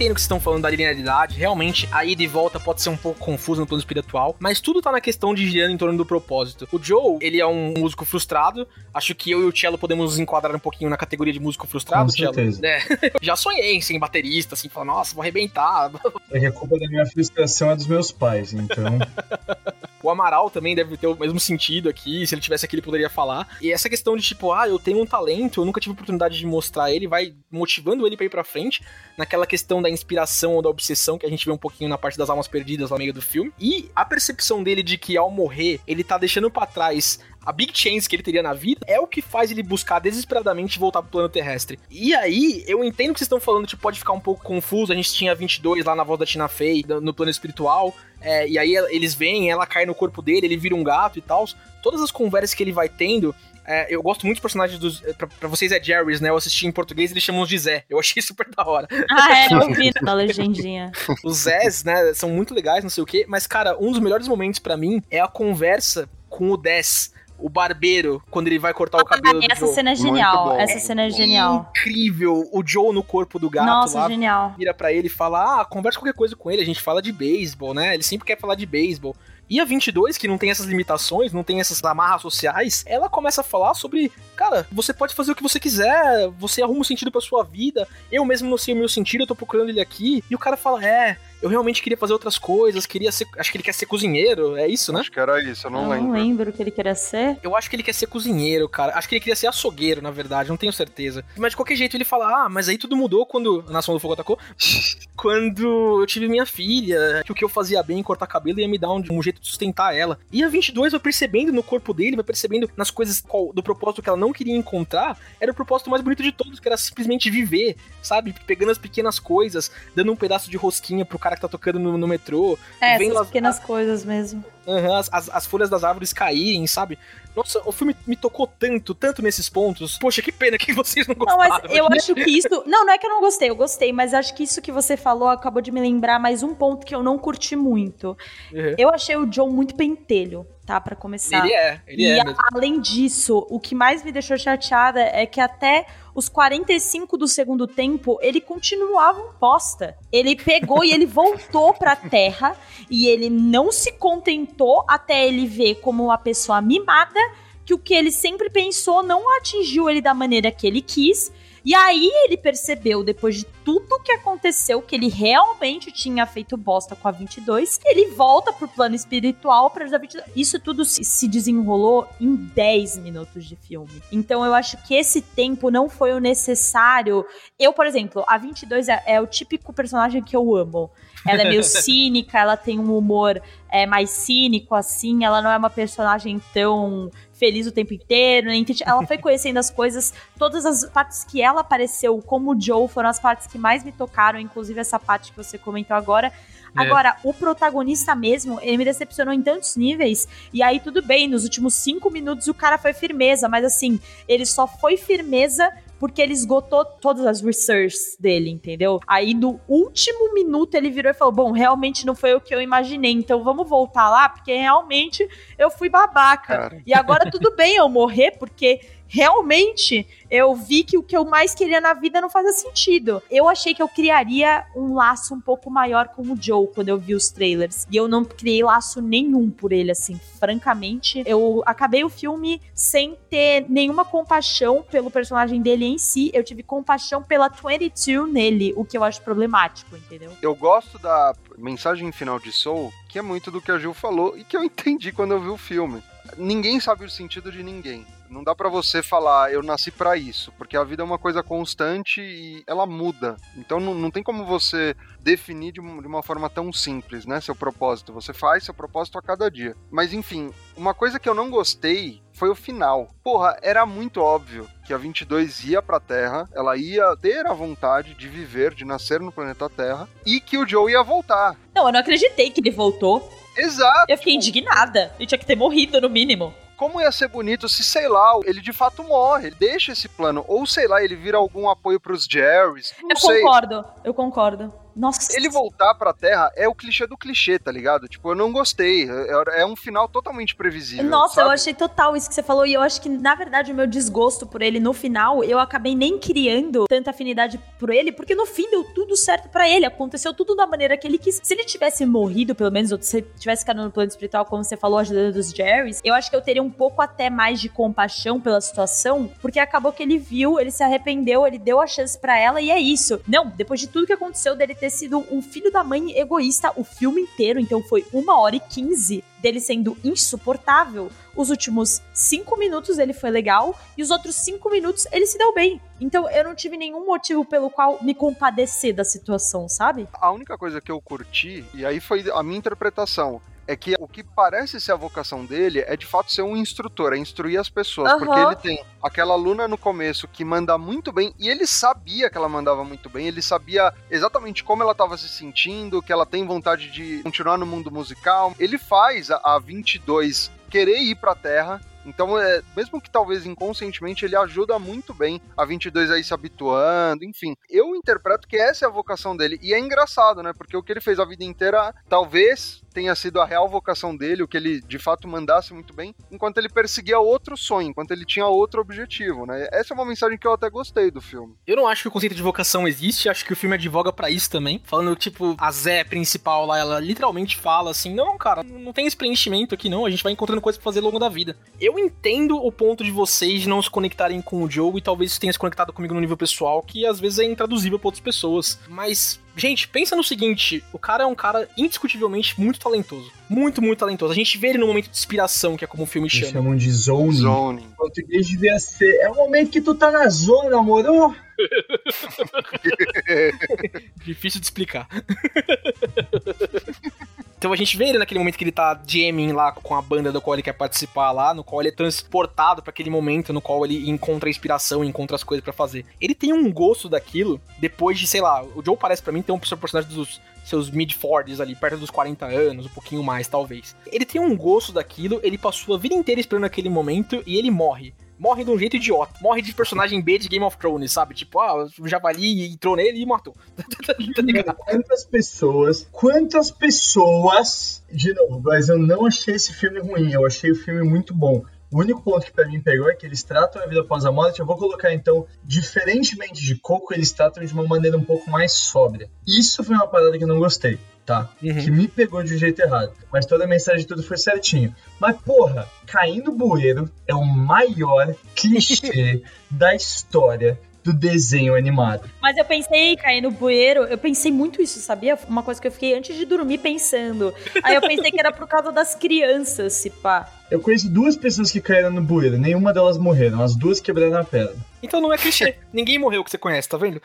Entendo 0.00 0.14
que 0.14 0.20
vocês 0.22 0.24
estão 0.24 0.40
falando 0.40 0.62
da 0.62 0.70
linearidade, 0.70 1.36
realmente 1.36 1.86
a 1.92 2.02
ida 2.06 2.22
e 2.22 2.26
volta 2.26 2.58
pode 2.58 2.80
ser 2.80 2.88
um 2.88 2.96
pouco 2.96 3.20
confusa 3.20 3.60
no 3.60 3.66
plano 3.66 3.80
espiritual, 3.80 4.34
mas 4.38 4.58
tudo 4.58 4.80
tá 4.80 4.90
na 4.90 4.98
questão 4.98 5.34
de 5.34 5.46
girando 5.46 5.72
em 5.72 5.76
torno 5.76 5.94
do 5.94 6.06
propósito. 6.06 6.66
O 6.72 6.82
Joe, 6.82 7.18
ele 7.20 7.38
é 7.38 7.46
um 7.46 7.74
músico 7.76 8.06
frustrado, 8.06 8.66
acho 8.94 9.14
que 9.14 9.30
eu 9.30 9.42
e 9.42 9.44
o 9.44 9.54
Cello 9.54 9.76
podemos 9.76 10.12
nos 10.12 10.18
enquadrar 10.18 10.56
um 10.56 10.58
pouquinho 10.58 10.88
na 10.88 10.96
categoria 10.96 11.34
de 11.34 11.38
músico 11.38 11.66
frustrado, 11.66 12.06
Com 12.06 12.16
Cello. 12.16 12.32
certeza. 12.32 12.66
É, 12.66 12.80
já 13.20 13.36
sonhei 13.36 13.76
em 13.76 13.82
ser 13.82 13.98
baterista, 13.98 14.54
assim, 14.54 14.70
falar, 14.70 14.86
nossa, 14.86 15.14
vou 15.14 15.20
arrebentar. 15.20 15.90
É 16.30 16.40
que 16.40 16.46
a 16.46 16.52
culpa 16.52 16.78
da 16.78 16.88
minha 16.88 17.04
frustração 17.04 17.70
é 17.70 17.76
dos 17.76 17.86
meus 17.86 18.10
pais, 18.10 18.54
então. 18.54 18.98
O 20.02 20.10
Amaral 20.10 20.50
também 20.50 20.74
deve 20.74 20.96
ter 20.96 21.06
o 21.06 21.16
mesmo 21.16 21.38
sentido 21.38 21.88
aqui, 21.88 22.26
se 22.26 22.34
ele 22.34 22.40
tivesse 22.40 22.64
aqui 22.64 22.74
ele 22.74 22.82
poderia 22.82 23.10
falar. 23.10 23.46
E 23.60 23.72
essa 23.72 23.88
questão 23.88 24.16
de 24.16 24.22
tipo, 24.22 24.52
ah, 24.52 24.68
eu 24.68 24.78
tenho 24.78 25.00
um 25.00 25.06
talento, 25.06 25.60
eu 25.60 25.64
nunca 25.64 25.80
tive 25.80 25.92
oportunidade 25.92 26.38
de 26.38 26.46
mostrar 26.46 26.92
ele, 26.92 27.06
vai 27.06 27.34
motivando 27.50 28.06
ele 28.06 28.16
pra 28.16 28.26
ir 28.26 28.30
pra 28.30 28.44
frente, 28.44 28.82
naquela 29.16 29.46
questão 29.46 29.82
da 29.82 29.90
inspiração 29.90 30.54
ou 30.54 30.62
da 30.62 30.68
obsessão 30.68 31.18
que 31.18 31.26
a 31.26 31.30
gente 31.30 31.44
vê 31.44 31.52
um 31.52 31.58
pouquinho 31.58 31.90
na 31.90 31.98
parte 31.98 32.16
das 32.16 32.30
almas 32.30 32.48
perdidas 32.48 32.90
lá 32.90 32.96
no 32.96 33.02
meio 33.02 33.12
do 33.12 33.22
filme. 33.22 33.52
E 33.58 33.90
a 33.94 34.04
percepção 34.04 34.62
dele 34.62 34.82
de 34.82 34.96
que 34.96 35.16
ao 35.16 35.30
morrer, 35.30 35.80
ele 35.86 36.02
tá 36.02 36.16
deixando 36.16 36.50
pra 36.50 36.66
trás 36.66 37.20
a 37.44 37.52
big 37.52 37.72
chance 37.76 38.08
que 38.08 38.14
ele 38.16 38.22
teria 38.22 38.42
na 38.42 38.52
vida 38.52 38.80
é 38.86 39.00
o 39.00 39.06
que 39.06 39.22
faz 39.22 39.50
ele 39.50 39.62
buscar 39.62 39.98
desesperadamente 39.98 40.78
voltar 40.78 41.00
pro 41.02 41.10
plano 41.10 41.28
terrestre. 41.28 41.78
E 41.90 42.14
aí, 42.14 42.62
eu 42.66 42.84
entendo 42.84 43.12
que 43.14 43.18
vocês 43.18 43.26
estão 43.26 43.40
falando, 43.40 43.66
tipo, 43.66 43.80
pode 43.80 43.98
ficar 43.98 44.12
um 44.12 44.20
pouco 44.20 44.42
confuso. 44.44 44.92
A 44.92 44.96
gente 44.96 45.12
tinha 45.12 45.34
22 45.34 45.84
lá 45.84 45.94
na 45.94 46.04
voz 46.04 46.20
da 46.20 46.26
Tina 46.26 46.48
Fey, 46.48 46.84
no 46.86 47.00
no 47.00 47.14
plano 47.14 47.30
espiritual. 47.30 47.94
É, 48.20 48.46
e 48.46 48.58
aí 48.58 48.74
eles 48.90 49.14
vêm, 49.14 49.50
ela 49.50 49.66
cai 49.66 49.86
no 49.86 49.94
corpo 49.94 50.20
dele, 50.20 50.46
ele 50.46 50.56
vira 50.56 50.74
um 50.74 50.84
gato 50.84 51.18
e 51.18 51.22
tal. 51.22 51.46
Todas 51.82 52.02
as 52.02 52.10
conversas 52.10 52.52
que 52.54 52.62
ele 52.62 52.72
vai 52.72 52.88
tendo. 52.90 53.34
é, 53.66 53.86
eu 53.88 54.02
gosto 54.02 54.26
muito 54.26 54.36
dos 54.36 54.42
personagens 54.42 54.78
dos. 54.78 55.02
é, 55.04 55.14
Pra, 55.14 55.26
pra 55.26 55.48
vocês 55.48 55.72
é 55.72 55.82
Jerry's, 55.82 56.20
né? 56.20 56.28
Eu 56.28 56.36
assisti 56.36 56.66
em 56.66 56.72
português 56.72 57.10
eles 57.10 57.22
chamam 57.22 57.46
de 57.46 57.56
Zé. 57.58 57.84
Eu 57.88 57.98
achei 57.98 58.20
super 58.22 58.46
da 58.54 58.66
hora. 58.66 58.86
Ah, 59.10 59.38
é, 59.38 59.54
eu 59.54 59.72
vi 59.72 59.90
na 60.02 60.12
legendinha. 60.12 60.92
Os 61.24 61.38
Zés, 61.38 61.82
né, 61.84 62.12
são 62.12 62.28
muito 62.28 62.52
legais, 62.54 62.84
não 62.84 62.90
sei 62.90 63.02
o 63.02 63.06
quê. 63.06 63.24
Mas, 63.26 63.46
cara, 63.46 63.76
um 63.78 63.90
dos 63.90 64.00
melhores 64.00 64.28
momentos 64.28 64.60
pra 64.60 64.76
mim 64.76 65.02
é 65.10 65.20
a 65.20 65.26
conversa 65.28 66.06
com 66.28 66.50
o 66.50 66.56
Dez, 66.56 67.12
o 67.40 67.48
barbeiro, 67.48 68.22
quando 68.30 68.46
ele 68.46 68.58
vai 68.58 68.72
cortar 68.72 68.98
o 68.98 69.04
cabelo 69.04 69.40
do 69.40 69.46
Essa 69.50 69.66
cena 69.66 69.92
é 69.92 69.94
genial. 69.94 70.58
Essa 70.58 70.78
cena 70.78 71.02
é 71.02 71.10
genial. 71.10 71.70
Incrível. 71.70 72.48
O 72.52 72.62
Joe 72.64 72.94
no 72.94 73.02
corpo 73.02 73.38
do 73.38 73.50
gato 73.50 73.66
Nossa, 73.66 74.00
lá. 74.00 74.08
genial. 74.08 74.54
Vira 74.56 74.74
pra 74.74 74.92
ele 74.92 75.06
e 75.06 75.10
fala: 75.10 75.60
Ah, 75.60 75.64
conversa 75.64 75.98
qualquer 75.98 76.14
coisa 76.14 76.36
com 76.36 76.50
ele, 76.50 76.62
a 76.62 76.66
gente 76.66 76.80
fala 76.80 77.02
de 77.02 77.12
beisebol, 77.12 77.74
né? 77.74 77.94
Ele 77.94 78.02
sempre 78.02 78.26
quer 78.26 78.38
falar 78.38 78.54
de 78.54 78.66
beisebol. 78.66 79.14
E 79.50 79.58
a 79.58 79.64
22, 79.64 80.16
que 80.16 80.28
não 80.28 80.38
tem 80.38 80.48
essas 80.48 80.66
limitações, 80.66 81.32
não 81.32 81.42
tem 81.42 81.58
essas 81.58 81.82
amarras 81.82 82.22
sociais, 82.22 82.84
ela 82.86 83.08
começa 83.08 83.40
a 83.40 83.44
falar 83.44 83.74
sobre, 83.74 84.12
cara, 84.36 84.64
você 84.70 84.94
pode 84.94 85.12
fazer 85.12 85.32
o 85.32 85.34
que 85.34 85.42
você 85.42 85.58
quiser, 85.58 86.28
você 86.38 86.62
arruma 86.62 86.78
um 86.78 86.84
sentido 86.84 87.10
pra 87.10 87.20
sua 87.20 87.42
vida, 87.42 87.88
eu 88.12 88.24
mesmo 88.24 88.48
não 88.48 88.56
sei 88.56 88.74
o 88.74 88.76
meu 88.76 88.88
sentido, 88.88 89.22
eu 89.22 89.26
tô 89.26 89.34
procurando 89.34 89.70
ele 89.70 89.80
aqui. 89.80 90.22
E 90.30 90.36
o 90.36 90.38
cara 90.38 90.56
fala, 90.56 90.86
é, 90.86 91.16
eu 91.42 91.48
realmente 91.48 91.82
queria 91.82 91.96
fazer 91.96 92.12
outras 92.12 92.38
coisas, 92.38 92.86
queria 92.86 93.10
ser, 93.12 93.26
acho 93.38 93.50
que 93.50 93.56
ele 93.56 93.64
quer 93.64 93.74
ser 93.74 93.86
cozinheiro, 93.86 94.56
é 94.56 94.66
isso, 94.68 94.92
né? 94.92 95.00
Acho 95.00 95.10
que 95.10 95.18
era 95.20 95.42
isso, 95.42 95.66
eu 95.66 95.70
não 95.70 95.84
eu 95.84 95.90
lembro. 95.90 96.06
não 96.06 96.12
lembro 96.12 96.50
o 96.50 96.52
que 96.52 96.62
ele 96.62 96.70
queria 96.70 96.94
ser. 96.94 97.38
Eu 97.42 97.56
acho 97.56 97.68
que 97.70 97.76
ele 97.76 97.82
quer 97.82 97.94
ser 97.94 98.06
cozinheiro, 98.06 98.68
cara. 98.68 98.96
Acho 98.96 99.08
que 99.08 99.14
ele 99.14 99.20
queria 99.20 99.36
ser 99.36 99.46
açougueiro, 99.46 100.02
na 100.02 100.10
verdade, 100.10 100.48
não 100.48 100.56
tenho 100.56 100.72
certeza. 100.72 101.24
Mas 101.36 101.50
de 101.52 101.56
qualquer 101.56 101.76
jeito 101.76 101.96
ele 101.96 102.04
fala: 102.04 102.44
Ah, 102.44 102.48
mas 102.48 102.68
aí 102.68 102.76
tudo 102.78 102.96
mudou 102.96 103.24
quando 103.26 103.64
a 103.68 103.72
Nação 103.72 103.94
do 103.94 104.00
Fogo 104.00 104.14
atacou. 104.14 104.38
quando 105.16 106.00
eu 106.00 106.06
tive 106.06 106.28
minha 106.28 106.46
filha, 106.46 107.22
que 107.24 107.32
o 107.32 107.34
que 107.34 107.44
eu 107.44 107.48
fazia 107.48 107.82
bem, 107.82 108.02
cortar 108.02 108.26
cabelo, 108.26 108.58
ia 108.60 108.68
me 108.68 108.78
dar 108.78 108.90
um, 108.90 109.02
um 109.10 109.22
jeito 109.22 109.40
de 109.40 109.46
sustentar 109.46 109.94
ela. 109.94 110.18
E 110.32 110.42
a 110.42 110.48
22 110.48 110.92
vai 110.92 111.00
percebendo 111.00 111.52
no 111.52 111.62
corpo 111.62 111.92
dele, 111.92 112.16
vai 112.16 112.24
percebendo 112.24 112.70
nas 112.76 112.90
coisas 112.90 113.20
qual- 113.20 113.52
do 113.52 113.62
propósito 113.62 114.02
que 114.02 114.08
ela 114.08 114.16
não 114.18 114.32
queria 114.32 114.56
encontrar, 114.56 115.18
era 115.38 115.52
o 115.52 115.54
propósito 115.54 115.90
mais 115.90 116.02
bonito 116.02 116.22
de 116.22 116.32
todos, 116.32 116.58
que 116.58 116.66
era 116.68 116.76
simplesmente 116.76 117.30
viver, 117.30 117.76
sabe? 118.02 118.34
Pegando 118.46 118.72
as 118.72 118.78
pequenas 118.78 119.18
coisas, 119.18 119.70
dando 119.94 120.10
um 120.12 120.16
pedaço 120.16 120.50
de 120.50 120.56
rosquinha 120.56 121.04
pro 121.04 121.18
cara 121.18 121.29
que 121.36 121.42
tá 121.42 121.48
tocando 121.48 121.78
no, 121.78 121.96
no 121.96 122.06
metrô. 122.06 122.58
É, 122.80 122.98
Vem 122.98 123.10
essas 123.10 123.26
pequenas 123.26 123.58
coisas 123.58 124.04
mesmo. 124.04 124.44
Aham, 124.66 124.98
as, 124.98 125.08
as, 125.12 125.30
as 125.30 125.46
folhas 125.46 125.68
das 125.70 125.82
árvores 125.84 126.12
caírem, 126.12 126.66
sabe? 126.66 126.98
Nossa, 127.34 127.60
o 127.64 127.72
filme 127.72 127.94
me 128.06 128.16
tocou 128.16 128.46
tanto, 128.46 128.94
tanto 128.94 129.22
nesses 129.22 129.48
pontos. 129.48 129.96
Poxa, 129.98 130.20
que 130.20 130.32
pena 130.32 130.58
que 130.58 130.72
vocês 130.74 131.06
não 131.06 131.14
Não, 131.14 131.24
gostaram. 131.26 131.60
mas 131.64 131.76
eu 131.76 131.86
acho 131.86 132.14
que 132.14 132.30
isso. 132.30 132.48
Não, 132.66 132.84
não 132.84 132.92
é 132.92 132.98
que 132.98 133.06
eu 133.06 133.10
não 133.10 133.20
gostei, 133.20 133.50
eu 133.50 133.56
gostei, 133.56 133.92
mas 133.92 134.12
acho 134.12 134.34
que 134.34 134.42
isso 134.42 134.60
que 134.60 134.72
você 134.72 134.96
falou 134.96 135.28
acabou 135.28 135.62
de 135.62 135.70
me 135.70 135.80
lembrar 135.80 136.18
mais 136.18 136.42
um 136.42 136.54
ponto 136.54 136.84
que 136.84 136.94
eu 136.94 137.02
não 137.02 137.18
curti 137.18 137.56
muito. 137.56 138.16
Uhum. 138.52 138.74
Eu 138.76 138.90
achei 138.90 139.16
o 139.16 139.26
John 139.26 139.48
muito 139.50 139.74
pentelho, 139.74 140.46
tá? 140.70 140.80
Pra 140.80 140.94
começar. 140.94 141.44
Ele 141.44 141.52
é, 141.54 141.80
ele 141.86 142.02
e 142.02 142.06
é 142.06 142.20
a- 142.20 142.24
mesmo. 142.24 142.38
além 142.52 142.80
disso, 142.80 143.44
o 143.50 143.58
que 143.58 143.74
mais 143.74 144.04
me 144.04 144.12
deixou 144.12 144.38
chateada 144.38 145.00
é 145.00 145.26
que 145.26 145.40
até 145.40 145.86
os 146.14 146.28
45 146.28 147.16
do 147.16 147.26
segundo 147.26 147.66
tempo, 147.66 148.18
ele 148.22 148.40
continuava 148.40 149.20
um 149.20 149.32
bosta. 149.40 149.96
Ele 150.12 150.36
pegou 150.36 150.84
e 150.84 150.92
ele 150.92 151.06
voltou 151.06 151.74
pra 151.74 151.96
terra 151.96 152.56
e 152.88 153.08
ele 153.08 153.28
não 153.28 153.72
se 153.72 153.92
contentou 153.92 154.84
até 154.88 155.26
ele 155.26 155.46
ver 155.46 155.76
como 155.76 156.04
uma 156.04 156.18
pessoa 156.18 156.60
mimada 156.60 157.18
que 157.64 157.74
o 157.74 157.78
que 157.78 157.94
ele 157.94 158.10
sempre 158.10 158.50
pensou 158.50 159.02
não 159.02 159.36
atingiu 159.36 159.88
ele 159.88 160.00
da 160.00 160.12
maneira 160.14 160.50
que 160.50 160.66
ele 160.66 160.80
quis. 160.82 161.30
E 161.64 161.74
aí 161.74 162.10
ele 162.24 162.36
percebeu, 162.36 163.04
depois 163.04 163.36
de 163.36 163.46
tudo 163.64 164.00
que 164.02 164.12
aconteceu, 164.12 164.80
que 164.80 164.94
ele 164.94 165.08
realmente 165.08 165.92
tinha 165.92 166.26
feito 166.26 166.56
bosta 166.56 166.96
com 166.96 167.08
a 167.08 167.10
22, 167.10 167.80
ele 167.84 168.08
volta 168.14 168.52
pro 168.52 168.68
plano 168.68 168.94
espiritual 168.94 169.70
pra 169.70 169.84
ajudar 169.84 169.98
a 169.98 170.00
22. 170.00 170.26
Isso 170.34 170.58
tudo 170.58 170.84
se, 170.84 171.04
se 171.04 171.28
desenrolou 171.28 172.06
em 172.20 172.34
10 172.34 172.98
minutos 172.98 173.44
de 173.44 173.56
filme. 173.56 174.02
Então 174.10 174.44
eu 174.44 174.54
acho 174.54 174.76
que 174.84 174.94
esse 174.94 175.20
tempo 175.20 175.70
não 175.70 175.88
foi 175.88 176.12
o 176.12 176.18
necessário. 176.18 177.24
Eu, 177.58 177.72
por 177.72 177.86
exemplo, 177.86 178.24
a 178.26 178.38
22 178.38 178.88
é, 178.88 179.02
é 179.06 179.20
o 179.20 179.26
típico 179.26 179.72
personagem 179.72 180.22
que 180.22 180.34
eu 180.34 180.56
amo. 180.56 180.90
Ela 181.26 181.42
é 181.42 181.48
meio 181.48 181.62
cínica, 181.64 182.38
ela 182.38 182.56
tem 182.56 182.78
um 182.78 182.96
humor 182.96 183.40
é, 183.70 183.86
mais 183.86 184.10
cínico, 184.10 184.74
assim. 184.74 185.24
Ela 185.24 185.42
não 185.42 185.50
é 185.50 185.56
uma 185.56 185.70
personagem 185.70 186.40
tão 186.52 187.10
feliz 187.40 187.66
o 187.66 187.72
tempo 187.72 187.94
inteiro. 187.94 188.48
nem 188.48 188.64
Ela 188.84 189.04
foi 189.06 189.16
conhecendo 189.16 189.56
as 189.56 189.70
coisas. 189.70 190.12
Todas 190.38 190.66
as 190.66 190.84
partes 190.84 191.24
que 191.24 191.40
ela 191.40 191.62
apareceu 191.62 192.16
como 192.20 192.60
Joe 192.60 192.86
foram 192.86 193.08
as 193.08 193.18
partes 193.18 193.46
que 193.46 193.58
mais 193.58 193.82
me 193.82 193.90
tocaram, 193.90 194.38
inclusive 194.38 194.78
essa 194.78 194.98
parte 194.98 195.32
que 195.32 195.36
você 195.36 195.56
comentou 195.56 195.96
agora. 195.96 196.28
É. 196.28 196.32
Agora, 196.76 197.16
o 197.24 197.34
protagonista 197.34 198.14
mesmo, 198.14 198.60
ele 198.60 198.76
me 198.76 198.84
decepcionou 198.84 199.34
em 199.34 199.42
tantos 199.42 199.74
níveis. 199.74 200.28
E 200.52 200.62
aí, 200.62 200.78
tudo 200.78 201.02
bem, 201.02 201.26
nos 201.26 201.42
últimos 201.42 201.74
cinco 201.74 202.10
minutos 202.10 202.46
o 202.46 202.54
cara 202.54 202.78
foi 202.78 202.92
firmeza, 202.92 203.48
mas 203.48 203.64
assim, 203.64 203.98
ele 204.28 204.44
só 204.44 204.66
foi 204.68 204.96
firmeza 204.96 205.72
porque 206.00 206.22
ele 206.22 206.32
esgotou 206.32 206.82
todas 206.82 207.26
as 207.26 207.42
researches 207.42 208.16
dele, 208.18 208.48
entendeu? 208.48 208.98
Aí 209.06 209.34
no 209.34 209.60
último 209.68 210.32
minuto 210.32 210.74
ele 210.74 210.88
virou 210.88 211.10
e 211.10 211.14
falou: 211.14 211.32
Bom, 211.32 211.52
realmente 211.52 212.06
não 212.06 212.14
foi 212.14 212.34
o 212.34 212.40
que 212.40 212.54
eu 212.54 212.60
imaginei, 212.62 213.12
então 213.12 213.44
vamos 213.44 213.68
voltar 213.68 214.08
lá, 214.08 214.26
porque 214.30 214.52
realmente 214.54 215.28
eu 215.58 215.70
fui 215.70 215.90
babaca. 215.90 216.56
Cara. 216.56 216.82
E 216.86 216.94
agora 216.94 217.30
tudo 217.30 217.54
bem 217.54 217.76
eu 217.76 217.86
morrer, 217.86 218.32
porque 218.38 218.80
realmente 219.10 220.06
eu 220.30 220.54
vi 220.54 220.84
que 220.84 220.96
o 220.96 221.02
que 221.02 221.16
eu 221.16 221.24
mais 221.24 221.54
queria 221.54 221.80
na 221.80 221.92
vida 221.92 222.20
não 222.20 222.30
fazia 222.30 222.52
sentido. 222.52 223.20
Eu 223.28 223.48
achei 223.48 223.74
que 223.74 223.82
eu 223.82 223.88
criaria 223.88 224.64
um 224.76 224.94
laço 224.94 225.34
um 225.34 225.40
pouco 225.40 225.68
maior 225.68 226.08
com 226.08 226.22
o 226.22 226.40
Joe 226.40 226.68
quando 226.72 226.88
eu 226.88 226.98
vi 226.98 227.14
os 227.16 227.28
trailers. 227.30 227.86
E 227.90 227.96
eu 227.96 228.06
não 228.06 228.24
criei 228.24 228.62
laço 228.62 229.02
nenhum 229.02 229.50
por 229.50 229.72
ele, 229.72 229.90
assim. 229.90 230.18
Francamente, 230.38 231.24
eu 231.26 231.62
acabei 231.66 232.04
o 232.04 232.08
filme 232.08 232.62
sem 232.72 233.18
ter 233.28 233.66
nenhuma 233.68 234.04
compaixão 234.04 234.84
pelo 234.88 235.10
personagem 235.10 235.60
dele 235.60 235.84
em 235.84 235.98
si. 235.98 236.30
Eu 236.32 236.44
tive 236.44 236.62
compaixão 236.62 237.22
pela 237.22 237.48
22 237.48 238.32
nele, 238.32 238.72
o 238.76 238.84
que 238.84 238.96
eu 238.96 239.02
acho 239.02 239.20
problemático, 239.22 239.96
entendeu? 239.96 240.30
Eu 240.40 240.54
gosto 240.54 240.96
da 240.98 241.34
mensagem 241.58 242.12
final 242.12 242.38
de 242.38 242.52
Soul, 242.52 242.92
que 243.08 243.18
é 243.18 243.22
muito 243.22 243.50
do 243.50 243.60
que 243.60 243.72
a 243.72 243.78
Gil 243.78 243.92
falou 243.92 244.38
e 244.38 244.44
que 244.44 244.56
eu 244.56 244.62
entendi 244.64 245.10
quando 245.10 245.32
eu 245.32 245.40
vi 245.40 245.48
o 245.48 245.56
filme. 245.56 246.00
Ninguém 246.36 246.80
sabe 246.80 247.04
o 247.04 247.10
sentido 247.10 247.50
de 247.50 247.62
ninguém. 247.62 248.06
Não 248.28 248.44
dá 248.44 248.54
para 248.54 248.68
você 248.68 249.02
falar, 249.02 249.52
eu 249.52 249.60
nasci 249.60 249.90
para 249.90 250.16
isso, 250.16 250.52
porque 250.56 250.76
a 250.76 250.84
vida 250.84 251.02
é 251.02 251.04
uma 251.04 251.18
coisa 251.18 251.42
constante 251.42 252.20
e 252.20 252.62
ela 252.64 252.86
muda. 252.86 253.36
Então 253.56 253.80
não, 253.80 253.92
não 253.92 254.10
tem 254.10 254.22
como 254.22 254.44
você 254.44 254.94
definir 255.20 255.72
de 255.72 255.80
de 255.80 256.06
uma 256.06 256.22
forma 256.22 256.48
tão 256.48 256.72
simples, 256.72 257.26
né? 257.26 257.40
Seu 257.40 257.56
propósito. 257.56 258.12
Você 258.12 258.32
faz 258.32 258.64
seu 258.64 258.74
propósito 258.74 259.18
a 259.18 259.22
cada 259.22 259.50
dia. 259.50 259.74
Mas 259.90 260.12
enfim, 260.12 260.52
uma 260.76 260.94
coisa 260.94 261.18
que 261.18 261.28
eu 261.28 261.34
não 261.34 261.50
gostei 261.50 262.22
foi 262.40 262.48
o 262.48 262.54
final. 262.54 263.10
Porra, 263.22 263.58
era 263.60 263.84
muito 263.84 264.22
óbvio 264.22 264.66
que 264.86 264.94
a 264.94 264.96
22 264.96 265.62
ia 265.64 265.82
pra 265.82 266.00
Terra, 266.00 266.48
ela 266.54 266.74
ia 266.74 267.14
ter 267.20 267.46
a 267.46 267.52
vontade 267.52 268.14
de 268.14 268.28
viver, 268.28 268.72
de 268.72 268.82
nascer 268.82 269.20
no 269.20 269.30
planeta 269.30 269.68
Terra, 269.68 270.08
e 270.24 270.40
que 270.40 270.56
o 270.56 270.66
Joe 270.66 270.90
ia 270.90 271.02
voltar. 271.02 271.54
Não, 271.74 271.86
eu 271.86 271.92
não 271.92 272.00
acreditei 272.00 272.50
que 272.50 272.62
ele 272.62 272.70
voltou. 272.70 273.30
Exato. 273.58 274.06
Eu 274.08 274.16
fiquei 274.16 274.34
indignada. 274.34 275.12
Ele 275.18 275.26
tinha 275.26 275.38
que 275.38 275.44
ter 275.44 275.54
morrido, 275.54 276.00
no 276.00 276.08
mínimo 276.08 276.54
como 276.80 276.98
ia 276.98 277.12
ser 277.12 277.28
bonito 277.28 277.68
se, 277.68 277.84
sei 277.84 278.08
lá, 278.08 278.40
ele 278.46 278.58
de 278.58 278.72
fato 278.72 279.04
morre, 279.04 279.48
ele 279.48 279.56
deixa 279.60 279.92
esse 279.92 280.08
plano. 280.08 280.42
Ou, 280.48 280.64
sei 280.64 280.88
lá, 280.88 281.04
ele 281.04 281.14
vira 281.14 281.36
algum 281.36 281.68
apoio 281.68 282.00
pros 282.00 282.24
Jerrys. 282.24 282.94
eu 283.06 283.16
sei. 283.18 283.42
concordo, 283.42 283.84
eu 284.02 284.14
concordo. 284.14 284.72
Nossa. 284.94 285.36
Ele 285.36 285.48
voltar 285.48 285.94
pra 285.94 286.12
Terra 286.12 286.50
é 286.56 286.68
o 286.68 286.74
clichê 286.74 287.06
do 287.06 287.16
clichê, 287.16 287.58
tá 287.58 287.70
ligado? 287.70 288.08
Tipo, 288.08 288.30
eu 288.30 288.34
não 288.34 288.52
gostei. 288.52 289.08
É, 289.08 289.60
é 289.60 289.66
um 289.66 289.76
final 289.76 290.08
totalmente 290.08 290.54
previsível. 290.54 291.04
Nossa, 291.04 291.36
sabe? 291.36 291.48
eu 291.48 291.52
achei 291.52 291.74
total 291.74 292.16
isso 292.16 292.28
que 292.28 292.34
você 292.34 292.42
falou. 292.42 292.66
E 292.66 292.74
eu 292.74 292.80
acho 292.80 293.00
que, 293.00 293.08
na 293.08 293.34
verdade, 293.34 293.72
o 293.72 293.74
meu 293.74 293.86
desgosto 293.86 294.46
por 294.46 294.62
ele 294.62 294.80
no 294.80 294.92
final, 294.92 295.42
eu 295.44 295.58
acabei 295.58 295.94
nem 295.94 296.18
criando 296.18 296.86
tanta 296.88 297.10
afinidade 297.10 297.60
por 297.78 297.90
ele, 297.90 298.12
porque 298.12 298.34
no 298.34 298.46
fim 298.46 298.70
deu 298.70 298.84
tudo 298.84 299.16
certo 299.16 299.48
para 299.48 299.68
ele. 299.68 299.86
Aconteceu 299.86 300.34
tudo 300.34 300.54
da 300.54 300.66
maneira 300.66 300.96
que 300.96 301.06
ele 301.06 301.18
quis. 301.18 301.40
Se 301.42 301.54
ele 301.54 301.64
tivesse 301.64 302.04
morrido, 302.04 302.54
pelo 302.54 302.70
menos, 302.70 302.92
ou 302.92 303.00
se 303.00 303.22
tivesse 303.38 303.62
ficado 303.62 303.82
no 303.82 303.90
plano 303.90 304.08
espiritual, 304.08 304.44
como 304.44 304.64
você 304.64 304.76
falou, 304.76 304.98
ajudando 304.98 305.36
os 305.36 305.50
Jerrys, 305.50 306.00
eu 306.04 306.14
acho 306.14 306.30
que 306.30 306.36
eu 306.36 306.42
teria 306.42 306.62
um 306.62 306.70
pouco 306.70 307.00
até 307.00 307.30
mais 307.30 307.60
de 307.60 307.68
compaixão 307.68 308.40
pela 308.40 308.60
situação, 308.60 309.30
porque 309.40 309.58
acabou 309.58 309.92
que 309.92 310.02
ele 310.02 310.18
viu, 310.18 310.58
ele 310.58 310.70
se 310.70 310.82
arrependeu, 310.82 311.46
ele 311.46 311.58
deu 311.58 311.80
a 311.80 311.86
chance 311.86 312.18
para 312.18 312.38
ela 312.38 312.60
e 312.60 312.70
é 312.70 312.78
isso. 312.78 313.20
Não, 313.26 313.48
depois 313.48 313.80
de 313.80 313.88
tudo 313.88 314.06
que 314.06 314.12
aconteceu 314.12 314.54
dele 314.56 314.74
ter 314.74 314.89
sido 314.90 315.24
um 315.30 315.40
filho 315.40 315.70
da 315.70 315.82
mãe 315.82 316.18
egoísta 316.18 316.72
o 316.76 316.84
filme 316.84 317.22
inteiro, 317.22 317.58
então 317.58 317.82
foi 317.82 318.04
uma 318.12 318.38
hora 318.38 318.56
e 318.56 318.60
quinze 318.60 319.24
dele 319.40 319.60
sendo 319.60 319.96
insuportável. 320.04 321.10
Os 321.34 321.48
últimos 321.48 322.02
cinco 322.12 322.58
minutos 322.58 322.98
ele 322.98 323.12
foi 323.12 323.30
legal 323.30 323.78
e 323.96 324.02
os 324.02 324.10
outros 324.10 324.34
cinco 324.36 324.68
minutos 324.70 325.06
ele 325.10 325.26
se 325.26 325.38
deu 325.38 325.54
bem. 325.54 325.80
Então 326.00 326.28
eu 326.28 326.44
não 326.44 326.54
tive 326.54 326.76
nenhum 326.76 327.06
motivo 327.06 327.44
pelo 327.44 327.70
qual 327.70 327.98
me 328.02 328.14
compadecer 328.14 328.94
da 328.94 329.04
situação, 329.04 329.68
sabe? 329.68 330.06
A 330.12 330.30
única 330.30 330.58
coisa 330.58 330.80
que 330.80 330.92
eu 330.92 331.00
curti, 331.00 331.64
e 331.72 331.86
aí 331.86 332.00
foi 332.00 332.24
a 332.30 332.42
minha 332.42 332.58
interpretação, 332.58 333.40
é 333.70 333.76
que 333.76 333.94
o 334.00 334.08
que 334.08 334.24
parece 334.24 334.80
ser 334.80 334.90
a 334.90 334.96
vocação 334.96 335.44
dele 335.44 335.84
é 335.86 335.96
de 335.96 336.04
fato 336.04 336.32
ser 336.32 336.42
um 336.42 336.56
instrutor, 336.56 337.12
é 337.12 337.16
instruir 337.16 337.58
as 337.58 337.68
pessoas, 337.68 338.12
uhum. 338.12 338.18
porque 338.18 338.40
ele 338.40 338.56
tem 338.56 338.84
aquela 339.00 339.34
aluna 339.34 339.68
no 339.68 339.78
começo 339.78 340.26
que 340.26 340.44
manda 340.44 340.76
muito 340.76 341.12
bem 341.12 341.32
e 341.38 341.48
ele 341.48 341.64
sabia 341.68 342.28
que 342.28 342.36
ela 342.36 342.48
mandava 342.48 342.82
muito 342.82 343.08
bem, 343.08 343.28
ele 343.28 343.40
sabia 343.40 343.94
exatamente 344.10 344.64
como 344.64 344.82
ela 344.82 344.90
estava 344.90 345.16
se 345.16 345.28
sentindo, 345.28 346.02
que 346.02 346.12
ela 346.12 346.26
tem 346.26 346.44
vontade 346.44 346.90
de 346.90 347.22
continuar 347.22 347.56
no 347.58 347.64
mundo 347.64 347.92
musical. 347.92 348.52
Ele 348.58 348.76
faz 348.76 349.30
a, 349.30 349.40
a 349.44 349.60
22 349.60 350.50
querer 350.68 350.98
ir 350.98 351.14
para 351.14 351.30
a 351.30 351.36
Terra 351.36 351.80
então, 352.10 352.36
é, 352.38 352.60
mesmo 352.76 353.00
que 353.00 353.08
talvez 353.08 353.46
inconscientemente, 353.46 354.24
ele 354.24 354.36
ajuda 354.36 354.78
muito 354.78 355.14
bem 355.14 355.40
a 355.56 355.64
22 355.64 356.10
aí 356.10 356.24
se 356.24 356.34
habituando, 356.34 357.24
enfim. 357.24 357.54
Eu 357.68 357.94
interpreto 357.94 358.48
que 358.48 358.56
essa 358.56 358.84
é 358.84 358.88
a 358.88 358.92
vocação 358.92 359.36
dele. 359.36 359.58
E 359.62 359.72
é 359.72 359.78
engraçado, 359.78 360.42
né? 360.42 360.52
Porque 360.52 360.76
o 360.76 360.82
que 360.82 360.92
ele 360.92 361.00
fez 361.00 361.18
a 361.18 361.24
vida 361.24 361.44
inteira, 361.44 361.94
talvez 362.08 362.82
tenha 362.92 363.14
sido 363.14 363.40
a 363.40 363.46
real 363.46 363.68
vocação 363.68 364.16
dele, 364.16 364.42
o 364.42 364.48
que 364.48 364.56
ele 364.56 364.80
de 364.80 364.98
fato 364.98 365.28
mandasse 365.28 365.72
muito 365.72 365.94
bem, 365.94 366.14
enquanto 366.30 366.58
ele 366.58 366.68
perseguia 366.68 367.18
outro 367.18 367.56
sonho, 367.56 367.88
enquanto 367.88 368.10
ele 368.10 368.24
tinha 368.24 368.46
outro 368.46 368.80
objetivo, 368.80 369.46
né? 369.46 369.68
Essa 369.72 369.92
é 369.92 369.96
uma 369.96 370.04
mensagem 370.04 370.36
que 370.36 370.46
eu 370.46 370.52
até 370.52 370.68
gostei 370.68 371.10
do 371.10 371.20
filme. 371.20 371.54
Eu 371.66 371.76
não 371.76 371.86
acho 371.86 372.02
que 372.02 372.08
o 372.08 372.10
conceito 372.10 372.34
de 372.34 372.42
vocação 372.42 372.86
existe, 372.86 373.28
acho 373.28 373.44
que 373.44 373.52
o 373.52 373.56
filme 373.56 373.76
advoga 373.76 374.12
para 374.12 374.28
isso 374.28 374.50
também. 374.50 374.82
Falando, 374.84 375.14
tipo, 375.14 375.54
a 375.58 375.70
Zé 375.70 376.02
principal 376.02 376.66
lá, 376.66 376.78
ela 376.78 376.98
literalmente 376.98 377.56
fala 377.56 377.90
assim: 377.92 378.12
não, 378.12 378.36
cara, 378.36 378.62
não 378.62 378.92
tem 378.92 379.06
esse 379.06 379.16
preenchimento 379.16 379.74
aqui, 379.74 379.88
não. 379.88 380.04
A 380.04 380.10
gente 380.10 380.22
vai 380.22 380.32
encontrando 380.32 380.60
coisas 380.60 380.78
pra 380.78 380.90
fazer 380.90 380.98
ao 380.98 381.04
longo 381.04 381.18
da 381.18 381.28
vida. 381.28 381.56
Eu 381.80 381.98
entendo 382.00 382.56
o 382.56 382.72
ponto 382.72 383.04
de 383.04 383.10
vocês 383.10 383.66
não 383.66 383.82
se 383.82 383.90
conectarem 383.90 384.40
com 384.40 384.62
o 384.62 384.70
jogo 384.70 384.98
e 384.98 385.02
talvez 385.02 385.38
tenha 385.38 385.52
se 385.52 385.58
conectado 385.58 385.92
comigo 385.92 386.14
no 386.14 386.20
nível 386.20 386.36
pessoal, 386.36 386.82
que 386.82 387.06
às 387.06 387.20
vezes 387.20 387.38
é 387.38 387.44
intraduzível 387.44 387.98
pra 387.98 388.08
outras 388.08 388.22
pessoas. 388.22 388.78
Mas, 388.88 389.40
gente, 389.56 389.88
pensa 389.88 390.16
no 390.16 390.24
seguinte: 390.24 390.82
o 390.92 390.98
cara 390.98 391.24
é 391.24 391.26
um 391.26 391.34
cara 391.34 391.68
indiscutivelmente 391.76 392.58
muito 392.60 392.80
talentoso. 392.80 393.30
Muito, 393.48 393.82
muito 393.82 393.98
talentoso. 393.98 394.32
A 394.32 394.36
gente 394.36 394.56
vê 394.58 394.68
ele 394.68 394.78
no 394.78 394.86
momento 394.86 395.10
de 395.10 395.16
inspiração, 395.16 395.76
que 395.76 395.84
é 395.84 395.88
como 395.88 396.04
o 396.04 396.06
filme 396.06 396.30
chama. 396.30 396.52
chamam 396.52 396.76
de 396.76 396.90
zoning. 396.90 397.32
Zoning. 397.32 397.86
O 397.92 397.96
português 397.96 398.48
devia 398.48 398.78
ser. 398.78 399.20
É 399.20 399.30
o 399.30 399.34
momento 399.34 399.70
que 399.70 399.80
tu 399.80 399.94
tá 399.94 400.10
na 400.10 400.28
zona, 400.28 400.82
moro? 400.82 401.34
Difícil 404.24 404.60
de 404.60 404.66
explicar. 404.66 405.08
Então 407.60 407.74
a 407.74 407.76
gente 407.76 407.94
vê 407.94 408.06
ele 408.06 408.16
naquele 408.16 408.40
momento 408.40 408.56
que 408.56 408.64
ele 408.64 408.72
tá 408.72 408.98
jamming 409.06 409.52
lá 409.52 409.70
com 409.70 409.94
a 409.94 410.00
banda 410.00 410.32
do 410.32 410.40
qual 410.40 410.54
ele 410.54 410.62
quer 410.62 410.72
participar 410.72 411.30
lá, 411.30 411.52
no 411.52 411.62
qual 411.62 411.82
ele 411.82 411.90
é 411.90 411.92
transportado 411.92 412.80
para 412.80 412.88
aquele 412.88 413.10
momento 413.10 413.52
no 413.52 413.60
qual 413.60 413.84
ele 413.84 414.08
encontra 414.08 414.48
inspiração, 414.48 415.04
encontra 415.04 415.36
as 415.36 415.44
coisas 415.44 415.62
para 415.62 415.70
fazer. 415.70 416.06
Ele 416.18 416.34
tem 416.34 416.54
um 416.54 416.72
gosto 416.72 417.06
daquilo 417.06 417.60
depois 417.78 418.18
de, 418.18 418.26
sei 418.26 418.40
lá, 418.40 418.64
o 418.64 418.82
Joe 418.82 418.96
parece 418.96 419.22
para 419.22 419.30
mim 419.30 419.42
ter 419.42 419.52
um 419.52 419.58
personagem 419.58 420.10
dos 420.10 420.40
seus 420.64 420.88
mid-40s 420.88 421.60
ali, 421.60 421.76
perto 421.76 421.98
dos 421.98 422.08
40 422.08 422.46
anos, 422.46 422.86
um 422.86 422.90
pouquinho 422.90 423.22
mais 423.22 423.46
talvez. 423.46 423.94
Ele 424.06 424.24
tem 424.24 424.40
um 424.40 424.56
gosto 424.56 424.90
daquilo, 424.90 425.38
ele 425.42 425.58
passou 425.58 425.94
a 425.94 425.98
vida 425.98 426.14
inteira 426.14 426.40
esperando 426.40 426.64
aquele 426.64 426.88
momento 426.88 427.42
e 427.46 427.58
ele 427.58 427.70
morre 427.70 428.14
morre 428.40 428.64
de 428.64 428.70
um 428.70 428.78
jeito 428.78 428.96
idiota. 428.96 429.34
Morre 429.42 429.60
de 429.60 429.74
personagem 429.74 430.20
B 430.22 430.38
de 430.38 430.48
Game 430.48 430.64
of 430.64 430.76
Thrones, 430.78 431.12
sabe? 431.12 431.34
Tipo, 431.34 431.60
ah, 431.60 431.86
o 432.00 432.08
javali 432.08 432.72
entrou 432.72 432.96
nele 432.96 433.20
e 433.20 433.26
matou. 433.26 433.54
tá 434.64 434.74
quantas 434.74 435.24
pessoas, 435.24 436.08
quantas 436.10 436.70
pessoas. 436.70 438.02
De 438.10 438.32
novo, 438.32 438.60
mas 438.64 438.88
eu 438.88 438.98
não 438.98 439.26
achei 439.26 439.54
esse 439.54 439.74
filme 439.74 440.00
ruim, 440.00 440.32
eu 440.32 440.46
achei 440.46 440.72
o 440.72 440.74
filme 440.74 441.02
muito 441.02 441.34
bom. 441.34 441.62
O 441.92 441.98
único 441.98 442.22
ponto 442.22 442.46
que 442.46 442.52
para 442.52 442.68
mim 442.68 442.80
pegou 442.80 443.10
é 443.10 443.14
que 443.14 443.26
eles 443.26 443.42
tratam 443.42 443.82
a 443.82 443.86
vida 443.86 444.00
após 444.00 444.24
a 444.24 444.30
morte. 444.30 444.60
Eu 444.60 444.66
vou 444.66 444.76
colocar 444.76 445.12
então, 445.12 445.44
diferentemente 445.64 446.64
de 446.64 446.76
Coco, 446.76 447.12
eles 447.12 447.32
tratam 447.32 447.64
de 447.64 447.72
uma 447.72 447.84
maneira 447.84 448.16
um 448.16 448.24
pouco 448.24 448.48
mais 448.48 448.72
sóbria. 448.72 449.28
Isso 449.46 449.82
foi 449.82 449.96
uma 449.96 450.06
parada 450.06 450.38
que 450.38 450.44
eu 450.44 450.48
não 450.48 450.60
gostei 450.60 450.98
tá? 451.30 451.48
Uhum. 451.62 451.74
Que 451.76 451.90
me 451.92 452.08
pegou 452.08 452.42
de 452.42 452.54
um 452.54 452.58
jeito 452.58 452.82
errado. 452.82 453.12
Mas 453.32 453.46
toda 453.46 453.62
a 453.62 453.66
mensagem 453.68 454.00
de 454.00 454.06
tudo 454.08 454.20
foi 454.20 454.36
certinho. 454.36 454.92
Mas, 455.20 455.36
porra, 455.40 455.88
cair 456.04 456.42
no 456.42 456.50
bueiro 456.50 457.08
é 457.24 457.32
o 457.32 457.44
maior 457.44 458.34
clichê 458.56 459.40
da 459.70 459.94
história 459.94 460.76
do 461.04 461.12
desenho 461.12 461.76
animado. 461.76 462.28
Mas 462.42 462.56
eu 462.56 462.64
pensei, 462.64 463.16
cair 463.16 463.40
no 463.40 463.50
bueiro, 463.52 464.02
eu 464.02 464.18
pensei 464.18 464.50
muito 464.50 464.82
isso, 464.82 464.98
sabia? 464.98 465.38
Uma 465.48 465.62
coisa 465.62 465.80
que 465.80 465.86
eu 465.86 465.92
fiquei 465.92 466.14
antes 466.14 466.36
de 466.36 466.44
dormir 466.44 466.78
pensando. 466.78 467.54
Aí 467.82 467.94
eu 467.94 468.00
pensei 468.00 468.30
que 468.30 468.40
era 468.40 468.52
por 468.52 468.66
causa 468.66 468.90
das 468.90 469.14
crianças, 469.14 469.92
se 469.92 470.10
pá. 470.10 470.52
Eu 470.68 470.80
conheço 470.80 471.08
duas 471.08 471.36
pessoas 471.36 471.70
que 471.70 471.80
caíram 471.80 472.10
no 472.10 472.20
bueiro, 472.20 472.58
nenhuma 472.58 472.92
delas 472.92 473.16
morreram, 473.16 473.62
as 473.62 473.74
duas 473.76 474.00
quebraram 474.00 474.36
a 474.36 474.44
perna. 474.44 474.76
Então 475.02 475.20
não 475.20 475.32
é 475.32 475.38
clichê. 475.38 475.76
Ninguém 475.92 476.18
morreu 476.18 476.44
que 476.44 476.50
você 476.50 476.58
conhece, 476.58 476.88
tá 476.88 476.98
vendo? 476.98 477.22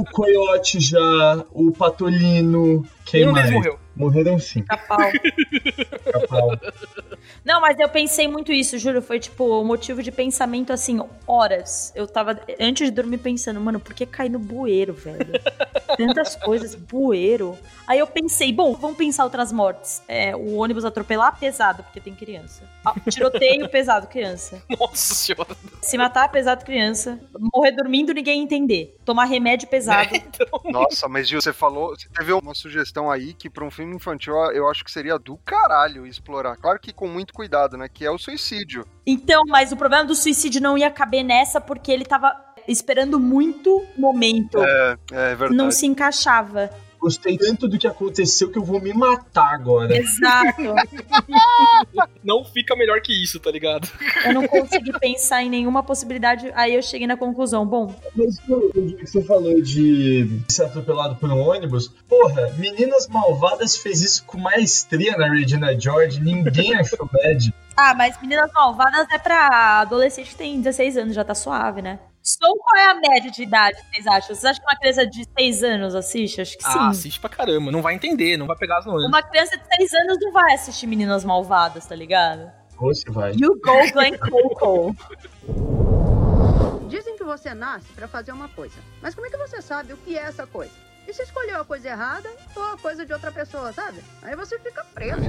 O 0.00 0.04
Coyote 0.04 0.80
já, 0.80 1.44
o 1.52 1.72
Patolino, 1.72 2.84
quem 3.04 3.20
Nenhum 3.20 3.32
mais? 3.32 3.46
deles 3.46 3.58
morreu. 3.58 3.83
Morreram 3.96 4.38
sim. 4.38 4.62
Capau. 4.62 4.98
Capau. 6.12 6.50
Não, 7.44 7.60
mas 7.60 7.78
eu 7.78 7.88
pensei 7.88 8.26
muito 8.26 8.52
isso, 8.52 8.78
juro. 8.78 9.02
Foi 9.02 9.20
tipo 9.20 9.44
o 9.44 9.64
motivo 9.64 10.02
de 10.02 10.10
pensamento 10.10 10.72
assim, 10.72 11.00
horas. 11.26 11.92
Eu 11.94 12.06
tava 12.06 12.40
antes 12.58 12.88
de 12.88 12.94
dormir 12.94 13.18
pensando, 13.18 13.60
mano, 13.60 13.78
por 13.78 13.94
que 13.94 14.06
cair 14.06 14.30
no 14.30 14.38
bueiro, 14.38 14.94
velho? 14.94 15.40
Tantas 15.96 16.34
coisas, 16.36 16.74
bueiro. 16.74 17.56
Aí 17.86 17.98
eu 17.98 18.06
pensei, 18.06 18.52
bom, 18.52 18.74
vamos 18.74 18.96
pensar 18.96 19.24
outras 19.24 19.52
mortes. 19.52 20.02
É, 20.08 20.34
o 20.34 20.56
ônibus 20.56 20.84
atropelar, 20.84 21.38
pesado, 21.38 21.82
porque 21.82 22.00
tem 22.00 22.14
criança. 22.14 22.64
Ah, 22.84 22.94
tiroteio, 23.10 23.68
pesado, 23.68 24.06
criança. 24.06 24.62
Nossa 24.78 25.14
senhora. 25.14 25.56
Se 25.82 25.98
matar, 25.98 26.30
pesado, 26.30 26.64
criança. 26.64 27.20
Morrer 27.38 27.72
dormindo, 27.72 28.12
ninguém 28.12 28.42
entender. 28.42 28.96
Tomar 29.04 29.26
remédio, 29.26 29.68
pesado. 29.68 30.08
Nossa, 30.64 31.08
mas 31.08 31.28
Gil, 31.28 31.40
você 31.40 31.52
falou, 31.52 31.90
você 31.90 32.08
teve 32.08 32.32
uma 32.32 32.54
sugestão 32.54 33.10
aí 33.10 33.34
que 33.34 33.50
pra 33.50 33.64
um 33.64 33.70
filme 33.70 33.83
infantil 33.92 34.34
eu 34.52 34.68
acho 34.68 34.84
que 34.84 34.90
seria 34.90 35.18
do 35.18 35.36
caralho 35.38 36.06
explorar. 36.06 36.56
Claro 36.56 36.78
que 36.80 36.92
com 36.92 37.08
muito 37.08 37.34
cuidado, 37.34 37.76
né? 37.76 37.88
Que 37.92 38.04
é 38.06 38.10
o 38.10 38.18
suicídio. 38.18 38.86
Então, 39.06 39.42
mas 39.46 39.72
o 39.72 39.76
problema 39.76 40.04
do 40.04 40.14
suicídio 40.14 40.62
não 40.62 40.78
ia 40.78 40.90
caber 40.90 41.22
nessa 41.22 41.60
porque 41.60 41.92
ele 41.92 42.04
tava 42.04 42.34
esperando 42.66 43.20
muito 43.20 43.84
momento. 43.96 44.58
É, 44.62 44.96
é 45.12 45.34
verdade. 45.34 45.54
não 45.54 45.70
se 45.70 45.86
encaixava. 45.86 46.70
Gostei 47.04 47.36
tanto 47.36 47.68
do 47.68 47.78
que 47.78 47.86
aconteceu 47.86 48.50
que 48.50 48.56
eu 48.56 48.64
vou 48.64 48.80
me 48.80 48.94
matar 48.94 49.52
agora. 49.52 49.94
Exato. 49.94 50.74
Não 52.24 52.42
fica 52.42 52.74
melhor 52.74 53.02
que 53.02 53.12
isso, 53.12 53.38
tá 53.38 53.50
ligado? 53.50 53.86
Eu 54.24 54.32
não 54.32 54.48
consegui 54.48 54.90
pensar 54.98 55.42
em 55.42 55.50
nenhuma 55.50 55.82
possibilidade. 55.82 56.50
Aí 56.54 56.74
eu 56.74 56.80
cheguei 56.82 57.06
na 57.06 57.14
conclusão. 57.16 57.66
Bom, 57.66 57.94
Mas 58.16 58.38
o 58.48 58.96
que 58.96 59.06
você 59.06 59.22
falou 59.22 59.60
de 59.60 60.40
ser 60.48 60.64
atropelado 60.64 61.16
por 61.16 61.30
um 61.30 61.38
ônibus, 61.38 61.88
porra, 62.08 62.50
Meninas 62.56 63.06
Malvadas 63.06 63.76
fez 63.76 64.00
isso 64.00 64.24
com 64.24 64.38
maestria 64.38 65.14
na 65.18 65.28
Regina 65.28 65.78
George, 65.78 66.22
ninguém 66.22 66.74
achou 66.80 67.06
bad. 67.12 67.52
ah, 67.76 67.94
mas 67.94 68.18
Meninas 68.22 68.50
Malvadas 68.54 69.06
é 69.12 69.18
pra 69.18 69.80
adolescente 69.82 70.30
que 70.30 70.36
tem 70.36 70.58
16 70.62 70.96
anos, 70.96 71.14
já 71.14 71.22
tá 71.22 71.34
suave, 71.34 71.82
né? 71.82 71.98
Sou 72.26 72.56
qual 72.56 72.82
é 72.82 72.86
a 72.90 72.94
média 72.94 73.30
de 73.30 73.42
idade, 73.42 73.76
vocês 73.92 74.06
acham? 74.06 74.34
Vocês 74.34 74.44
acham 74.46 74.64
que 74.64 74.70
uma 74.70 74.78
criança 74.78 75.06
de 75.06 75.28
6 75.38 75.62
anos 75.62 75.94
assiste? 75.94 76.40
Acho 76.40 76.56
que 76.56 76.64
sim. 76.64 76.78
Ah, 76.78 76.88
assiste 76.88 77.20
pra 77.20 77.28
caramba. 77.28 77.70
Não 77.70 77.82
vai 77.82 77.92
entender, 77.92 78.38
não 78.38 78.46
vai 78.46 78.56
pegar 78.56 78.78
as 78.78 78.86
nuances. 78.86 79.08
Uma 79.08 79.22
criança 79.22 79.58
de 79.58 79.76
6 79.76 79.92
anos 79.92 80.16
não 80.22 80.32
vai 80.32 80.54
assistir 80.54 80.86
Meninas 80.86 81.22
Malvadas, 81.22 81.84
tá 81.84 81.94
ligado? 81.94 82.50
Você 82.78 83.10
vai. 83.10 83.32
You 83.32 83.60
go, 83.62 83.92
Glenn 83.92 84.16
Coco. 84.16 84.96
Dizem 86.88 87.14
que 87.18 87.24
você 87.24 87.52
nasce 87.52 87.92
pra 87.92 88.08
fazer 88.08 88.32
uma 88.32 88.48
coisa. 88.48 88.76
Mas 89.02 89.14
como 89.14 89.26
é 89.26 89.30
que 89.30 89.36
você 89.36 89.60
sabe 89.60 89.92
o 89.92 89.98
que 89.98 90.16
é 90.16 90.22
essa 90.22 90.46
coisa? 90.46 90.72
E 91.06 91.12
se 91.12 91.22
escolheu 91.22 91.60
a 91.60 91.64
coisa 91.64 91.88
errada 91.88 92.30
ou 92.56 92.62
a 92.62 92.78
coisa 92.78 93.04
de 93.04 93.12
outra 93.12 93.30
pessoa, 93.30 93.72
sabe? 93.72 93.98
Aí 94.22 94.34
você 94.34 94.58
fica 94.58 94.84
preso. 94.94 95.22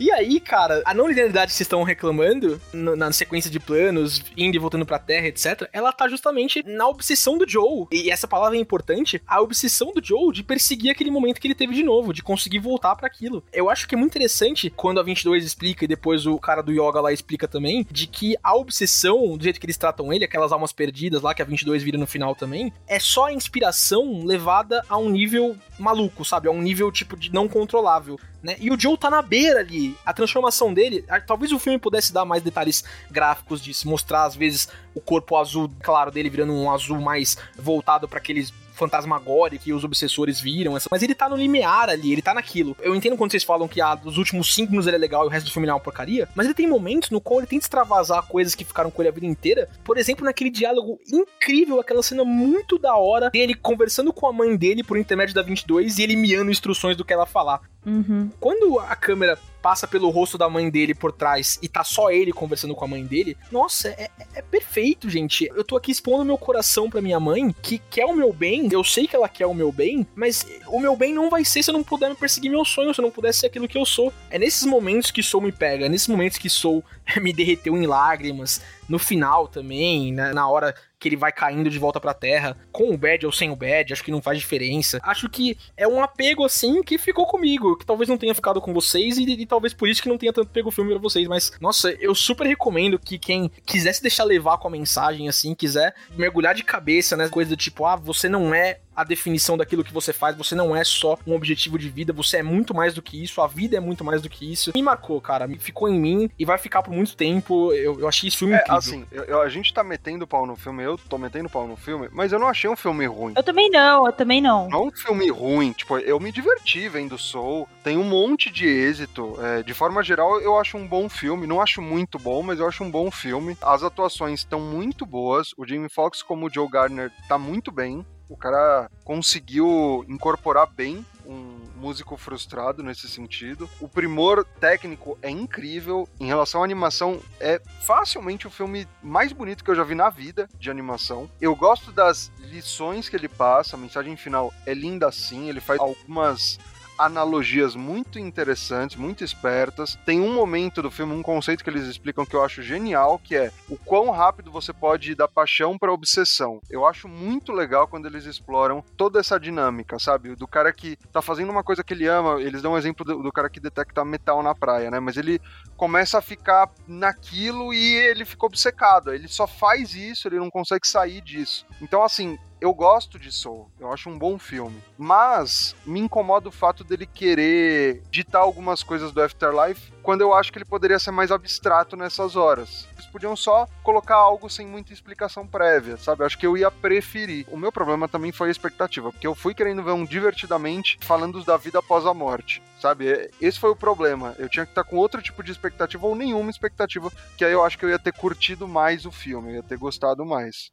E 0.00 0.10
aí, 0.10 0.40
cara, 0.40 0.82
a 0.84 0.92
não 0.92 1.06
linearidade 1.06 1.52
que 1.52 1.56
vocês 1.56 1.64
estão 1.66 1.84
reclamando, 1.84 2.60
no- 2.72 2.96
na 2.96 3.12
sequência 3.12 3.48
de 3.48 3.60
planos, 3.60 4.20
indo 4.36 4.56
e 4.56 4.58
voltando 4.58 4.84
pra 4.84 4.98
Terra, 4.98 5.28
etc., 5.28 5.68
ela 5.72 5.92
tá 5.92 6.08
justamente 6.08 6.60
na 6.66 6.88
obsessão 6.88 7.38
do 7.38 7.48
Joe. 7.48 7.86
E 7.92 8.10
essa 8.10 8.26
palavra 8.26 8.56
é 8.56 8.60
importante, 8.60 9.22
a 9.24 9.40
obsessão 9.40 9.92
do 9.92 10.04
Joe 10.04 10.32
de 10.34 10.42
perseguir 10.42 10.90
aquele 10.90 11.08
momento 11.10 11.40
que 11.40 11.46
ele 11.46 11.54
teve 11.54 11.72
de 11.72 11.84
novo, 11.84 12.12
de 12.12 12.20
conseguir 12.20 12.58
voltar 12.58 12.96
pra 12.96 13.06
aquilo. 13.06 13.44
Eu 13.52 13.70
acho 13.70 13.86
que 13.86 13.94
é 13.94 13.98
muito 13.98 14.10
interessante 14.10 14.68
quando 14.70 14.98
a 14.98 15.04
22 15.04 15.44
explica 15.44 15.84
e 15.84 15.88
depois 15.88 16.26
o 16.26 16.36
cara 16.36 16.62
do 16.62 16.72
Yoga 16.72 17.00
lá 17.00 17.12
explica 17.12 17.46
também, 17.46 17.86
de 17.88 18.08
que 18.08 18.36
a 18.42 18.56
obsessão, 18.56 19.36
do 19.36 19.44
jeito 19.44 19.60
que 19.60 19.66
eles 19.66 19.78
tratam 19.78 20.12
ele, 20.12 20.24
aquelas 20.24 20.50
almas 20.50 20.72
perdidas 20.72 21.22
lá 21.22 21.32
que 21.32 21.42
a 21.42 21.44
22 21.44 21.80
vira 21.80 21.96
no 21.96 22.08
final 22.08 22.34
também, 22.34 22.72
é 22.88 22.98
só 22.98 23.26
a 23.26 23.32
inspiração 23.32 24.24
levada 24.32 24.84
a 24.88 24.96
um 24.96 25.08
nível 25.08 25.56
maluco, 25.78 26.24
sabe? 26.24 26.48
A 26.48 26.50
um 26.50 26.62
nível 26.62 26.90
tipo 26.90 27.16
de 27.16 27.32
não 27.32 27.48
controlável 27.48 28.18
né? 28.42 28.56
E 28.58 28.70
o 28.70 28.78
Joe 28.78 28.98
tá 28.98 29.08
na 29.08 29.22
beira 29.22 29.60
ali. 29.60 29.96
A 30.04 30.12
transformação 30.12 30.74
dele, 30.74 31.04
talvez 31.26 31.52
o 31.52 31.58
filme 31.58 31.78
pudesse 31.78 32.12
dar 32.12 32.24
mais 32.24 32.42
detalhes 32.42 32.82
gráficos 33.10 33.62
disso, 33.62 33.88
mostrar 33.88 34.24
às 34.24 34.34
vezes 34.34 34.68
o 34.94 35.00
corpo 35.00 35.36
azul 35.36 35.70
claro 35.80 36.10
dele 36.10 36.28
virando 36.28 36.52
um 36.52 36.70
azul 36.70 37.00
mais 37.00 37.36
voltado 37.56 38.08
pra 38.08 38.18
aqueles 38.18 38.52
fantasmagória 38.86 39.58
que 39.58 39.72
os 39.72 39.84
obsessores 39.84 40.40
viram, 40.40 40.76
essa- 40.76 40.88
mas 40.90 41.02
ele 41.02 41.14
tá 41.14 41.28
no 41.28 41.36
limiar 41.36 41.88
ali, 41.88 42.12
ele 42.12 42.22
tá 42.22 42.34
naquilo. 42.34 42.76
Eu 42.80 42.94
entendo 42.94 43.16
quando 43.16 43.30
vocês 43.30 43.44
falam 43.44 43.66
que 43.68 43.80
ah, 43.80 43.98
os 44.04 44.18
últimos 44.18 44.54
cinco 44.54 44.70
minutos 44.72 44.86
ele 44.86 44.96
é 44.96 44.98
legal 44.98 45.24
e 45.24 45.26
o 45.26 45.30
resto 45.30 45.46
do 45.46 45.52
filme 45.52 45.68
é 45.68 45.72
uma 45.72 45.80
porcaria, 45.80 46.28
mas 46.34 46.46
ele 46.46 46.54
tem 46.54 46.66
momentos 46.68 47.10
no 47.10 47.20
qual 47.20 47.40
ele 47.40 47.46
tenta 47.46 47.64
extravasar 47.64 48.22
coisas 48.26 48.54
que 48.54 48.64
ficaram 48.64 48.90
com 48.90 49.00
ele 49.02 49.08
a 49.08 49.12
vida 49.12 49.26
inteira. 49.26 49.68
Por 49.84 49.96
exemplo, 49.98 50.24
naquele 50.24 50.50
diálogo 50.50 50.98
incrível, 51.10 51.80
aquela 51.80 52.02
cena 52.02 52.24
muito 52.24 52.78
da 52.78 52.96
hora 52.96 53.30
dele 53.30 53.54
conversando 53.54 54.12
com 54.12 54.26
a 54.26 54.32
mãe 54.32 54.56
dele 54.56 54.82
por 54.82 54.96
intermédio 54.98 55.34
da 55.34 55.42
22 55.42 55.98
e 55.98 56.02
ele 56.02 56.16
miando 56.16 56.50
instruções 56.50 56.96
do 56.96 57.04
que 57.04 57.12
ela 57.12 57.26
falar. 57.26 57.60
Uhum. 57.84 58.30
Quando 58.38 58.78
a 58.78 58.94
câmera 58.94 59.38
passa 59.62 59.86
pelo 59.86 60.10
rosto 60.10 60.36
da 60.36 60.48
mãe 60.50 60.68
dele 60.68 60.94
por 60.94 61.12
trás 61.12 61.58
e 61.62 61.68
tá 61.68 61.84
só 61.84 62.10
ele 62.10 62.32
conversando 62.32 62.74
com 62.74 62.84
a 62.84 62.88
mãe 62.88 63.04
dele, 63.06 63.36
nossa, 63.50 63.88
é, 63.90 64.10
é- 64.18 64.26
é 64.34 64.42
perfeito, 64.42 65.08
gente. 65.08 65.46
Eu 65.54 65.62
tô 65.62 65.76
aqui 65.76 65.92
expondo 65.92 66.24
meu 66.24 66.36
coração 66.36 66.90
pra 66.90 67.00
minha 67.00 67.20
mãe, 67.20 67.54
que 67.62 67.78
quer 67.90 68.04
o 68.06 68.14
meu 68.14 68.32
bem, 68.32 68.68
eu 68.72 68.82
sei 68.82 69.06
que 69.06 69.14
ela 69.14 69.28
quer 69.28 69.46
o 69.46 69.54
meu 69.54 69.70
bem, 69.70 70.06
mas 70.14 70.44
o 70.66 70.80
meu 70.80 70.96
bem 70.96 71.14
não 71.14 71.30
vai 71.30 71.44
ser 71.44 71.62
se 71.62 71.70
eu 71.70 71.74
não 71.74 71.84
puder 71.84 72.10
me 72.10 72.16
perseguir 72.16 72.50
meu 72.50 72.64
sonho, 72.64 72.92
se 72.92 73.00
eu 73.00 73.04
não 73.04 73.10
puder 73.10 73.32
ser 73.32 73.46
aquilo 73.46 73.68
que 73.68 73.78
eu 73.78 73.86
sou. 73.86 74.12
É 74.30 74.38
nesses 74.38 74.64
momentos 74.64 75.10
que 75.10 75.22
Soul 75.22 75.44
me 75.44 75.52
pega, 75.52 75.86
é 75.86 75.88
nesses 75.88 76.08
momentos 76.08 76.38
que 76.38 76.50
Soul 76.50 76.82
me 77.22 77.32
derreteu 77.32 77.76
em 77.76 77.86
lágrimas, 77.86 78.60
no 78.88 78.98
final 78.98 79.46
também, 79.46 80.12
né, 80.12 80.32
na 80.32 80.48
hora 80.48 80.74
que 81.02 81.08
ele 81.08 81.16
vai 81.16 81.32
caindo 81.32 81.68
de 81.68 81.78
volta 81.78 82.00
pra 82.00 82.14
terra, 82.14 82.56
com 82.70 82.90
o 82.94 82.96
bad 82.96 83.26
ou 83.26 83.32
sem 83.32 83.50
o 83.50 83.56
bad, 83.56 83.92
acho 83.92 84.04
que 84.04 84.10
não 84.12 84.22
faz 84.22 84.38
diferença. 84.38 85.00
Acho 85.02 85.28
que 85.28 85.58
é 85.76 85.86
um 85.88 86.00
apego 86.02 86.44
assim 86.44 86.80
que 86.82 86.96
ficou 86.96 87.26
comigo, 87.26 87.76
que 87.76 87.84
talvez 87.84 88.08
não 88.08 88.16
tenha 88.16 88.34
ficado 88.34 88.60
com 88.60 88.72
vocês 88.72 89.18
e, 89.18 89.24
e 89.24 89.44
talvez 89.46 89.74
por 89.74 89.88
isso 89.88 90.00
que 90.00 90.08
não 90.08 90.16
tenha 90.16 90.32
tanto 90.32 90.50
pego 90.50 90.68
o 90.68 90.72
filme 90.72 90.90
pra 90.92 91.00
vocês, 91.00 91.26
mas 91.26 91.50
nossa, 91.60 91.90
eu 92.00 92.14
super 92.14 92.46
recomendo 92.46 92.98
que 92.98 93.18
quem 93.18 93.50
quiser 93.66 93.92
se 93.92 94.02
deixar 94.02 94.24
levar 94.24 94.58
com 94.58 94.68
a 94.68 94.70
mensagem 94.70 95.28
assim, 95.28 95.54
quiser 95.54 95.94
mergulhar 96.16 96.54
de 96.54 96.62
cabeça, 96.62 97.16
né, 97.16 97.28
coisa 97.28 97.50
do 97.50 97.56
tipo, 97.56 97.84
ah, 97.84 97.96
você 97.96 98.28
não 98.28 98.54
é 98.54 98.78
a 98.94 99.04
definição 99.04 99.56
daquilo 99.56 99.82
que 99.82 99.92
você 99.92 100.12
faz, 100.12 100.36
você 100.36 100.54
não 100.54 100.76
é 100.76 100.84
só 100.84 101.18
um 101.26 101.34
objetivo 101.34 101.78
de 101.78 101.88
vida, 101.88 102.12
você 102.12 102.36
é 102.36 102.42
muito 102.42 102.74
mais 102.74 102.92
do 102.92 103.00
que 103.00 103.22
isso, 103.24 103.40
a 103.40 103.46
vida 103.46 103.74
é 103.74 103.80
muito 103.80 104.04
mais 104.04 104.20
do 104.20 104.28
que 104.28 104.52
isso. 104.52 104.70
Me 104.74 104.82
marcou, 104.82 105.18
cara, 105.18 105.48
me- 105.48 105.58
ficou 105.58 105.88
em 105.88 105.98
mim 105.98 106.30
e 106.38 106.44
vai 106.44 106.58
ficar 106.58 106.82
por 106.82 106.92
muito 106.92 107.16
tempo. 107.16 107.72
Eu, 107.72 108.00
eu 108.00 108.06
achei 108.06 108.28
esse 108.28 108.36
filme 108.36 108.52
É, 108.52 108.58
incrível. 108.58 108.76
assim, 108.76 109.06
eu- 109.10 109.40
a 109.40 109.48
gente 109.48 109.72
tá 109.72 109.82
metendo 109.82 110.26
pau 110.26 110.44
no 110.46 110.54
filme, 110.56 110.82
eu 110.84 110.91
tô 110.96 111.18
metendo 111.18 111.48
pau 111.48 111.66
no 111.66 111.76
filme, 111.76 112.08
mas 112.12 112.32
eu 112.32 112.38
não 112.38 112.48
achei 112.48 112.68
um 112.68 112.76
filme 112.76 113.06
ruim. 113.06 113.34
Eu 113.36 113.42
também 113.42 113.70
não, 113.70 114.06
eu 114.06 114.12
também 114.12 114.40
não. 114.40 114.68
Não 114.68 114.84
é 114.84 114.86
um 114.86 114.92
filme 114.92 115.30
ruim, 115.30 115.72
tipo, 115.72 115.98
eu 115.98 116.18
me 116.20 116.32
diverti 116.32 116.88
vendo 116.88 117.18
Soul, 117.18 117.68
tem 117.82 117.96
um 117.96 118.04
monte 118.04 118.50
de 118.50 118.66
êxito. 118.66 119.36
é, 119.40 119.62
de 119.62 119.74
forma 119.74 120.02
geral, 120.02 120.40
eu 120.40 120.58
acho 120.58 120.76
um 120.76 120.86
bom 120.86 121.08
filme. 121.08 121.46
Não 121.46 121.60
acho 121.60 121.80
muito 121.80 122.18
bom, 122.18 122.42
mas 122.42 122.58
eu 122.58 122.66
acho 122.66 122.84
um 122.84 122.90
bom 122.90 123.10
filme. 123.10 123.56
As 123.62 123.82
atuações 123.82 124.40
estão 124.40 124.60
muito 124.60 125.04
boas. 125.04 125.48
O 125.56 125.66
Jamie 125.66 125.88
Foxx, 125.88 126.22
como 126.22 126.46
o 126.46 126.50
Joe 126.50 126.68
Gardner, 126.68 127.12
tá 127.28 127.38
muito 127.38 127.70
bem. 127.70 128.04
O 128.28 128.36
cara 128.36 128.90
conseguiu 129.04 130.04
incorporar 130.08 130.66
bem 130.66 131.04
um 131.26 131.61
músico 131.82 132.16
frustrado 132.16 132.80
nesse 132.80 133.08
sentido. 133.08 133.68
O 133.80 133.88
primor 133.88 134.44
técnico 134.60 135.18
é 135.20 135.28
incrível. 135.28 136.08
Em 136.20 136.26
relação 136.26 136.62
à 136.62 136.64
animação, 136.64 137.20
é 137.40 137.60
facilmente 137.84 138.46
o 138.46 138.50
filme 138.50 138.86
mais 139.02 139.32
bonito 139.32 139.64
que 139.64 139.70
eu 139.70 139.74
já 139.74 139.82
vi 139.82 139.96
na 139.96 140.08
vida 140.08 140.48
de 140.60 140.70
animação. 140.70 141.28
Eu 141.40 141.56
gosto 141.56 141.90
das 141.90 142.30
lições 142.38 143.08
que 143.08 143.16
ele 143.16 143.28
passa, 143.28 143.74
a 143.74 143.78
mensagem 143.78 144.16
final 144.16 144.54
é 144.64 144.72
linda 144.72 145.10
sim, 145.10 145.48
ele 145.48 145.60
faz 145.60 145.80
algumas 145.80 146.58
analogias 146.98 147.74
muito 147.74 148.18
interessantes, 148.18 148.96
muito 148.96 149.24
espertas. 149.24 149.98
Tem 150.04 150.20
um 150.20 150.32
momento 150.32 150.82
do 150.82 150.90
filme, 150.90 151.12
um 151.12 151.22
conceito 151.22 151.64
que 151.64 151.70
eles 151.70 151.84
explicam 151.84 152.24
que 152.24 152.34
eu 152.34 152.44
acho 152.44 152.62
genial, 152.62 153.18
que 153.18 153.36
é 153.36 153.52
o 153.68 153.76
quão 153.76 154.10
rápido 154.10 154.50
você 154.50 154.72
pode 154.72 155.12
ir 155.12 155.14
da 155.14 155.28
paixão 155.28 155.78
para 155.78 155.92
obsessão. 155.92 156.60
Eu 156.70 156.86
acho 156.86 157.08
muito 157.08 157.52
legal 157.52 157.88
quando 157.88 158.06
eles 158.06 158.24
exploram 158.24 158.84
toda 158.96 159.20
essa 159.20 159.38
dinâmica, 159.38 159.98
sabe? 159.98 160.34
Do 160.34 160.46
cara 160.46 160.72
que 160.72 160.96
tá 161.12 161.22
fazendo 161.22 161.50
uma 161.50 161.64
coisa 161.64 161.82
que 161.82 161.94
ele 161.94 162.06
ama, 162.06 162.40
eles 162.40 162.62
dão 162.62 162.72
um 162.72 162.78
exemplo 162.78 163.04
do, 163.04 163.22
do 163.22 163.32
cara 163.32 163.50
que 163.50 163.60
detecta 163.60 164.04
metal 164.04 164.42
na 164.42 164.54
praia, 164.54 164.90
né? 164.90 165.00
Mas 165.00 165.16
ele 165.16 165.40
começa 165.76 166.18
a 166.18 166.22
ficar 166.22 166.70
naquilo 166.86 167.72
e 167.72 167.94
ele 167.94 168.24
fica 168.24 168.46
obcecado. 168.46 169.12
Ele 169.12 169.28
só 169.28 169.46
faz 169.46 169.94
isso, 169.94 170.28
ele 170.28 170.38
não 170.38 170.50
consegue 170.50 170.86
sair 170.86 171.20
disso. 171.20 171.66
Então, 171.80 172.02
assim, 172.02 172.38
eu 172.62 172.72
gosto 172.72 173.18
de 173.18 173.32
Soul, 173.32 173.68
eu 173.80 173.92
acho 173.92 174.08
um 174.08 174.16
bom 174.16 174.38
filme. 174.38 174.80
Mas 174.96 175.74
me 175.84 175.98
incomoda 175.98 176.48
o 176.48 176.52
fato 176.52 176.84
dele 176.84 177.06
querer 177.06 178.00
ditar 178.08 178.40
algumas 178.40 178.84
coisas 178.84 179.10
do 179.10 179.20
Afterlife 179.20 179.92
quando 180.00 180.20
eu 180.20 180.32
acho 180.32 180.52
que 180.52 180.58
ele 180.58 180.64
poderia 180.64 180.98
ser 180.98 181.10
mais 181.10 181.32
abstrato 181.32 181.96
nessas 181.96 182.36
horas. 182.36 182.86
Eles 182.92 183.06
podiam 183.06 183.34
só 183.34 183.66
colocar 183.82 184.14
algo 184.14 184.48
sem 184.48 184.64
muita 184.64 184.92
explicação 184.92 185.44
prévia, 185.44 185.96
sabe? 185.96 186.22
Eu 186.22 186.26
acho 186.26 186.38
que 186.38 186.46
eu 186.46 186.56
ia 186.56 186.70
preferir. 186.70 187.46
O 187.50 187.56
meu 187.56 187.72
problema 187.72 188.08
também 188.08 188.30
foi 188.30 188.46
a 188.46 188.52
expectativa, 188.52 189.10
porque 189.10 189.26
eu 189.26 189.34
fui 189.34 189.54
querendo 189.54 189.82
ver 189.82 189.92
um 189.92 190.04
divertidamente 190.04 190.98
falando 191.00 191.42
da 191.42 191.56
vida 191.56 191.80
após 191.80 192.06
a 192.06 192.14
morte, 192.14 192.62
sabe? 192.80 193.28
Esse 193.40 193.58
foi 193.58 193.70
o 193.70 193.76
problema. 193.76 194.36
Eu 194.38 194.48
tinha 194.48 194.64
que 194.64 194.70
estar 194.70 194.84
com 194.84 194.96
outro 194.96 195.20
tipo 195.20 195.42
de 195.42 195.50
expectativa 195.50 196.06
ou 196.06 196.14
nenhuma 196.14 196.50
expectativa, 196.50 197.10
que 197.36 197.44
aí 197.44 197.52
eu 197.52 197.64
acho 197.64 197.76
que 197.76 197.84
eu 197.84 197.90
ia 197.90 197.98
ter 197.98 198.12
curtido 198.12 198.68
mais 198.68 199.04
o 199.04 199.10
filme, 199.10 199.50
eu 199.50 199.56
ia 199.56 199.62
ter 199.64 199.76
gostado 199.76 200.24
mais. 200.24 200.70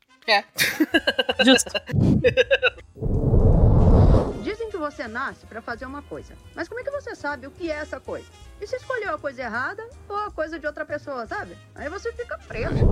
Justo. 1.46 1.72
Dizem 4.44 4.70
que 4.70 4.78
você 4.78 5.08
nasce 5.08 5.46
para 5.46 5.62
fazer 5.62 5.86
uma 5.86 6.02
coisa. 6.02 6.34
Mas 6.56 6.68
como 6.68 6.80
é 6.80 6.84
que 6.84 6.92
você 6.92 7.16
sabe 7.16 7.48
o 7.48 7.52
que 7.52 7.72
é 7.72 7.76
essa 7.76 8.00
coisa? 8.00 8.28
E 8.62 8.68
se 8.68 8.76
escolheu 8.76 9.16
a 9.16 9.18
coisa 9.18 9.42
errada 9.42 9.88
ou 10.08 10.16
a 10.16 10.32
coisa 10.32 10.60
de 10.60 10.68
outra 10.68 10.86
pessoa, 10.86 11.26
sabe? 11.28 11.58
Aí 11.76 11.90
você 11.90 12.12
fica 12.14 12.38
preso. 12.48 12.86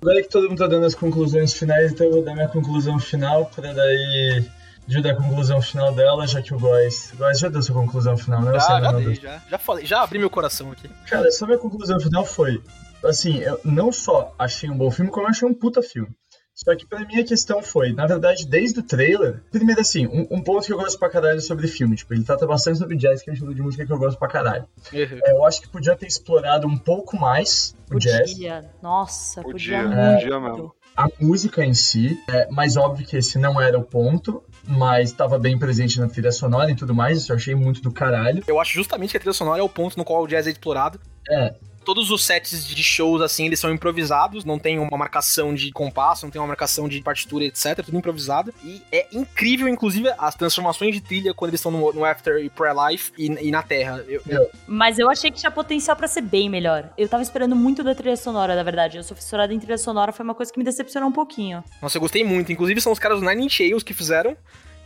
Agora 0.00 0.22
que 0.22 0.28
todo 0.28 0.48
mundo 0.48 0.58
tá 0.58 0.66
dando 0.66 0.86
as 0.86 0.94
conclusões 0.94 1.52
finais, 1.52 1.92
então 1.92 2.06
eu 2.06 2.12
vou 2.12 2.22
dar 2.22 2.34
minha 2.34 2.48
conclusão 2.48 2.98
final 2.98 3.46
pra 3.46 3.72
daí 3.72 4.44
de 4.86 5.02
dar 5.02 5.10
a 5.10 5.16
conclusão 5.16 5.60
final 5.60 5.92
dela, 5.92 6.26
já 6.26 6.40
que 6.40 6.54
o 6.54 6.58
Góis. 6.58 7.12
Góis 7.16 7.38
já 7.38 7.48
deu 7.48 7.60
sua 7.60 7.74
conclusão 7.74 8.16
final, 8.16 8.40
né? 8.40 8.52
Já, 8.52 8.80
já 8.80 8.92
dei, 8.92 9.14
já. 9.16 9.42
Já 9.50 9.58
falei, 9.58 9.84
já 9.84 10.02
abri 10.02 10.18
meu 10.18 10.30
coração 10.30 10.70
aqui. 10.70 10.88
Cara, 11.08 11.30
só 11.32 11.44
minha 11.44 11.58
conclusão 11.58 11.98
final 11.98 12.24
foi. 12.24 12.62
Assim, 13.04 13.38
eu 13.38 13.60
não 13.64 13.92
só 13.92 14.34
achei 14.38 14.68
um 14.70 14.76
bom 14.76 14.90
filme, 14.90 15.10
como 15.10 15.26
eu 15.26 15.30
achei 15.30 15.46
um 15.48 15.54
puta 15.54 15.82
filme. 15.82 16.10
Só 16.54 16.74
que 16.74 16.86
pra 16.86 17.00
mim 17.00 17.20
a 17.20 17.24
questão 17.24 17.62
foi, 17.62 17.92
na 17.92 18.06
verdade, 18.06 18.46
desde 18.46 18.80
o 18.80 18.82
trailer. 18.82 19.42
Primeiro, 19.50 19.78
assim, 19.78 20.06
um, 20.06 20.26
um 20.30 20.42
ponto 20.42 20.64
que 20.64 20.72
eu 20.72 20.78
gosto 20.78 20.98
pra 20.98 21.10
caralho 21.10 21.38
sobre 21.38 21.66
o 21.66 21.68
filme. 21.68 21.94
Tipo, 21.96 22.14
ele 22.14 22.24
trata 22.24 22.46
bastante 22.46 22.78
sobre 22.78 22.96
jazz, 22.96 23.20
que 23.20 23.28
é 23.28 23.32
um 23.32 23.34
estilo 23.34 23.54
de 23.54 23.60
música 23.60 23.84
que 23.84 23.92
eu 23.92 23.98
gosto 23.98 24.18
pra 24.18 24.26
caralho. 24.26 24.64
Uhum. 24.90 25.20
É, 25.22 25.32
eu 25.32 25.44
acho 25.44 25.60
que 25.60 25.68
podia 25.68 25.94
ter 25.94 26.06
explorado 26.06 26.66
um 26.66 26.78
pouco 26.78 27.14
mais 27.18 27.76
o 27.92 27.98
jazz. 27.98 28.32
Podia. 28.32 28.70
Nossa, 28.82 29.42
podia, 29.42 29.82
Podia, 29.82 29.96
muito. 29.96 30.20
podia 30.22 30.40
mesmo. 30.40 30.74
a 30.96 31.08
música 31.20 31.62
em 31.62 31.74
si, 31.74 32.18
é, 32.26 32.48
mas 32.50 32.74
óbvio 32.78 33.06
que 33.06 33.18
esse 33.18 33.38
não 33.38 33.60
era 33.60 33.78
o 33.78 33.84
ponto, 33.84 34.42
mas 34.66 35.10
estava 35.10 35.38
bem 35.38 35.58
presente 35.58 36.00
na 36.00 36.08
trilha 36.08 36.32
sonora 36.32 36.70
e 36.70 36.74
tudo 36.74 36.94
mais, 36.94 37.18
isso 37.18 37.32
eu 37.32 37.36
achei 37.36 37.54
muito 37.54 37.82
do 37.82 37.92
caralho. 37.92 38.42
Eu 38.46 38.58
acho 38.58 38.72
justamente 38.72 39.10
que 39.10 39.18
a 39.18 39.20
trilha 39.20 39.34
sonora 39.34 39.60
é 39.60 39.62
o 39.62 39.68
ponto 39.68 39.98
no 39.98 40.06
qual 40.06 40.22
o 40.22 40.26
jazz 40.26 40.46
é 40.46 40.50
explorado. 40.50 40.98
É, 41.28 41.54
Todos 41.86 42.10
os 42.10 42.24
sets 42.24 42.66
de 42.66 42.82
shows, 42.82 43.22
assim, 43.22 43.46
eles 43.46 43.60
são 43.60 43.72
improvisados, 43.72 44.44
não 44.44 44.58
tem 44.58 44.78
uma 44.78 44.98
marcação 44.98 45.54
de 45.54 45.70
compasso, 45.70 46.26
não 46.26 46.30
tem 46.32 46.40
uma 46.40 46.48
marcação 46.48 46.88
de 46.88 47.00
partitura, 47.00 47.44
etc, 47.44 47.76
tudo 47.84 47.96
improvisado. 47.96 48.52
E 48.64 48.82
é 48.90 49.06
incrível, 49.12 49.68
inclusive, 49.68 50.10
as 50.18 50.34
transformações 50.34 50.92
de 50.94 51.00
trilha 51.00 51.32
quando 51.32 51.50
eles 51.50 51.60
estão 51.60 51.70
no, 51.70 51.92
no 51.92 52.04
After 52.04 52.44
e 52.44 52.50
Pre-Life 52.50 53.12
e, 53.16 53.26
e 53.48 53.50
na 53.52 53.62
Terra. 53.62 54.04
Eu- 54.08 54.50
Mas 54.66 54.98
eu 54.98 55.08
achei 55.08 55.30
que 55.30 55.38
tinha 55.38 55.50
potencial 55.50 55.96
pra 55.96 56.08
ser 56.08 56.22
bem 56.22 56.50
melhor. 56.50 56.90
Eu 56.98 57.08
tava 57.08 57.22
esperando 57.22 57.54
muito 57.54 57.84
da 57.84 57.94
trilha 57.94 58.16
sonora, 58.16 58.56
na 58.56 58.64
verdade. 58.64 58.96
Eu 58.96 59.04
sou 59.04 59.16
fissurada 59.16 59.54
em 59.54 59.58
trilha 59.60 59.78
sonora, 59.78 60.10
foi 60.12 60.24
uma 60.24 60.34
coisa 60.34 60.52
que 60.52 60.58
me 60.58 60.64
decepcionou 60.64 61.08
um 61.08 61.12
pouquinho. 61.12 61.62
Nossa, 61.80 61.96
eu 61.96 62.00
gostei 62.00 62.24
muito. 62.24 62.50
Inclusive, 62.50 62.80
são 62.80 62.90
os 62.90 62.98
caras 62.98 63.20
do 63.20 63.26
Nine 63.26 63.46
Inch 63.46 63.60
Nails 63.60 63.84
que 63.84 63.94
fizeram. 63.94 64.36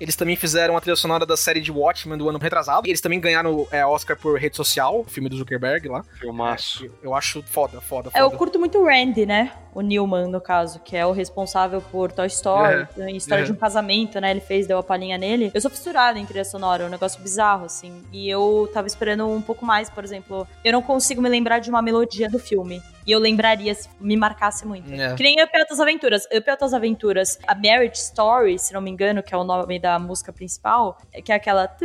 Eles 0.00 0.16
também 0.16 0.34
fizeram 0.34 0.76
a 0.76 0.80
trilha 0.80 0.96
sonora 0.96 1.26
da 1.26 1.36
série 1.36 1.60
de 1.60 1.70
Watchmen 1.70 2.16
do 2.16 2.28
ano 2.28 2.38
retrasado. 2.38 2.88
Eles 2.88 3.00
também 3.00 3.20
ganharam 3.20 3.68
é, 3.70 3.84
Oscar 3.84 4.16
por 4.16 4.38
Rede 4.38 4.56
Social, 4.56 5.00
o 5.00 5.04
filme 5.04 5.28
do 5.28 5.36
Zuckerberg 5.36 5.88
lá. 5.88 6.02
Filmaço. 6.18 6.86
Eu, 6.86 6.92
eu 7.02 7.14
acho 7.14 7.42
foda, 7.42 7.80
foda, 7.80 8.10
foda. 8.10 8.18
É, 8.18 8.22
eu 8.22 8.30
curto 8.30 8.58
muito 8.58 8.78
o 8.78 8.84
Randy, 8.86 9.26
né? 9.26 9.52
O 9.74 9.82
Newman, 9.82 10.28
no 10.28 10.40
caso, 10.40 10.80
que 10.80 10.96
é 10.96 11.04
o 11.04 11.12
responsável 11.12 11.80
por 11.80 12.10
Toy 12.10 12.26
Story, 12.26 12.88
em 12.98 13.16
História 13.16 13.44
de 13.44 13.52
um 13.52 13.54
Casamento, 13.54 14.18
né? 14.20 14.30
Ele 14.30 14.40
fez, 14.40 14.66
deu 14.66 14.78
a 14.78 14.82
palhinha 14.82 15.18
nele. 15.18 15.50
Eu 15.52 15.60
sou 15.60 15.70
fissurada 15.70 16.18
em 16.18 16.24
trilha 16.24 16.44
sonora, 16.44 16.82
é 16.82 16.86
um 16.86 16.90
negócio 16.90 17.20
bizarro, 17.22 17.66
assim. 17.66 18.02
E 18.12 18.28
eu 18.28 18.68
tava 18.72 18.86
esperando 18.86 19.28
um 19.28 19.42
pouco 19.42 19.66
mais, 19.66 19.90
por 19.90 20.02
exemplo. 20.02 20.48
Eu 20.64 20.72
não 20.72 20.82
consigo 20.82 21.20
me 21.20 21.28
lembrar 21.28 21.58
de 21.58 21.68
uma 21.68 21.82
melodia 21.82 22.28
do 22.28 22.38
filme. 22.38 22.82
E 23.10 23.12
eu 23.12 23.18
lembraria 23.18 23.74
se 23.74 23.88
me 23.98 24.16
marcasse 24.16 24.64
muito. 24.64 24.88
É. 24.94 25.16
Que 25.16 25.24
nem 25.24 25.42
Up 25.42 25.50
Altas 25.58 25.80
Aventuras. 25.80 26.28
Up 26.32 26.48
Altas 26.48 26.72
Aventuras, 26.72 27.40
a 27.44 27.56
Marriage 27.56 27.96
Story, 27.96 28.56
se 28.56 28.72
não 28.72 28.80
me 28.80 28.88
engano, 28.88 29.20
que 29.20 29.34
é 29.34 29.36
o 29.36 29.42
nome 29.42 29.80
da 29.80 29.98
música 29.98 30.32
principal, 30.32 30.96
que 31.24 31.32
é 31.32 31.34
aquela. 31.34 31.66
Puta 31.66 31.82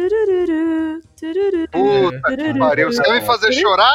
que 2.38 2.54
pariu. 2.60 2.92
Você 2.94 3.02
vai 3.02 3.20
me 3.20 3.26
fazer 3.26 3.52
chorar? 3.54 3.92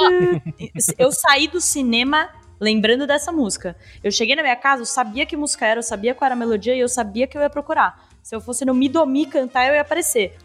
Eu 0.98 1.12
saí 1.12 1.46
do 1.46 1.60
cinema 1.60 2.30
lembrando 2.60 3.06
dessa 3.06 3.30
música. 3.30 3.76
Eu 4.02 4.10
cheguei 4.10 4.34
na 4.34 4.42
minha 4.42 4.56
casa, 4.56 4.82
eu 4.82 4.86
sabia 4.86 5.24
que 5.24 5.36
música 5.36 5.64
era, 5.64 5.78
eu 5.78 5.84
sabia 5.84 6.16
qual 6.16 6.26
era 6.26 6.34
a 6.34 6.38
melodia 6.38 6.74
e 6.74 6.80
eu 6.80 6.88
sabia 6.88 7.28
que 7.28 7.38
eu 7.38 7.42
ia 7.42 7.48
procurar. 7.48 8.09
Se 8.22 8.34
eu 8.34 8.40
fosse 8.40 8.64
no 8.64 8.74
Midomi 8.74 9.26
cantar, 9.26 9.68
eu 9.68 9.74
ia 9.74 9.80
aparecer. 9.80 10.36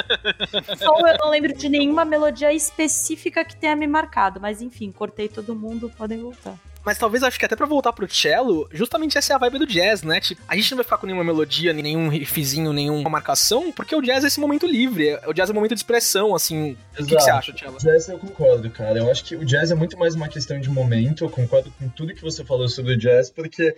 Só 0.76 0.98
eu 0.98 1.18
não 1.18 1.30
lembro 1.30 1.52
de 1.54 1.68
nenhuma 1.68 2.04
melodia 2.04 2.52
específica 2.52 3.44
que 3.44 3.56
tenha 3.56 3.76
me 3.76 3.86
marcado. 3.86 4.40
Mas 4.40 4.60
enfim, 4.60 4.90
cortei 4.90 5.28
todo 5.28 5.54
mundo, 5.54 5.90
podem 5.96 6.20
voltar. 6.20 6.58
Mas 6.84 6.98
talvez 6.98 7.22
acho 7.22 7.38
que 7.38 7.46
até 7.46 7.56
pra 7.56 7.64
voltar 7.64 7.92
pro 7.94 8.12
cello, 8.12 8.68
justamente 8.70 9.16
essa 9.16 9.32
é 9.32 9.36
a 9.36 9.38
vibe 9.38 9.60
do 9.60 9.66
jazz, 9.66 10.02
né? 10.02 10.20
Tipo, 10.20 10.42
a 10.46 10.54
gente 10.54 10.70
não 10.70 10.76
vai 10.76 10.84
ficar 10.84 10.98
com 10.98 11.06
nenhuma 11.06 11.24
melodia, 11.24 11.72
nenhum 11.72 12.08
riffzinho, 12.08 12.74
nenhuma 12.74 13.08
marcação, 13.08 13.72
porque 13.72 13.96
o 13.96 14.02
jazz 14.02 14.22
é 14.22 14.26
esse 14.26 14.38
momento 14.38 14.66
livre. 14.66 15.18
O 15.26 15.32
jazz 15.32 15.48
é 15.48 15.52
um 15.52 15.54
momento 15.54 15.74
de 15.74 15.80
expressão, 15.80 16.34
assim. 16.34 16.76
O 16.92 17.06
que, 17.06 17.16
que 17.16 17.22
você 17.22 17.30
acha, 17.30 17.56
cello? 17.56 17.76
O 17.76 17.78
jazz 17.78 18.08
eu 18.08 18.18
concordo, 18.18 18.68
cara. 18.68 18.98
Eu 18.98 19.10
acho 19.10 19.24
que 19.24 19.34
o 19.34 19.44
jazz 19.46 19.70
é 19.70 19.74
muito 19.74 19.98
mais 19.98 20.14
uma 20.14 20.28
questão 20.28 20.60
de 20.60 20.68
momento. 20.68 21.24
Eu 21.24 21.30
concordo 21.30 21.72
com 21.78 21.88
tudo 21.88 22.14
que 22.14 22.20
você 22.20 22.44
falou 22.44 22.68
sobre 22.68 22.92
o 22.92 22.98
jazz, 22.98 23.30
porque 23.30 23.74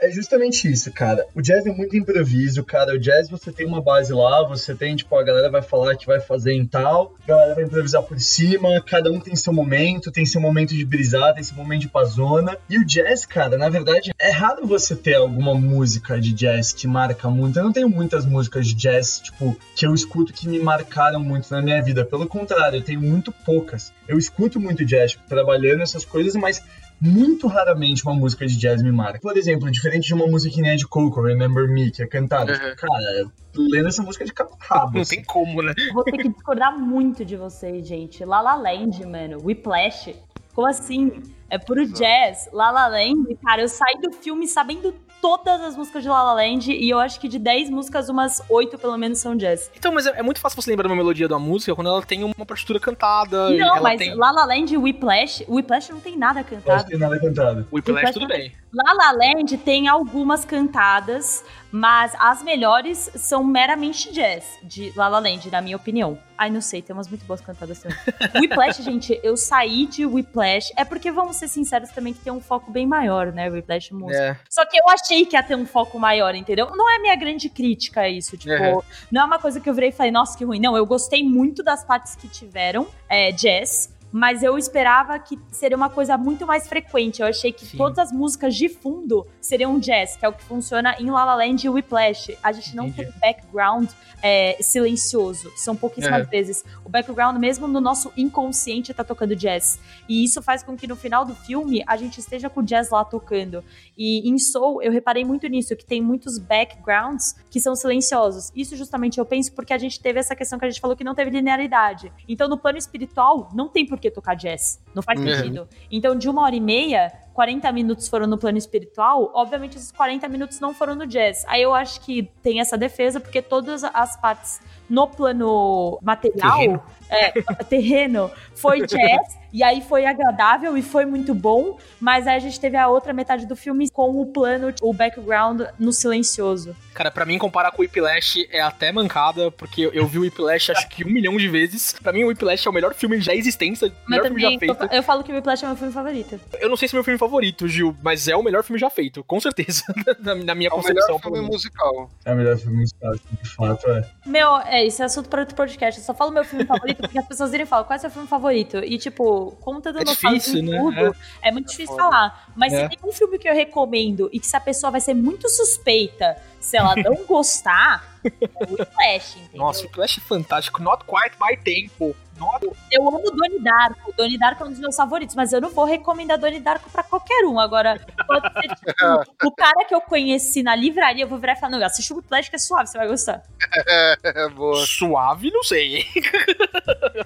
é 0.00 0.10
justamente 0.10 0.70
isso, 0.70 0.90
cara. 0.92 1.26
O 1.34 1.42
jazz 1.42 1.66
é 1.66 1.70
muito 1.70 1.96
improviso, 1.96 2.64
cara. 2.64 2.94
O 2.94 2.98
jazz 2.98 3.28
você 3.28 3.52
tem 3.52 3.66
uma 3.66 3.82
base 3.82 4.12
lá, 4.12 4.46
você 4.46 4.74
tem, 4.74 4.96
tipo, 4.96 5.14
a 5.16 5.22
galera 5.22 5.50
vai 5.50 5.62
falar 5.62 5.94
que 5.96 6.06
vai 6.06 6.20
fazer 6.20 6.54
em 6.54 6.66
tal, 6.66 7.14
a 7.22 7.26
galera 7.26 7.54
vai 7.54 7.64
improvisar 7.64 8.02
por 8.02 8.18
cima, 8.18 8.80
cada 8.80 9.10
um 9.12 9.20
tem 9.20 9.36
seu 9.36 9.52
momento, 9.52 10.10
tem 10.10 10.24
seu 10.24 10.40
momento 10.40 10.74
de 10.74 10.84
brisar, 10.84 11.34
tem 11.34 11.42
seu 11.42 11.56
momento 11.56 11.82
de 11.82 11.88
pazona. 11.88 12.56
E 12.68 12.78
o 12.78 12.84
jazz, 12.84 13.26
cara, 13.26 13.58
na 13.58 13.68
verdade, 13.68 14.12
é 14.18 14.30
raro 14.30 14.66
você 14.66 14.96
ter 14.96 15.14
alguma 15.14 15.54
música 15.54 16.18
de 16.18 16.32
jazz 16.32 16.72
que 16.72 16.86
marca 16.86 17.28
muito. 17.28 17.58
Eu 17.58 17.64
não 17.64 17.72
tenho 17.72 17.88
muitas 17.88 18.24
músicas 18.24 18.66
de 18.66 18.74
jazz, 18.74 19.20
tipo, 19.20 19.56
que 19.76 19.86
eu 19.86 19.94
escuto 19.94 20.32
que 20.32 20.48
me 20.48 20.58
marcaram 20.58 21.20
muito 21.20 21.50
na 21.50 21.60
minha 21.60 21.82
vida. 21.82 22.04
Pelo 22.04 22.26
contrário, 22.26 22.78
eu 22.78 22.82
tenho 22.82 23.00
muito 23.00 23.30
poucas. 23.32 23.92
Eu 24.08 24.18
escuto 24.18 24.58
muito 24.58 24.84
jazz, 24.84 25.12
tipo, 25.12 25.28
trabalhando 25.28 25.82
essas 25.82 26.04
coisas, 26.04 26.34
mas 26.34 26.62
muito 27.00 27.46
raramente 27.46 28.04
uma 28.04 28.14
música 28.14 28.46
de 28.46 28.56
jazz 28.56 28.82
me 28.82 28.92
marca. 28.92 29.20
Por 29.20 29.36
exemplo, 29.36 29.70
diferente 29.70 30.06
de 30.06 30.14
uma 30.14 30.26
música 30.26 30.54
que 30.54 30.60
nem 30.60 30.72
a 30.72 30.76
de 30.76 30.86
Coco, 30.86 31.22
Remember 31.22 31.68
Me, 31.68 31.90
que 31.90 32.02
é 32.02 32.06
cantada. 32.06 32.52
Uhum. 32.52 32.76
Cara, 32.76 33.18
eu 33.18 33.32
lendo 33.56 33.88
essa 33.88 34.02
música 34.02 34.24
de 34.24 34.32
cabo 34.32 34.56
rabo. 34.60 34.94
Não 34.94 35.00
assim. 35.00 35.16
tem 35.16 35.24
como, 35.24 35.62
né? 35.62 35.72
Vou 35.92 36.04
ter 36.04 36.18
que 36.18 36.28
discordar 36.28 36.78
muito 36.78 37.24
de 37.24 37.36
vocês, 37.36 37.86
gente. 37.86 38.24
La 38.24 38.40
La 38.40 38.54
Land, 38.54 39.04
mano. 39.06 39.38
Whiplash. 39.42 40.14
Como 40.54 40.66
assim? 40.66 41.22
É 41.48 41.58
puro 41.58 41.86
jazz. 41.86 42.48
La 42.52 42.70
La 42.70 42.88
Land, 42.88 43.36
cara, 43.42 43.62
eu 43.62 43.68
saí 43.68 44.00
do 44.00 44.12
filme 44.12 44.46
sabendo 44.46 44.94
todas 45.20 45.60
as 45.60 45.76
músicas 45.76 46.02
de 46.02 46.08
La 46.08 46.22
La 46.22 46.34
Land 46.34 46.72
e 46.72 46.88
eu 46.88 46.98
acho 46.98 47.20
que 47.20 47.28
de 47.28 47.38
10 47.38 47.70
músicas, 47.70 48.08
umas 48.08 48.42
8 48.48 48.78
pelo 48.78 48.96
menos 48.96 49.18
são 49.18 49.36
jazz. 49.36 49.70
Então, 49.76 49.92
mas 49.92 50.06
é, 50.06 50.18
é 50.18 50.22
muito 50.22 50.40
fácil 50.40 50.60
você 50.60 50.70
lembrar 50.70 50.86
de 50.88 50.92
uma 50.92 50.96
melodia 50.96 51.26
de 51.26 51.32
uma 51.32 51.40
música 51.40 51.74
quando 51.74 51.88
ela 51.88 52.02
tem 52.02 52.24
uma 52.24 52.46
partitura 52.46 52.80
cantada. 52.80 53.50
Não, 53.50 53.76
ela 53.76 53.80
mas 53.80 53.98
tem. 53.98 54.14
La 54.14 54.30
La 54.30 54.44
Land 54.44 54.74
e 54.74 54.78
Whiplash, 54.78 55.44
Whiplash 55.48 55.90
não 55.90 56.00
tem 56.00 56.16
nada 56.16 56.42
cantado. 56.42 56.88
que 56.88 56.96
nada 56.96 57.16
é 57.16 57.18
cantado. 57.18 57.66
O 57.70 57.76
Whiplash, 57.76 58.12
tudo 58.12 58.26
bem. 58.26 58.52
La 58.72 58.92
La 58.92 59.10
Land 59.10 59.58
tem 59.58 59.88
algumas 59.88 60.44
cantadas, 60.44 61.44
mas 61.72 62.12
as 62.20 62.40
melhores 62.40 63.10
são 63.16 63.42
meramente 63.42 64.12
jazz 64.12 64.44
de 64.62 64.92
La 64.94 65.08
La 65.08 65.18
Land, 65.18 65.50
na 65.50 65.60
minha 65.60 65.76
opinião. 65.76 66.16
Ai, 66.38 66.50
não 66.50 66.60
sei, 66.60 66.80
tem 66.80 66.94
umas 66.94 67.08
muito 67.08 67.24
boas 67.26 67.40
cantadas 67.40 67.80
também. 67.80 67.98
Whiplash, 68.36 68.80
gente, 68.84 69.18
eu 69.24 69.36
saí 69.36 69.86
de 69.86 70.06
Whiplash. 70.06 70.72
É 70.76 70.84
porque, 70.84 71.10
vamos 71.10 71.34
ser 71.36 71.48
sinceros, 71.48 71.90
também 71.90 72.14
que 72.14 72.20
tem 72.20 72.32
um 72.32 72.40
foco 72.40 72.70
bem 72.70 72.86
maior, 72.86 73.32
né? 73.32 73.50
Whiplash 73.50 73.92
música. 73.92 74.22
É. 74.22 74.36
Só 74.48 74.64
que 74.64 74.78
eu 74.78 74.88
achei 74.88 75.26
que 75.26 75.34
ia 75.34 75.42
ter 75.42 75.56
um 75.56 75.66
foco 75.66 75.98
maior, 75.98 76.34
entendeu? 76.36 76.70
Não 76.76 76.88
é 76.88 76.98
minha 77.00 77.16
grande 77.16 77.48
crítica 77.48 78.08
isso, 78.08 78.36
tipo, 78.36 78.54
Uhum. 78.54 78.80
não 79.10 79.22
é 79.22 79.24
uma 79.24 79.38
coisa 79.40 79.58
que 79.60 79.68
eu 79.68 79.74
virei 79.74 79.88
e 79.88 79.92
falei, 79.92 80.12
nossa, 80.12 80.38
que 80.38 80.44
ruim. 80.44 80.60
Não, 80.60 80.76
eu 80.76 80.86
gostei 80.86 81.24
muito 81.24 81.62
das 81.62 81.84
partes 81.84 82.14
que 82.14 82.28
tiveram 82.28 82.86
é, 83.08 83.32
jazz, 83.32 83.92
mas 84.12 84.42
eu 84.42 84.58
esperava 84.58 85.18
que 85.18 85.38
seria 85.50 85.76
uma 85.76 85.88
coisa 85.90 86.16
muito 86.18 86.46
mais 86.46 86.68
frequente. 86.68 87.20
Eu 87.22 87.28
achei 87.28 87.52
que 87.52 87.64
Sim. 87.66 87.76
todas 87.76 87.98
as 87.98 88.12
músicas 88.12 88.54
de 88.54 88.68
fundo 88.68 89.26
seriam 89.40 89.78
jazz, 89.78 90.16
que 90.16 90.24
é 90.24 90.28
o 90.28 90.32
que 90.32 90.42
funciona 90.44 90.96
em 90.98 91.10
La 91.10 91.24
La 91.24 91.34
Land 91.36 91.66
e 91.66 91.70
Whiplash. 91.70 92.36
A 92.42 92.52
gente 92.52 92.74
não 92.74 92.86
Entendi. 92.88 93.10
tem 93.10 93.20
background 93.20 93.88
é, 94.22 94.56
silencioso. 94.60 95.50
São 95.56 95.74
pouquíssimas 95.76 96.24
Uhum. 96.24 96.30
vezes. 96.30 96.64
O 96.84 96.88
background, 96.88 97.36
mesmo 97.38 97.66
no 97.68 97.80
nosso 97.80 98.12
inconsciente, 98.16 98.92
tá 98.92 99.04
tocando 99.04 99.34
jazz. 99.36 99.78
E 100.08 100.24
isso 100.24 100.42
faz 100.42 100.62
com 100.62 100.76
que 100.76 100.86
no 100.86 100.96
final 100.96 101.24
do 101.24 101.34
filme 101.34 101.82
a 101.86 101.96
gente 101.96 102.18
esteja 102.18 102.50
com 102.50 102.60
o 102.60 102.62
jazz 102.62 102.90
lá 102.90 103.04
tocando. 103.04 103.64
E 103.96 104.28
em 104.28 104.38
Soul, 104.38 104.82
eu 104.82 104.90
reparei 104.92 105.24
muito 105.24 105.46
nisso, 105.46 105.76
que 105.76 105.84
tem 105.84 106.02
muitos 106.02 106.38
backgrounds 106.38 107.34
que 107.50 107.60
são 107.60 107.74
silenciosos. 107.76 108.50
Isso 108.54 108.76
justamente 108.76 109.18
eu 109.18 109.24
penso 109.26 109.52
porque 109.52 109.72
a 109.72 109.78
gente 109.78 110.00
teve 110.00 110.18
essa 110.18 110.34
questão 110.34 110.58
que 110.58 110.64
a 110.64 110.70
gente 110.70 110.80
falou 110.80 110.96
que 110.96 111.04
não 111.04 111.14
teve 111.14 111.30
linearidade. 111.30 112.12
Então, 112.28 112.48
no 112.48 112.58
plano 112.58 112.78
espiritual, 112.78 113.48
não 113.54 113.68
tem 113.68 113.86
por 113.86 113.98
que 114.00 114.10
tocar 114.10 114.34
jazz. 114.34 114.82
Não 114.94 115.02
faz 115.02 115.20
Uhum. 115.20 115.26
sentido. 115.28 115.68
Então, 115.90 116.14
de 116.16 116.28
uma 116.28 116.42
hora 116.42 116.54
e 116.56 116.60
meia, 116.60 117.12
40 117.34 117.70
minutos 117.72 118.08
foram 118.08 118.26
no 118.26 118.36
plano 118.36 118.58
espiritual, 118.58 119.30
obviamente 119.34 119.76
esses 119.76 119.92
40 119.92 120.28
minutos 120.28 120.58
não 120.60 120.74
foram 120.74 120.94
no 120.94 121.06
jazz. 121.06 121.44
Aí 121.46 121.62
eu 121.62 121.74
acho 121.74 122.00
que 122.00 122.24
tem 122.42 122.60
essa 122.60 122.76
defesa, 122.76 123.20
porque 123.20 123.40
todas 123.40 123.84
as 123.84 124.16
partes 124.20 124.60
no 124.88 125.06
plano 125.06 125.98
material, 126.02 126.58
Terreno. 126.58 126.82
é, 127.08 127.30
terreno, 127.64 128.30
foi 128.54 128.80
jazz. 128.86 129.38
E 129.52 129.62
aí 129.62 129.80
foi 129.82 130.06
agradável 130.06 130.76
e 130.76 130.82
foi 130.82 131.04
muito 131.04 131.34
bom, 131.34 131.78
mas 132.00 132.26
aí 132.26 132.36
a 132.36 132.38
gente 132.40 132.58
teve 132.60 132.76
a 132.76 132.88
outra 132.88 133.12
metade 133.12 133.46
do 133.46 133.56
filme 133.56 133.88
com 133.90 134.20
o 134.20 134.26
plano, 134.26 134.72
o 134.82 134.92
background 134.92 135.62
no 135.78 135.92
silencioso. 135.92 136.74
Cara, 136.94 137.10
pra 137.10 137.24
mim, 137.24 137.38
comparar 137.38 137.70
com 137.70 137.78
o 137.78 137.80
Whiplash 137.84 138.46
é 138.50 138.60
até 138.60 138.92
mancada, 138.92 139.50
porque 139.50 139.90
eu 139.92 140.06
vi 140.06 140.18
o 140.18 140.22
Whiplash 140.22 140.70
acho 140.70 140.88
que 140.88 141.04
um 141.04 141.08
milhão 141.10 141.36
de 141.36 141.48
vezes. 141.48 141.92
Pra 142.02 142.12
mim, 142.12 142.24
o 142.24 142.28
Whiplash 142.28 142.66
é 142.66 142.70
o 142.70 142.72
melhor 142.74 142.94
filme 142.94 143.20
já 143.20 143.34
existência, 143.34 143.88
o 144.06 144.10
melhor 144.10 144.24
filme 144.26 144.40
também, 144.42 144.68
já 144.68 144.74
feito. 144.76 144.94
eu 144.94 145.02
falo 145.02 145.22
que 145.24 145.32
o 145.32 145.34
Whiplash 145.34 145.64
é 145.64 145.68
meu 145.68 145.76
filme 145.76 145.92
favorito. 145.92 146.40
Eu 146.60 146.68
não 146.68 146.76
sei 146.76 146.88
se 146.88 146.94
é 146.94 146.96
meu 146.96 147.04
filme 147.04 147.18
favorito, 147.18 147.66
Gil, 147.68 147.96
mas 148.02 148.28
é 148.28 148.36
o 148.36 148.42
melhor 148.42 148.62
filme 148.62 148.78
já 148.78 148.90
feito, 148.90 149.22
com 149.24 149.40
certeza. 149.40 149.82
na, 150.20 150.34
na 150.34 150.54
minha 150.54 150.68
É 150.68 150.72
o 150.72 150.76
concepção. 150.76 151.06
melhor 151.06 151.20
pelo 151.20 151.20
filme 151.20 151.38
menos. 151.38 151.50
musical. 151.56 152.10
É 152.24 152.32
o 152.32 152.36
melhor 152.36 152.56
filme 152.58 152.76
musical, 152.78 153.14
de 153.14 153.48
fato, 153.54 153.90
é. 153.90 154.04
Meu, 154.26 154.56
é, 154.58 154.84
isso 154.84 155.00
é 155.02 155.06
assunto 155.06 155.28
para 155.28 155.40
outro 155.40 155.54
podcast. 155.56 156.00
Eu 156.00 156.04
só 156.06 156.12
falo 156.14 156.30
meu 156.30 156.44
filme 156.44 156.64
favorito 156.66 156.98
porque 156.98 157.18
as 157.18 157.26
pessoas 157.26 157.52
irem 157.54 157.66
falar 157.66 157.84
qual 157.84 157.96
é 157.96 157.98
seu 157.98 158.10
filme 158.10 158.28
favorito. 158.28 158.78
E, 158.78 158.98
tipo, 158.98 159.39
como 159.60 159.80
todo 159.80 159.96
É 159.98 160.04
mundo 160.04 160.16
fala 160.16 160.34
difícil, 160.38 160.62
né? 160.62 160.78
tudo, 160.78 161.16
é, 161.42 161.50
muito 161.52 161.68
difícil 161.70 161.96
falar. 161.96 162.52
Mas 162.56 162.72
É. 162.72 162.82
se 162.88 162.96
tem 162.96 162.98
um 163.08 163.12
filme 163.12 163.38
que 163.38 163.48
eu 163.48 163.54
recomendo 163.54 164.28
e 164.32 164.40
que 164.40 164.46
se 164.46 164.56
a 164.56 164.60
pessoa 164.60 164.90
vai 164.90 165.00
ser 165.00 165.14
muito 165.14 165.48
suspeita 165.48 166.36
se 166.58 166.76
ela 166.76 166.94
não 166.96 167.14
gostar, 167.26 168.09
é 168.24 168.64
o 168.64 168.76
Flash, 168.76 169.36
entendeu? 169.36 169.58
Nossa, 169.58 169.80
o 169.80 169.86
Whiplash 169.86 170.18
é 170.18 170.20
fantástico. 170.20 170.82
Not 170.82 171.04
quite 171.04 171.36
my 171.40 171.56
tempo. 171.56 172.14
Not... 172.38 172.66
Eu 172.90 173.06
amo 173.08 173.30
Donnie 173.30 173.62
Darko. 173.62 174.12
Donnie 174.16 174.38
Darko 174.38 174.64
é 174.64 174.66
um 174.66 174.70
dos 174.70 174.78
meus 174.78 174.96
favoritos, 174.96 175.34
mas 175.34 175.52
eu 175.52 175.60
não 175.60 175.70
vou 175.70 175.84
recomendar 175.84 176.38
Donnie 176.38 176.60
Darko 176.60 176.90
pra 176.90 177.02
qualquer 177.02 177.44
um. 177.44 177.58
Agora, 177.58 178.00
pode 178.26 178.52
ser, 178.52 178.74
tipo, 178.74 179.46
o 179.46 179.52
cara 179.52 179.84
que 179.86 179.94
eu 179.94 180.00
conheci 180.00 180.62
na 180.62 180.74
livraria, 180.74 181.24
eu 181.24 181.28
vou 181.28 181.38
virar 181.38 181.52
e 181.54 181.56
falar, 181.56 181.76
não, 181.76 181.84
assiste 181.84 182.12
o 182.12 182.16
Whiplash 182.16 182.48
que 182.48 182.56
é 182.56 182.58
suave, 182.58 182.88
você 182.88 182.98
vai 182.98 183.08
gostar. 183.08 183.42
É, 183.86 184.48
boa. 184.50 184.84
Suave, 184.86 185.50
não 185.50 185.62
sei. 185.62 186.04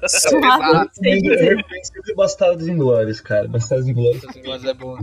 Suave, 0.09 0.73
não 0.73 0.89
sei 0.93 1.19
Eu 1.19 1.57
recomendo 1.57 1.85
sempre 1.85 2.15
Bastardos 2.15 2.69
Inglórios, 2.69 3.21
cara. 3.21 3.49
Bastardos 3.49 3.89
Inglórios. 3.89 4.25
Mas 4.45 4.65
é 4.65 4.75
bom. 4.75 4.99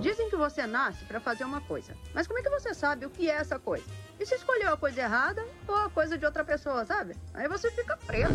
Dizem 0.00 0.30
que 0.30 0.36
você 0.36 0.66
nasce 0.66 1.04
pra 1.04 1.20
fazer 1.20 1.44
uma 1.44 1.60
coisa. 1.60 1.92
Mas 2.14 2.26
como 2.26 2.38
é 2.38 2.42
que 2.42 2.50
você 2.50 2.72
sabe 2.72 3.04
o 3.04 3.10
que 3.10 3.28
é 3.28 3.34
essa 3.34 3.58
coisa? 3.58 3.84
E 4.18 4.24
se 4.24 4.34
escolheu 4.34 4.72
a 4.72 4.76
coisa 4.76 5.00
errada 5.00 5.44
ou 5.66 5.74
a 5.74 5.90
coisa 5.90 6.16
de 6.16 6.24
outra 6.24 6.44
pessoa, 6.44 6.84
sabe? 6.84 7.14
Aí 7.34 7.48
você 7.48 7.70
fica 7.70 7.96
preso. 8.06 8.34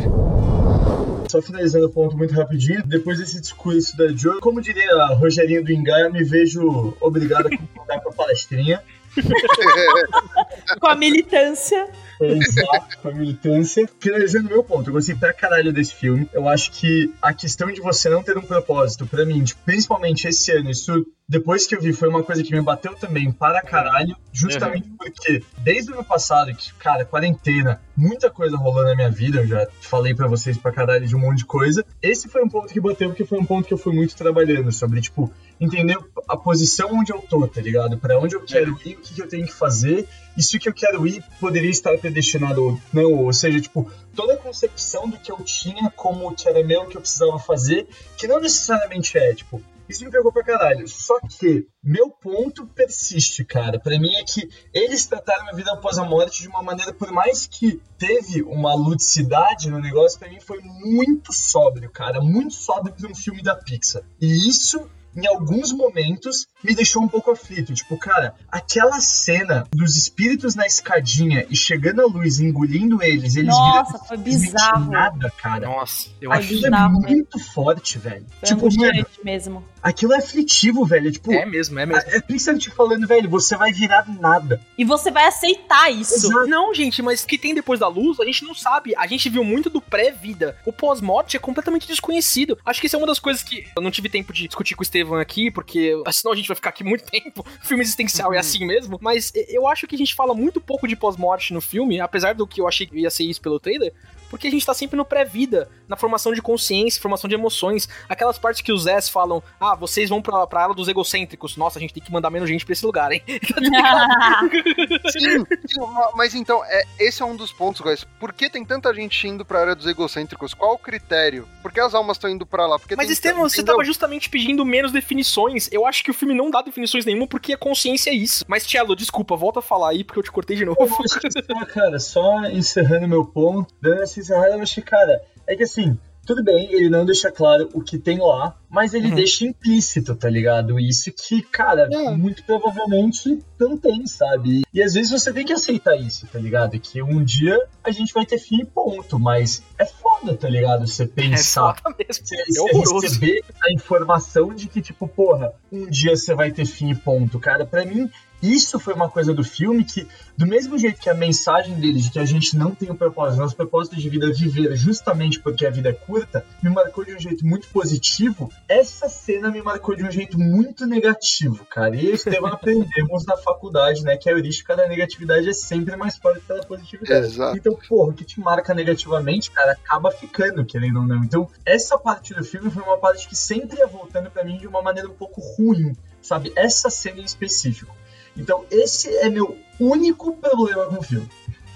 Só 1.29 1.41
finalizando 1.41 1.87
o 1.87 1.89
ponto 1.89 2.17
muito 2.17 2.33
rapidinho, 2.33 2.85
depois 2.85 3.17
desse 3.17 3.39
discurso 3.39 3.95
da 3.97 4.07
Joe, 4.09 4.39
como 4.39 4.61
diria 4.61 4.93
a 4.93 5.13
Rogerinho 5.13 5.63
do 5.63 5.71
Engai, 5.71 6.03
eu 6.03 6.11
me 6.11 6.23
vejo 6.23 6.95
obrigado 6.99 7.47
a 7.47 7.57
concordar 7.57 8.01
com 8.01 8.09
a 8.09 8.13
palestrinha. 8.13 8.83
Com 10.79 10.87
a 10.87 10.95
militância. 10.95 11.87
Exato, 12.19 12.97
com 12.99 13.09
a 13.09 13.11
militância. 13.11 13.89
Finalizando 13.99 14.49
meu 14.49 14.63
ponto, 14.63 14.89
eu 14.89 14.93
gostei 14.93 15.15
pra 15.15 15.33
caralho 15.33 15.73
desse 15.73 15.95
filme. 15.95 16.29
Eu 16.33 16.47
acho 16.47 16.71
que 16.71 17.13
a 17.21 17.33
questão 17.33 17.71
de 17.71 17.81
você 17.81 18.09
não 18.09 18.23
ter 18.23 18.37
um 18.37 18.41
propósito, 18.41 19.05
pra 19.05 19.25
mim, 19.25 19.43
tipo, 19.43 19.61
principalmente 19.65 20.27
esse 20.27 20.51
ano, 20.51 20.69
isso 20.69 21.05
depois 21.27 21.65
que 21.65 21.75
eu 21.75 21.81
vi, 21.81 21.93
foi 21.93 22.09
uma 22.09 22.21
coisa 22.21 22.43
que 22.43 22.53
me 22.53 22.61
bateu 22.61 22.93
também 22.95 23.31
para 23.31 23.61
caralho, 23.61 24.15
justamente 24.31 24.89
porque 24.97 25.41
desde 25.59 25.91
o 25.91 25.95
ano 25.95 26.03
passado, 26.03 26.53
que, 26.53 26.73
cara, 26.73 27.05
quarentena, 27.05 27.81
muita 27.95 28.29
coisa 28.29 28.57
rolando 28.57 28.89
na 28.89 28.95
minha 28.95 29.09
vida, 29.09 29.39
eu 29.39 29.47
já 29.47 29.65
falei 29.81 30.13
pra 30.13 30.27
vocês 30.27 30.57
pra 30.57 30.71
caralho 30.71 31.07
de 31.07 31.15
um 31.15 31.19
monte 31.19 31.39
de 31.39 31.45
coisa. 31.45 31.85
Esse 32.01 32.27
foi 32.27 32.43
um 32.43 32.49
ponto 32.49 32.73
que 32.73 32.79
bateu, 32.79 33.09
porque 33.09 33.25
foi 33.25 33.39
um 33.39 33.45
ponto 33.45 33.67
que 33.67 33.73
eu 33.73 33.77
fui 33.77 33.93
muito 33.93 34.15
trabalhando 34.15 34.71
sobre, 34.71 35.01
tipo, 35.01 35.31
entender 35.63 35.97
a 36.27 36.37
posição 36.37 36.89
onde 36.93 37.11
eu 37.11 37.19
tô, 37.21 37.47
tá 37.47 37.61
ligado? 37.61 37.97
Pra 37.97 38.19
onde 38.19 38.35
eu 38.35 38.41
quero 38.41 38.71
ir, 38.85 38.95
o 38.95 38.99
que, 39.01 39.13
que 39.13 39.21
eu 39.21 39.27
tenho 39.27 39.45
que 39.45 39.53
fazer, 39.53 40.07
e 40.37 40.43
se 40.43 40.57
o 40.57 40.59
que 40.59 40.69
eu 40.69 40.73
quero 40.73 41.05
ir 41.07 41.23
poderia 41.39 41.69
estar 41.69 41.97
predestinado 41.97 42.63
ou 42.63 42.81
não, 42.91 43.13
ou 43.13 43.33
seja, 43.33 43.59
tipo, 43.59 43.89
toda 44.15 44.33
a 44.33 44.37
concepção 44.37 45.09
do 45.09 45.17
que 45.17 45.31
eu 45.31 45.37
tinha 45.43 45.89
como 45.91 46.27
o 46.27 46.35
que 46.35 46.47
era 46.47 46.63
meu, 46.63 46.85
que 46.87 46.97
eu 46.97 47.01
precisava 47.01 47.37
fazer, 47.39 47.87
que 48.17 48.27
não 48.27 48.39
necessariamente 48.39 49.17
é, 49.17 49.33
tipo, 49.33 49.61
isso 49.87 50.05
me 50.05 50.11
pegou 50.11 50.31
pra 50.31 50.43
caralho. 50.43 50.87
Só 50.87 51.19
que 51.19 51.67
meu 51.83 52.09
ponto 52.09 52.65
persiste, 52.67 53.43
cara. 53.43 53.79
Pra 53.79 53.99
mim 53.99 54.15
é 54.15 54.23
que 54.23 54.49
eles 54.73 55.05
trataram 55.05 55.49
a 55.49 55.53
vida 55.53 55.71
após 55.71 55.97
a 55.97 56.05
morte 56.05 56.41
de 56.41 56.47
uma 56.47 56.63
maneira, 56.63 56.93
por 56.93 57.11
mais 57.11 57.45
que 57.45 57.81
teve 57.97 58.41
uma 58.43 58.73
ludicidade 58.73 59.69
no 59.69 59.79
negócio, 59.79 60.17
pra 60.17 60.29
mim 60.29 60.39
foi 60.39 60.61
muito 60.61 61.33
sóbrio, 61.33 61.89
cara. 61.89 62.21
Muito 62.21 62.53
sóbrio 62.53 62.95
pra 62.95 63.09
um 63.09 63.15
filme 63.15 63.41
da 63.41 63.55
Pixar. 63.55 64.03
E 64.19 64.49
isso 64.49 64.89
em 65.15 65.27
alguns 65.27 65.71
momentos 65.71 66.47
me 66.63 66.73
deixou 66.73 67.03
um 67.03 67.07
pouco 67.07 67.31
aflito. 67.31 67.73
Tipo, 67.73 67.97
cara, 67.97 68.35
aquela 68.51 68.99
cena 68.99 69.65
dos 69.71 69.95
espíritos 69.97 70.55
na 70.55 70.65
escadinha 70.65 71.45
e 71.49 71.55
chegando 71.55 72.01
a 72.01 72.05
luz, 72.05 72.39
engolindo 72.39 73.01
eles, 73.03 73.35
eles 73.35 73.55
Nossa, 73.55 73.93
viram 73.93 74.05
foi 74.05 74.17
bizarro. 74.17 74.91
nada, 74.91 75.31
cara. 75.31 75.67
Nossa, 75.67 76.09
eu. 76.21 76.31
Aquilo 76.31 76.65
é 76.65 76.69
bizarro, 76.69 77.01
muito 77.01 77.39
forte, 77.39 77.97
velho. 77.97 78.25
Foi 78.39 78.49
tipo, 78.49 78.77
mano, 78.77 79.05
mesmo. 79.23 79.63
Aquilo 79.83 80.13
é 80.13 80.17
aflitivo, 80.17 80.85
velho. 80.85 81.11
Tipo, 81.11 81.33
É 81.33 81.45
mesmo, 81.45 81.77
é 81.77 81.85
mesmo. 81.85 82.09
é 82.09 82.21
Pixar 82.21 82.57
te 82.57 82.69
falando, 82.69 83.05
velho, 83.05 83.29
você 83.29 83.55
vai 83.55 83.71
virar 83.71 84.05
nada. 84.19 84.61
E 84.77 84.85
você 84.85 85.11
vai 85.11 85.25
aceitar 85.25 85.91
isso. 85.91 86.27
Exato. 86.27 86.47
Não, 86.47 86.73
gente, 86.73 87.01
mas 87.01 87.23
o 87.23 87.27
que 87.27 87.37
tem 87.37 87.53
depois 87.53 87.79
da 87.79 87.87
luz, 87.87 88.19
a 88.19 88.25
gente 88.25 88.43
não 88.43 88.55
sabe. 88.55 88.93
A 88.95 89.05
gente 89.05 89.29
viu 89.29 89.43
muito 89.43 89.69
do 89.69 89.81
pré-vida. 89.81 90.57
O 90.65 90.71
pós-morte 90.71 91.35
é 91.35 91.39
completamente 91.39 91.87
desconhecido. 91.87 92.57
Acho 92.65 92.79
que 92.79 92.87
isso 92.87 92.95
é 92.95 92.99
uma 92.99 93.07
das 93.07 93.19
coisas 93.19 93.43
que 93.43 93.67
eu 93.75 93.81
não 93.81 93.91
tive 93.91 94.09
tempo 94.09 94.31
de 94.31 94.47
discutir 94.47 94.75
com 94.75 94.81
o 94.81 94.83
Estevam 94.83 95.19
aqui, 95.19 95.51
porque 95.51 95.93
senão 96.11 96.33
a 96.33 96.35
gente 96.35 96.47
vai 96.47 96.55
ficar 96.55 96.69
aqui 96.69 96.83
muito 96.83 97.03
tempo. 97.05 97.45
filme 97.61 97.83
existencial 97.83 98.33
é 98.33 98.37
assim 98.37 98.65
mesmo. 98.65 98.97
Mas 99.01 99.31
eu 99.49 99.67
acho 99.67 99.85
que 99.87 99.95
a 99.95 99.97
gente 99.97 100.15
fala 100.15 100.33
muito 100.33 100.61
pouco 100.61 100.87
de 100.87 100.95
pós-morte 100.95 101.53
no 101.53 101.61
filme, 101.61 101.99
apesar 101.99 102.33
do 102.33 102.47
que 102.47 102.61
eu 102.61 102.67
achei 102.67 102.87
que 102.87 102.97
ia 102.97 103.09
ser 103.09 103.23
isso 103.23 103.41
pelo 103.41 103.59
trailer. 103.59 103.93
Porque 104.33 104.47
a 104.47 104.51
gente 104.51 104.65
tá 104.65 104.73
sempre 104.73 104.97
no 104.97 105.05
pré-vida, 105.05 105.69
na 105.87 105.95
formação 105.95 106.33
de 106.33 106.41
consciência, 106.41 106.99
formação 106.99 107.27
de 107.27 107.35
emoções. 107.35 107.87
Aquelas 108.09 108.39
partes 108.39 108.63
que 108.63 108.71
os 108.73 108.83
Zés 108.85 109.07
falam, 109.07 109.43
ah, 109.59 109.75
vocês 109.75 110.09
vão 110.09 110.23
pra, 110.23 110.47
pra 110.47 110.63
área 110.63 110.73
dos 110.73 110.87
egocêntricos. 110.87 111.55
Nossa, 111.55 111.77
a 111.77 111.81
gente 111.81 111.93
tem 111.93 112.01
que 112.01 112.11
mandar 112.11 112.31
menos 112.31 112.49
gente 112.49 112.65
pra 112.65 112.73
esse 112.73 112.83
lugar, 112.83 113.11
hein? 113.11 113.21
Sim, 115.11 115.45
sim, 115.67 115.79
ma- 115.79 116.11
mas 116.15 116.33
então, 116.33 116.63
é, 116.65 116.83
esse 116.99 117.21
é 117.21 117.25
um 117.25 117.35
dos 117.35 117.51
pontos, 117.51 117.79
guys. 117.81 118.03
Por 118.19 118.33
que 118.33 118.49
tem 118.49 118.65
tanta 118.65 118.91
gente 118.93 119.27
indo 119.27 119.45
pra 119.45 119.59
área 119.61 119.75
dos 119.75 119.85
egocêntricos? 119.85 120.53
Qual 120.55 120.73
o 120.73 120.77
critério? 120.79 121.47
Por 121.61 121.71
que 121.71 121.79
as 121.79 121.93
almas 121.93 122.17
estão 122.17 122.27
indo 122.29 122.43
pra 122.45 122.65
lá? 122.65 122.79
Porque 122.79 122.95
Mas, 122.95 123.05
tem- 123.05 123.13
Estevam, 123.13 123.43
você 123.47 123.63
tava 123.63 123.83
justamente 123.83 124.29
pedindo 124.31 124.65
menos 124.65 124.91
definições. 124.91 125.69
Eu 125.71 125.85
acho 125.85 126.03
que 126.03 126.09
o 126.09 126.13
filme 126.13 126.33
não 126.33 126.49
dá 126.49 126.61
definições 126.63 127.05
nenhuma 127.05 127.27
porque 127.27 127.53
a 127.53 127.57
consciência 127.57 128.09
é 128.09 128.13
isso. 128.15 128.43
Mas, 128.47 128.65
Tchelo, 128.65 128.95
desculpa, 128.95 129.35
volta 129.35 129.59
a 129.59 129.61
falar 129.61 129.89
aí 129.91 130.03
porque 130.03 130.17
eu 130.19 130.23
te 130.23 130.31
cortei 130.31 130.57
de 130.57 130.65
novo. 130.65 130.79
Só, 131.07 131.65
cara, 131.65 131.99
só 131.99 132.45
encerrando 132.45 133.07
meu 133.07 133.23
ponto, 133.25 133.73
dando 133.81 134.01
essa 134.01 134.19
encerrada, 134.23 134.55
eu 134.55 134.61
acho 134.61 134.75
que, 134.75 134.81
cara, 134.81 135.21
é 135.47 135.55
que 135.55 135.63
assim, 135.63 135.97
tudo 136.25 136.41
bem, 136.41 136.71
ele 136.71 136.89
não 136.89 137.05
deixa 137.05 137.29
claro 137.29 137.69
o 137.73 137.81
que 137.81 137.97
tem 137.97 138.17
lá, 138.19 138.55
mas 138.69 138.93
ele 138.93 139.09
Uhum. 139.09 139.15
deixa 139.15 139.45
implícito, 139.45 140.15
tá 140.15 140.29
ligado? 140.29 140.79
Isso 140.79 141.11
que, 141.11 141.41
cara, 141.41 141.89
É. 141.91 142.11
muito 142.11 142.43
provavelmente 142.45 143.43
não 143.59 143.77
tem, 143.77 144.07
sabe? 144.07 144.61
E 144.73 144.81
às 144.81 144.93
vezes 144.93 145.11
você 145.11 145.31
tem 145.33 145.45
que 145.45 145.51
aceitar 145.53 145.95
isso, 145.97 146.25
tá 146.27 146.39
ligado? 146.39 146.79
Que 146.79 147.01
um 147.03 147.21
dia 147.23 147.59
a 147.83 147.91
gente 147.91 148.13
vai 148.13 148.25
ter 148.25 148.37
fim 148.39 148.61
e 148.61 148.65
ponto, 148.65 149.19
mas 149.19 149.61
é 149.77 149.85
foda, 149.85 150.33
tá 150.35 150.47
ligado? 150.49 150.87
Você 150.87 151.03
É 151.03 151.07
pensar. 151.07 151.75
foda 151.83 151.95
mesmo. 151.99 152.25
Você, 152.25 152.35
É 152.35 152.99
receber 153.01 153.41
a 153.61 153.73
informação 153.73 154.53
de 154.53 154.67
que, 154.67 154.81
tipo, 154.81 155.07
porra, 155.07 155.51
um 155.71 155.89
dia 155.89 156.15
você 156.15 156.33
vai 156.33 156.51
ter 156.51 156.65
fim 156.65 156.91
e 156.91 156.95
ponto. 156.95 157.37
Cara, 157.39 157.65
pra 157.65 157.85
mim, 157.85 158.09
isso 158.43 158.77
foi 158.77 158.93
uma 158.93 159.09
coisa 159.09 159.33
do 159.33 159.43
filme 159.43 159.85
que, 159.85 160.05
do 160.37 160.45
mesmo 160.45 160.77
jeito 160.77 160.99
que 160.99 161.09
a 161.09 161.13
mensagem 161.13 161.75
dele 161.75 162.01
de 162.01 162.11
que 162.11 162.19
a 162.19 162.25
gente 162.25 162.57
não 162.57 162.75
tem 162.75 162.91
o 162.91 162.95
propósito, 162.95 163.41
nosso 163.41 163.55
propósito 163.55 163.95
de 163.95 164.09
vida 164.09 164.27
é 164.27 164.31
viver 164.31 164.75
justamente 164.75 165.39
porque 165.39 165.65
a 165.65 165.69
vida 165.69 165.89
é 165.89 165.93
curta, 165.93 166.45
me 166.61 166.69
marcou 166.69 167.05
de 167.05 167.15
um 167.15 167.19
jeito 167.19 167.45
muito 167.45 167.69
positivo, 167.69 168.51
essa 168.67 169.07
cena 169.07 169.49
me 169.49 169.61
marcou 169.61 169.95
de 169.95 170.03
um 170.03 170.11
jeito 170.11 170.37
muito 170.37 170.85
negativo, 170.85 171.65
cara. 171.65 171.95
E 171.95 172.11
isso 172.11 172.27
Estevam 172.27 172.51
aprendemos 172.53 173.25
na 173.25 173.37
faculdade, 173.37 174.03
né, 174.03 174.17
que 174.17 174.29
a 174.29 174.33
heurística 174.33 174.75
da 174.75 174.87
negatividade 174.87 175.47
é 175.47 175.53
sempre 175.53 175.95
mais 175.95 176.17
forte 176.17 176.41
que 176.45 176.51
a 176.51 176.57
da 176.57 176.63
positividade. 176.63 177.27
Exato. 177.27 177.57
Então, 177.57 177.77
porra, 177.87 178.09
o 178.09 178.13
que 178.13 178.25
te 178.25 178.39
marca 178.39 178.73
negativamente, 178.73 179.51
cara, 179.51 179.71
acaba 179.71 180.11
ficando, 180.11 180.65
querendo 180.65 180.99
ou 180.99 181.07
não. 181.07 181.23
Então, 181.23 181.49
essa 181.65 181.97
parte 181.97 182.33
do 182.33 182.43
filme 182.43 182.69
foi 182.69 182.83
uma 182.83 182.97
parte 182.97 183.27
que 183.27 183.35
sempre 183.35 183.77
ia 183.77 183.87
voltando 183.87 184.29
pra 184.29 184.43
mim 184.43 184.57
de 184.57 184.67
uma 184.67 184.81
maneira 184.81 185.09
um 185.09 185.13
pouco 185.13 185.39
ruim, 185.39 185.95
sabe? 186.21 186.51
Essa 186.55 186.89
cena 186.89 187.19
em 187.19 187.25
específico. 187.25 187.95
Então, 188.35 188.65
esse 188.71 189.15
é 189.17 189.29
meu 189.29 189.57
único 189.79 190.35
problema 190.37 190.85
com 190.85 190.97
o 190.97 191.03
filme. 191.03 191.29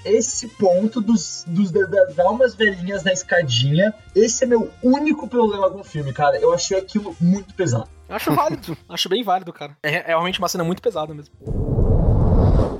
Esse 0.03 0.47
ponto 0.47 1.01
dos, 1.01 1.43
dos 1.45 1.69
das 1.69 2.17
almas 2.17 2.55
velhinhas 2.55 3.03
na 3.03 3.11
escadinha, 3.11 3.93
esse 4.15 4.43
é 4.43 4.47
meu 4.47 4.71
único 4.81 5.27
problema 5.27 5.69
com 5.69 5.81
o 5.81 5.83
filme, 5.83 6.13
cara. 6.13 6.39
Eu 6.39 6.53
achei 6.53 6.77
aquilo 6.77 7.15
muito 7.19 7.53
pesado. 7.53 7.89
Acho 8.07 8.33
válido. 8.33 8.77
Acho 8.87 9.09
bem 9.09 9.23
válido, 9.23 9.51
cara. 9.51 9.77
É, 9.83 9.95
é 9.95 10.07
realmente 10.07 10.39
uma 10.39 10.47
cena 10.47 10.63
muito 10.63 10.81
pesada 10.81 11.13
mesmo. 11.13 11.33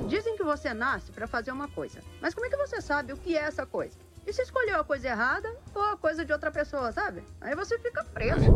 Dizem 0.08 0.36
que 0.36 0.42
você 0.42 0.72
nasce 0.72 1.12
pra 1.12 1.26
fazer 1.26 1.52
uma 1.52 1.68
coisa. 1.68 2.00
Mas 2.20 2.32
como 2.32 2.46
é 2.46 2.48
que 2.48 2.56
você 2.56 2.80
sabe 2.80 3.12
o 3.12 3.16
que 3.16 3.36
é 3.36 3.42
essa 3.42 3.66
coisa? 3.66 3.98
E 4.26 4.32
se 4.32 4.42
escolheu 4.42 4.80
a 4.80 4.84
coisa 4.84 5.08
errada 5.08 5.54
ou 5.74 5.82
a 5.82 5.96
coisa 5.96 6.24
de 6.24 6.32
outra 6.32 6.50
pessoa, 6.50 6.92
sabe? 6.92 7.22
Aí 7.40 7.54
você 7.54 7.78
fica 7.78 8.02
preso. 8.04 8.50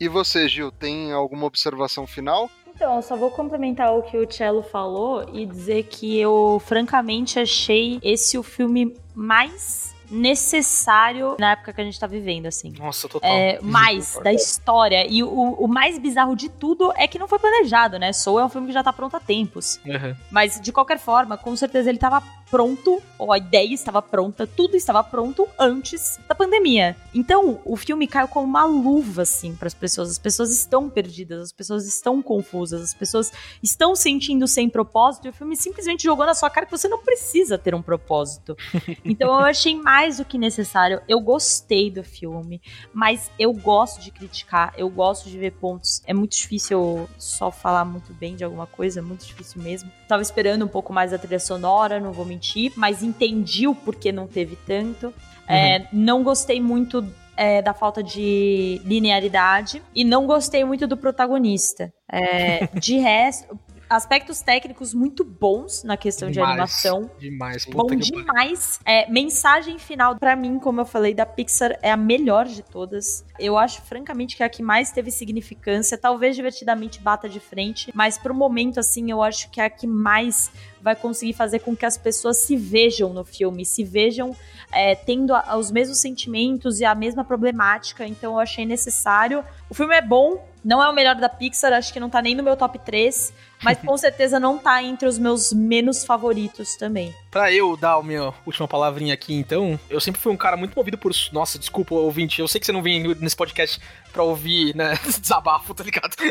E 0.00 0.08
você, 0.08 0.48
Gil, 0.48 0.72
tem 0.72 1.12
alguma 1.12 1.46
observação 1.46 2.06
final? 2.06 2.50
Então, 2.74 3.00
só 3.00 3.16
vou 3.16 3.30
complementar 3.30 3.94
o 3.96 4.02
que 4.02 4.18
o 4.18 4.30
Cello 4.30 4.62
falou 4.62 5.24
e 5.32 5.46
dizer 5.46 5.84
que 5.84 6.18
eu, 6.18 6.60
francamente, 6.64 7.38
achei 7.38 8.00
esse 8.02 8.36
o 8.36 8.42
filme 8.42 8.96
mais 9.14 9.93
necessário 10.14 11.36
na 11.38 11.52
época 11.52 11.72
que 11.72 11.80
a 11.80 11.84
gente 11.84 11.98
tá 11.98 12.06
vivendo, 12.06 12.46
assim. 12.46 12.72
Nossa, 12.78 13.08
total. 13.08 13.30
É, 13.30 13.58
mais 13.60 14.18
da 14.22 14.32
história. 14.32 15.06
E 15.08 15.22
o, 15.22 15.28
o 15.28 15.66
mais 15.66 15.98
bizarro 15.98 16.36
de 16.36 16.48
tudo 16.48 16.92
é 16.96 17.06
que 17.08 17.18
não 17.18 17.26
foi 17.26 17.38
planejado, 17.38 17.98
né? 17.98 18.12
Soul 18.12 18.40
é 18.40 18.44
um 18.44 18.48
filme 18.48 18.68
que 18.68 18.72
já 18.72 18.82
tá 18.82 18.92
pronto 18.92 19.16
há 19.16 19.20
tempos. 19.20 19.80
Uhum. 19.84 20.14
Mas, 20.30 20.60
de 20.60 20.72
qualquer 20.72 20.98
forma, 20.98 21.36
com 21.36 21.54
certeza 21.56 21.90
ele 21.90 21.98
tava 21.98 22.22
pronto, 22.54 23.02
ou 23.18 23.32
a 23.32 23.38
ideia 23.38 23.74
estava 23.74 24.00
pronta, 24.00 24.46
tudo 24.46 24.76
estava 24.76 25.02
pronto 25.02 25.48
antes 25.58 26.20
da 26.28 26.36
pandemia. 26.36 26.96
Então, 27.12 27.60
o 27.64 27.74
filme 27.74 28.06
caiu 28.06 28.28
como 28.28 28.46
uma 28.46 28.64
luva, 28.64 29.22
assim, 29.22 29.56
para 29.56 29.66
as 29.66 29.74
pessoas. 29.74 30.10
As 30.10 30.18
pessoas 30.18 30.52
estão 30.52 30.88
perdidas, 30.88 31.42
as 31.42 31.52
pessoas 31.52 31.84
estão 31.84 32.22
confusas, 32.22 32.80
as 32.80 32.94
pessoas 32.94 33.32
estão 33.60 33.96
sentindo 33.96 34.46
sem 34.46 34.68
propósito, 34.68 35.26
e 35.26 35.30
o 35.30 35.32
filme 35.32 35.56
simplesmente 35.56 36.04
jogou 36.04 36.24
na 36.24 36.34
sua 36.34 36.48
cara 36.48 36.64
que 36.64 36.70
você 36.70 36.86
não 36.86 37.02
precisa 37.02 37.58
ter 37.58 37.74
um 37.74 37.82
propósito. 37.82 38.56
Então, 39.04 39.28
eu 39.28 39.44
achei 39.44 39.74
mais 39.76 40.03
do 40.12 40.24
que 40.24 40.38
necessário. 40.38 41.00
Eu 41.08 41.20
gostei 41.20 41.90
do 41.90 42.04
filme, 42.04 42.60
mas 42.92 43.30
eu 43.38 43.52
gosto 43.52 44.00
de 44.00 44.10
criticar, 44.10 44.72
eu 44.76 44.88
gosto 44.88 45.28
de 45.28 45.38
ver 45.38 45.52
pontos. 45.52 46.02
É 46.06 46.14
muito 46.14 46.36
difícil 46.36 47.08
só 47.18 47.50
falar 47.50 47.84
muito 47.84 48.12
bem 48.12 48.36
de 48.36 48.44
alguma 48.44 48.66
coisa, 48.66 49.00
é 49.00 49.02
muito 49.02 49.24
difícil 49.24 49.62
mesmo. 49.62 49.90
Tava 50.06 50.22
esperando 50.22 50.64
um 50.64 50.68
pouco 50.68 50.92
mais 50.92 51.10
da 51.10 51.18
trilha 51.18 51.40
sonora, 51.40 51.98
não 51.98 52.12
vou 52.12 52.24
mentir, 52.24 52.72
mas 52.76 53.02
entendi 53.02 53.66
o 53.66 53.74
porquê 53.74 54.12
não 54.12 54.26
teve 54.26 54.56
tanto. 54.66 55.12
É, 55.46 55.86
não 55.92 56.22
gostei 56.22 56.60
muito 56.60 57.04
é, 57.36 57.60
da 57.60 57.74
falta 57.74 58.02
de 58.02 58.80
linearidade 58.84 59.82
e 59.94 60.04
não 60.04 60.26
gostei 60.26 60.64
muito 60.64 60.86
do 60.86 60.96
protagonista. 60.96 61.92
É, 62.10 62.66
de 62.78 62.98
resto, 62.98 63.58
aspectos 63.94 64.40
técnicos 64.40 64.92
muito 64.94 65.24
bons 65.24 65.82
na 65.84 65.96
questão 65.96 66.28
de 66.28 66.34
Demais. 66.34 66.50
animação. 66.52 67.10
Demais. 67.18 67.64
Bom 67.64 67.72
Puta 67.86 67.96
que 67.96 68.10
pariu. 68.10 68.24
demais. 68.26 68.80
É, 68.84 69.10
mensagem 69.10 69.78
final, 69.78 70.16
pra 70.16 70.34
mim, 70.36 70.58
como 70.58 70.80
eu 70.80 70.86
falei, 70.86 71.14
da 71.14 71.24
Pixar 71.26 71.78
é 71.82 71.90
a 71.90 71.96
melhor 71.96 72.46
de 72.46 72.62
todas. 72.62 73.24
Eu 73.38 73.56
acho, 73.58 73.82
francamente, 73.82 74.36
que 74.36 74.42
é 74.42 74.46
a 74.46 74.48
que 74.48 74.62
mais 74.62 74.90
teve 74.92 75.10
significância. 75.10 75.96
Talvez 75.98 76.36
divertidamente 76.36 77.00
bata 77.00 77.28
de 77.28 77.40
frente, 77.40 77.90
mas 77.94 78.18
pro 78.18 78.34
momento, 78.34 78.78
assim, 78.80 79.10
eu 79.10 79.22
acho 79.22 79.50
que 79.50 79.60
é 79.60 79.64
a 79.64 79.70
que 79.70 79.86
mais 79.86 80.50
vai 80.80 80.94
conseguir 80.94 81.32
fazer 81.32 81.60
com 81.60 81.74
que 81.74 81.86
as 81.86 81.96
pessoas 81.96 82.38
se 82.38 82.56
vejam 82.56 83.12
no 83.14 83.24
filme, 83.24 83.64
se 83.64 83.82
vejam 83.82 84.36
é, 84.70 84.94
tendo 84.94 85.34
a- 85.34 85.56
os 85.56 85.70
mesmos 85.70 85.98
sentimentos 85.98 86.78
e 86.80 86.84
a 86.84 86.94
mesma 86.94 87.24
problemática. 87.24 88.06
Então 88.06 88.32
eu 88.34 88.38
achei 88.40 88.66
necessário. 88.66 89.42
O 89.70 89.74
filme 89.74 89.94
é 89.94 90.02
bom, 90.02 90.44
não 90.64 90.82
é 90.82 90.88
o 90.88 90.94
melhor 90.94 91.14
da 91.16 91.28
Pixar, 91.28 91.72
acho 91.72 91.92
que 91.92 92.00
não 92.00 92.08
tá 92.08 92.22
nem 92.22 92.34
no 92.34 92.42
meu 92.42 92.56
top 92.56 92.78
3, 92.78 93.32
mas 93.62 93.78
com 93.78 93.96
certeza 93.98 94.40
não 94.40 94.58
tá 94.58 94.82
entre 94.82 95.06
os 95.06 95.18
meus 95.18 95.52
menos 95.52 96.04
favoritos 96.04 96.74
também. 96.76 97.14
Pra 97.30 97.52
eu 97.52 97.76
dar 97.76 97.94
a 97.94 98.02
minha 98.02 98.32
última 98.46 98.66
palavrinha 98.66 99.12
aqui, 99.12 99.34
então, 99.34 99.78
eu 99.90 100.00
sempre 100.00 100.20
fui 100.20 100.32
um 100.32 100.36
cara 100.36 100.56
muito 100.56 100.74
movido 100.74 100.96
por. 100.96 101.12
Nossa, 101.32 101.58
desculpa, 101.58 101.94
ouvinte, 101.94 102.40
eu 102.40 102.48
sei 102.48 102.58
que 102.60 102.66
você 102.66 102.72
não 102.72 102.82
vem 102.82 103.14
nesse 103.16 103.36
podcast 103.36 103.80
pra 104.12 104.22
ouvir, 104.22 104.74
né, 104.76 104.96
desabafo, 105.20 105.74
tá 105.74 105.84
ligado? 105.84 106.14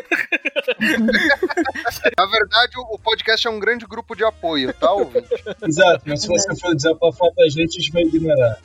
Na 2.18 2.26
verdade, 2.26 2.78
o 2.78 2.98
podcast 2.98 3.46
é 3.46 3.50
um 3.50 3.60
grande 3.60 3.86
grupo 3.86 4.16
de 4.16 4.24
apoio, 4.24 4.74
tá, 4.74 4.92
ouvinte? 4.94 5.28
Exato, 5.68 6.02
mas 6.08 6.22
se 6.22 6.28
você 6.28 6.56
for 6.56 6.74
desabafar 6.74 7.32
pra 7.36 7.50
gente, 7.50 7.78
a 7.78 7.82
gente 7.82 7.92
vai 7.92 8.04
ignorar. 8.04 8.58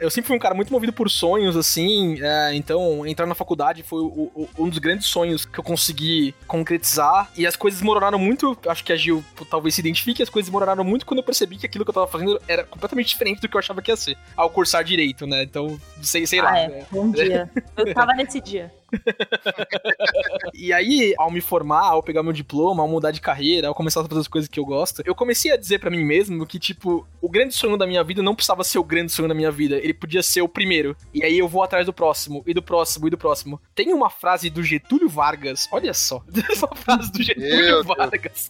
Eu 0.00 0.10
sempre 0.10 0.28
fui 0.28 0.36
um 0.36 0.40
cara 0.40 0.54
muito 0.54 0.72
movido 0.72 0.92
por 0.92 1.10
sonhos, 1.10 1.56
assim, 1.56 2.18
é, 2.22 2.54
então 2.54 3.06
entrar 3.06 3.26
na 3.28 3.34
faculdade 3.34 3.82
foi 3.82 4.00
o- 4.00 4.30
o- 4.34 4.48
um 4.58 4.68
dos 4.68 4.78
grandes 4.78 5.06
sonhos 5.06 5.44
que 5.44 5.58
eu 5.58 5.64
consegui 5.64 6.34
concretizar. 6.46 7.30
E 7.36 7.46
as 7.46 7.56
coisas 7.56 7.78
desmoronaram 7.80 8.18
muito, 8.18 8.56
acho 8.66 8.82
que 8.84 8.92
a 8.92 8.96
Gil 8.96 9.24
talvez 9.50 9.74
se 9.74 9.80
identifique, 9.80 10.22
as 10.22 10.28
coisas 10.30 10.46
desmoronaram 10.48 10.84
muito 10.84 11.06
quando 11.06 11.18
eu 11.18 11.24
percebi 11.24 11.56
que 11.56 11.66
aquilo 11.66 11.84
que 11.84 11.90
eu 11.90 11.94
tava 11.94 12.06
fazendo 12.06 12.40
era 12.48 12.64
completamente 12.64 13.08
diferente 13.08 13.40
do 13.40 13.48
que 13.48 13.56
eu 13.56 13.58
achava 13.58 13.80
que 13.82 13.90
ia 13.90 13.96
ser, 13.96 14.16
ao 14.36 14.50
cursar 14.50 14.82
direito, 14.84 15.26
né? 15.26 15.42
Então, 15.42 15.78
sei, 16.02 16.26
sei 16.26 16.40
lá. 16.40 16.50
Ah, 16.52 16.58
é. 16.58 16.68
né? 16.68 16.86
Bom 16.90 17.10
dia. 17.10 17.50
Eu 17.76 17.94
tava 17.94 18.12
nesse 18.12 18.40
dia. 18.40 18.72
E 20.54 20.72
aí, 20.72 21.14
ao 21.18 21.30
me 21.30 21.40
formar, 21.40 21.84
ao 21.84 22.02
pegar 22.02 22.22
meu 22.22 22.32
diploma, 22.32 22.82
ao 22.82 22.88
mudar 22.88 23.10
de 23.10 23.20
carreira, 23.20 23.68
ao 23.68 23.74
começar 23.74 24.00
a 24.00 24.04
fazer 24.04 24.20
as 24.20 24.28
coisas 24.28 24.48
que 24.48 24.58
eu 24.58 24.64
gosto, 24.64 25.02
eu 25.04 25.14
comecei 25.14 25.52
a 25.52 25.56
dizer 25.56 25.78
pra 25.78 25.90
mim 25.90 26.04
mesmo 26.04 26.44
que, 26.46 26.58
tipo, 26.58 27.06
o 27.20 27.28
grande 27.28 27.54
sonho 27.54 27.76
da 27.76 27.86
minha 27.86 28.02
vida 28.02 28.22
não 28.22 28.34
precisava 28.34 28.64
ser 28.64 28.78
o 28.78 28.84
grande 28.84 29.12
sonho 29.12 29.28
da 29.28 29.34
minha 29.34 29.50
vida, 29.50 29.76
ele 29.76 29.94
podia 29.94 30.22
ser 30.22 30.42
o 30.42 30.48
primeiro. 30.48 30.96
E 31.14 31.22
aí 31.22 31.38
eu 31.38 31.48
vou 31.48 31.62
atrás 31.62 31.86
do 31.86 31.92
próximo, 31.92 32.42
e 32.46 32.52
do 32.52 32.62
próximo, 32.62 33.06
e 33.06 33.10
do 33.10 33.18
próximo. 33.18 33.60
Tem 33.74 33.92
uma 33.92 34.10
frase 34.10 34.50
do 34.50 34.62
Getúlio 34.62 35.08
Vargas, 35.08 35.68
olha 35.70 35.94
só, 35.94 36.22
uma 36.58 36.76
frase 36.76 37.12
do 37.12 37.18
Meu 37.18 37.26
Getúlio 37.26 37.82
Deus. 37.82 37.86
Vargas. 37.86 38.48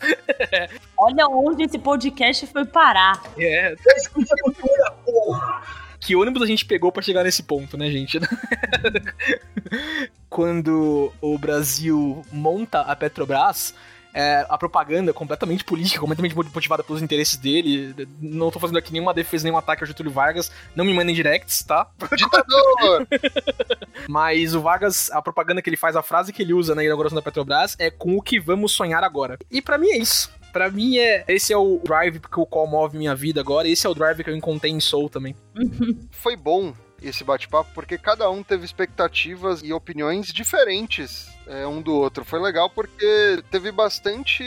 Olha 0.96 1.26
onde 1.28 1.64
esse 1.64 1.78
podcast 1.78 2.46
foi 2.46 2.64
parar. 2.64 3.22
É, 3.38 3.74
Escuta 3.96 4.34
a 4.34 4.42
cultura, 4.42 4.90
porra! 5.04 5.87
Que 6.00 6.16
ônibus 6.16 6.42
a 6.42 6.46
gente 6.46 6.64
pegou 6.64 6.92
pra 6.92 7.02
chegar 7.02 7.24
nesse 7.24 7.42
ponto, 7.42 7.76
né, 7.76 7.90
gente? 7.90 8.18
Quando 10.28 11.12
o 11.20 11.38
Brasil 11.38 12.24
monta 12.32 12.80
a 12.82 12.94
Petrobras, 12.94 13.74
é, 14.12 14.46
a 14.48 14.56
propaganda 14.56 15.10
é 15.10 15.14
completamente 15.14 15.62
política, 15.64 16.00
completamente 16.00 16.34
motivada 16.34 16.82
pelos 16.82 17.02
interesses 17.02 17.36
dele. 17.36 17.94
Não 18.20 18.50
tô 18.50 18.58
fazendo 18.58 18.78
aqui 18.78 18.92
nenhuma 18.92 19.14
defesa, 19.14 19.44
nenhum 19.44 19.58
ataque 19.58 19.82
ao 19.82 19.86
Getúlio 19.86 20.10
Vargas. 20.12 20.50
Não 20.74 20.84
me 20.84 20.94
mandem 20.94 21.14
directs, 21.14 21.62
tá? 21.62 21.88
Ditador! 22.16 23.06
Mas 24.08 24.54
o 24.54 24.60
Vargas, 24.60 25.10
a 25.12 25.20
propaganda 25.20 25.62
que 25.62 25.68
ele 25.68 25.76
faz, 25.76 25.94
a 25.94 26.02
frase 26.02 26.32
que 26.32 26.42
ele 26.42 26.54
usa 26.54 26.74
na 26.74 26.82
inauguração 26.82 27.16
da 27.16 27.22
Petrobras 27.22 27.76
é 27.78 27.90
com 27.90 28.16
o 28.16 28.22
que 28.22 28.40
vamos 28.40 28.72
sonhar 28.72 29.04
agora. 29.04 29.38
E 29.50 29.60
pra 29.60 29.78
mim 29.78 29.88
é 29.90 29.98
isso. 29.98 30.30
Pra 30.58 30.68
mim 30.72 30.98
é. 30.98 31.24
Esse 31.28 31.52
é 31.52 31.56
o 31.56 31.80
drive 31.84 32.18
que 32.18 32.40
o 32.40 32.44
qual 32.44 32.66
move 32.66 32.98
minha 32.98 33.14
vida 33.14 33.40
agora. 33.40 33.68
Esse 33.68 33.86
é 33.86 33.90
o 33.90 33.94
drive 33.94 34.24
que 34.24 34.30
eu 34.30 34.34
encontrei 34.34 34.72
em 34.72 34.80
Soul 34.80 35.08
também. 35.08 35.36
Foi 36.10 36.34
bom 36.34 36.74
esse 37.00 37.22
bate-papo, 37.22 37.70
porque 37.72 37.96
cada 37.96 38.28
um 38.28 38.42
teve 38.42 38.64
expectativas 38.64 39.62
e 39.62 39.72
opiniões 39.72 40.32
diferentes 40.32 41.28
é, 41.46 41.64
um 41.64 41.80
do 41.80 41.94
outro. 41.94 42.24
Foi 42.24 42.40
legal 42.40 42.68
porque 42.68 43.40
teve 43.52 43.70
bastante 43.70 44.42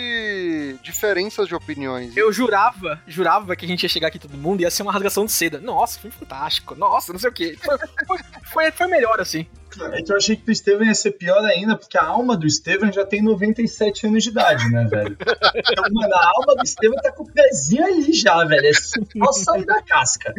diferenças 0.83 1.47
de 1.47 1.55
opiniões. 1.55 2.17
Eu 2.17 2.33
jurava, 2.33 3.01
jurava 3.07 3.55
que 3.55 3.63
a 3.63 3.67
gente 3.69 3.83
ia 3.83 3.89
chegar 3.89 4.09
aqui 4.09 4.19
todo 4.19 4.37
mundo 4.37 4.59
e 4.59 4.63
ia 4.63 4.69
ser 4.69 4.83
uma 4.83 4.91
rasgação 4.91 5.25
de 5.25 5.31
seda. 5.31 5.61
Nossa, 5.61 5.97
foi 5.97 6.11
fantástico. 6.11 6.75
Nossa, 6.75 7.13
não 7.13 7.19
sei 7.21 7.29
o 7.29 7.33
quê. 7.33 7.57
Foi, 7.57 7.77
foi, 7.77 8.17
foi, 8.51 8.71
foi 8.71 8.87
melhor 8.87 9.21
assim. 9.21 9.47
É 9.93 10.01
que 10.01 10.11
eu 10.11 10.17
achei 10.17 10.35
que 10.35 10.43
pro 10.43 10.53
Steven 10.53 10.87
ia 10.87 10.95
ser 10.95 11.11
pior 11.11 11.43
ainda, 11.45 11.77
porque 11.77 11.97
a 11.97 12.03
alma 12.03 12.35
do 12.35 12.49
Steven 12.49 12.91
já 12.91 13.05
tem 13.05 13.21
97 13.21 14.07
anos 14.07 14.23
de 14.23 14.29
idade, 14.29 14.69
né, 14.69 14.85
velho? 14.85 15.17
Então, 15.55 15.85
mano, 15.91 16.13
a 16.13 16.31
alma 16.35 16.55
do 16.55 16.67
Steven 16.67 16.97
tá 17.01 17.11
com 17.11 17.23
o 17.23 17.31
pezinho 17.31 17.85
ali 17.85 18.13
já, 18.13 18.43
velho. 18.43 18.67
É 18.67 18.73
só 18.73 19.31
sair 19.31 19.65
da 19.65 19.81
casca. 19.81 20.33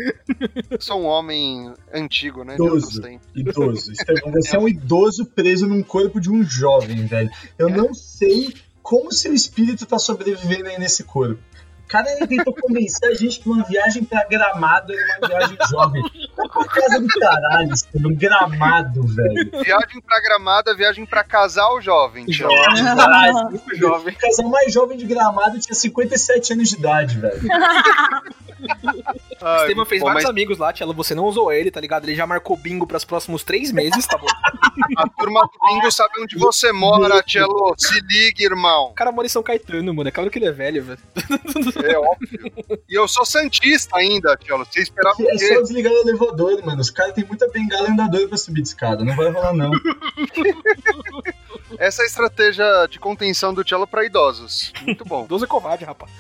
Eu 0.71 0.81
sou 0.81 1.03
um 1.03 1.07
homem 1.07 1.73
antigo, 1.93 2.45
né? 2.45 2.55
Idoso. 2.55 3.03
Idoso. 3.35 3.95
Steven, 3.95 4.33
você 4.33 4.57
é 4.57 4.59
um 4.59 4.69
idoso 4.69 5.27
preso 5.27 5.67
num 5.67 5.83
corpo 5.83 6.21
de 6.21 6.31
um 6.31 6.43
jovem, 6.43 7.07
velho. 7.07 7.31
Eu 7.59 7.69
não 7.69 7.95
sei 7.95 8.55
como 8.83 9.13
seu 9.13 9.33
espírito 9.33 9.87
tá 9.87 9.99
sobrevivendo 9.99 10.69
aí 10.69 10.79
nesse 10.79 11.05
corpo. 11.05 11.41
O 11.93 11.95
cara 11.95 12.11
ele 12.11 12.27
tentou 12.27 12.55
convencer 12.55 13.07
a 13.11 13.15
gente 13.15 13.39
que 13.39 13.47
uma 13.51 13.63
viagem 13.65 14.03
pra 14.03 14.25
Gramado 14.25 14.95
era 14.95 15.19
uma 15.19 15.29
viagem 15.29 15.59
jovem. 15.71 16.03
Tá 16.35 16.49
pra 16.49 16.65
casa 16.65 16.99
do 16.99 17.07
caralho, 17.07 17.77
Steven. 17.77 18.15
Gramado, 18.15 19.07
velho. 19.09 19.51
Viagem 19.63 20.01
pra 20.01 20.19
Gramada, 20.23 20.75
viagem 20.75 21.05
pra 21.05 21.23
casal 21.23 21.83
jovem. 21.83 22.25
tio. 22.25 22.49
Caralho. 22.49 23.35
Muito 23.53 23.77
jovem. 23.77 24.15
O 24.15 24.19
casal 24.19 24.49
mais 24.49 24.73
jovem 24.73 24.97
de 24.97 25.05
Gramado 25.05 25.61
tinha 25.61 25.75
57 25.75 26.55
anos 26.55 26.71
de 26.71 26.77
idade, 26.77 27.19
velho. 27.19 27.43
Ai, 29.43 29.63
Esteban 29.63 29.85
fez 29.85 30.01
bom, 30.01 30.07
vários 30.07 30.25
mas 30.25 30.31
amigos 30.31 30.57
lá, 30.59 30.73
Tielo. 30.73 30.95
Você 30.95 31.15
não 31.15 31.25
usou 31.25 31.53
ele, 31.53 31.71
tá 31.71 31.81
ligado? 31.81 32.05
Ele 32.05 32.15
já 32.15 32.27
marcou 32.27 32.57
bingo 32.57 32.87
pros 32.87 33.05
próximos 33.05 33.43
três 33.45 33.73
meses, 33.73 34.07
tá 34.07 34.17
bom? 34.17 34.27
a 34.97 35.09
turma 35.09 35.43
do 35.43 35.75
bingo 35.75 35.91
sabe 35.91 36.15
onde 36.21 36.39
você 36.39 36.73
mora, 36.73 37.23
Tielo. 37.23 37.75
Se 37.77 38.01
ligue, 38.01 38.45
irmão. 38.45 38.87
O 38.87 38.95
cara 38.95 39.13
mora 39.13 39.27
em 39.27 39.31
São 39.31 39.43
Caetano, 39.43 39.93
mano. 39.93 40.09
É 40.09 40.13
claro 40.13 40.31
que 40.31 40.39
ele 40.39 40.47
é 40.47 40.53
velho, 40.53 40.85
velho. 40.85 40.99
É 41.85 41.99
óbvio. 41.99 42.53
E 42.89 42.95
eu 42.95 43.09
sou 43.09 43.25
santista 43.25 43.97
ainda, 43.97 44.37
Tielo. 44.37 44.65
Você 44.65 44.81
esperava 44.83 45.17
o 45.21 45.29
É 45.29 45.37
quê? 45.37 45.55
só 45.55 45.61
desligar 45.63 45.93
o 45.93 45.97
elevador, 46.09 46.65
mano. 46.65 46.81
Os 46.81 46.91
caras 46.91 47.15
têm 47.15 47.25
muita 47.25 47.49
bengala 47.49 47.89
andadora 47.91 48.29
pra 48.29 48.37
subir 48.39 48.63
de 48.63 48.69
escada. 48.69 49.05
Não 49.05 49.17
vai 49.17 49.31
rolar, 49.31 49.53
não. 49.55 49.73
Essa 51.79 52.03
é 52.03 52.05
a 52.05 52.07
estratégia 52.07 52.87
de 52.89 52.99
contenção 52.99 53.53
do 53.55 53.67
Cello 53.67 53.87
pra 53.87 54.05
idosos. 54.05 54.73
Muito 54.83 55.05
bom. 55.05 55.25
12 55.27 55.45
é 55.45 55.49
covarde, 55.49 55.85
rapaz. 55.85 56.11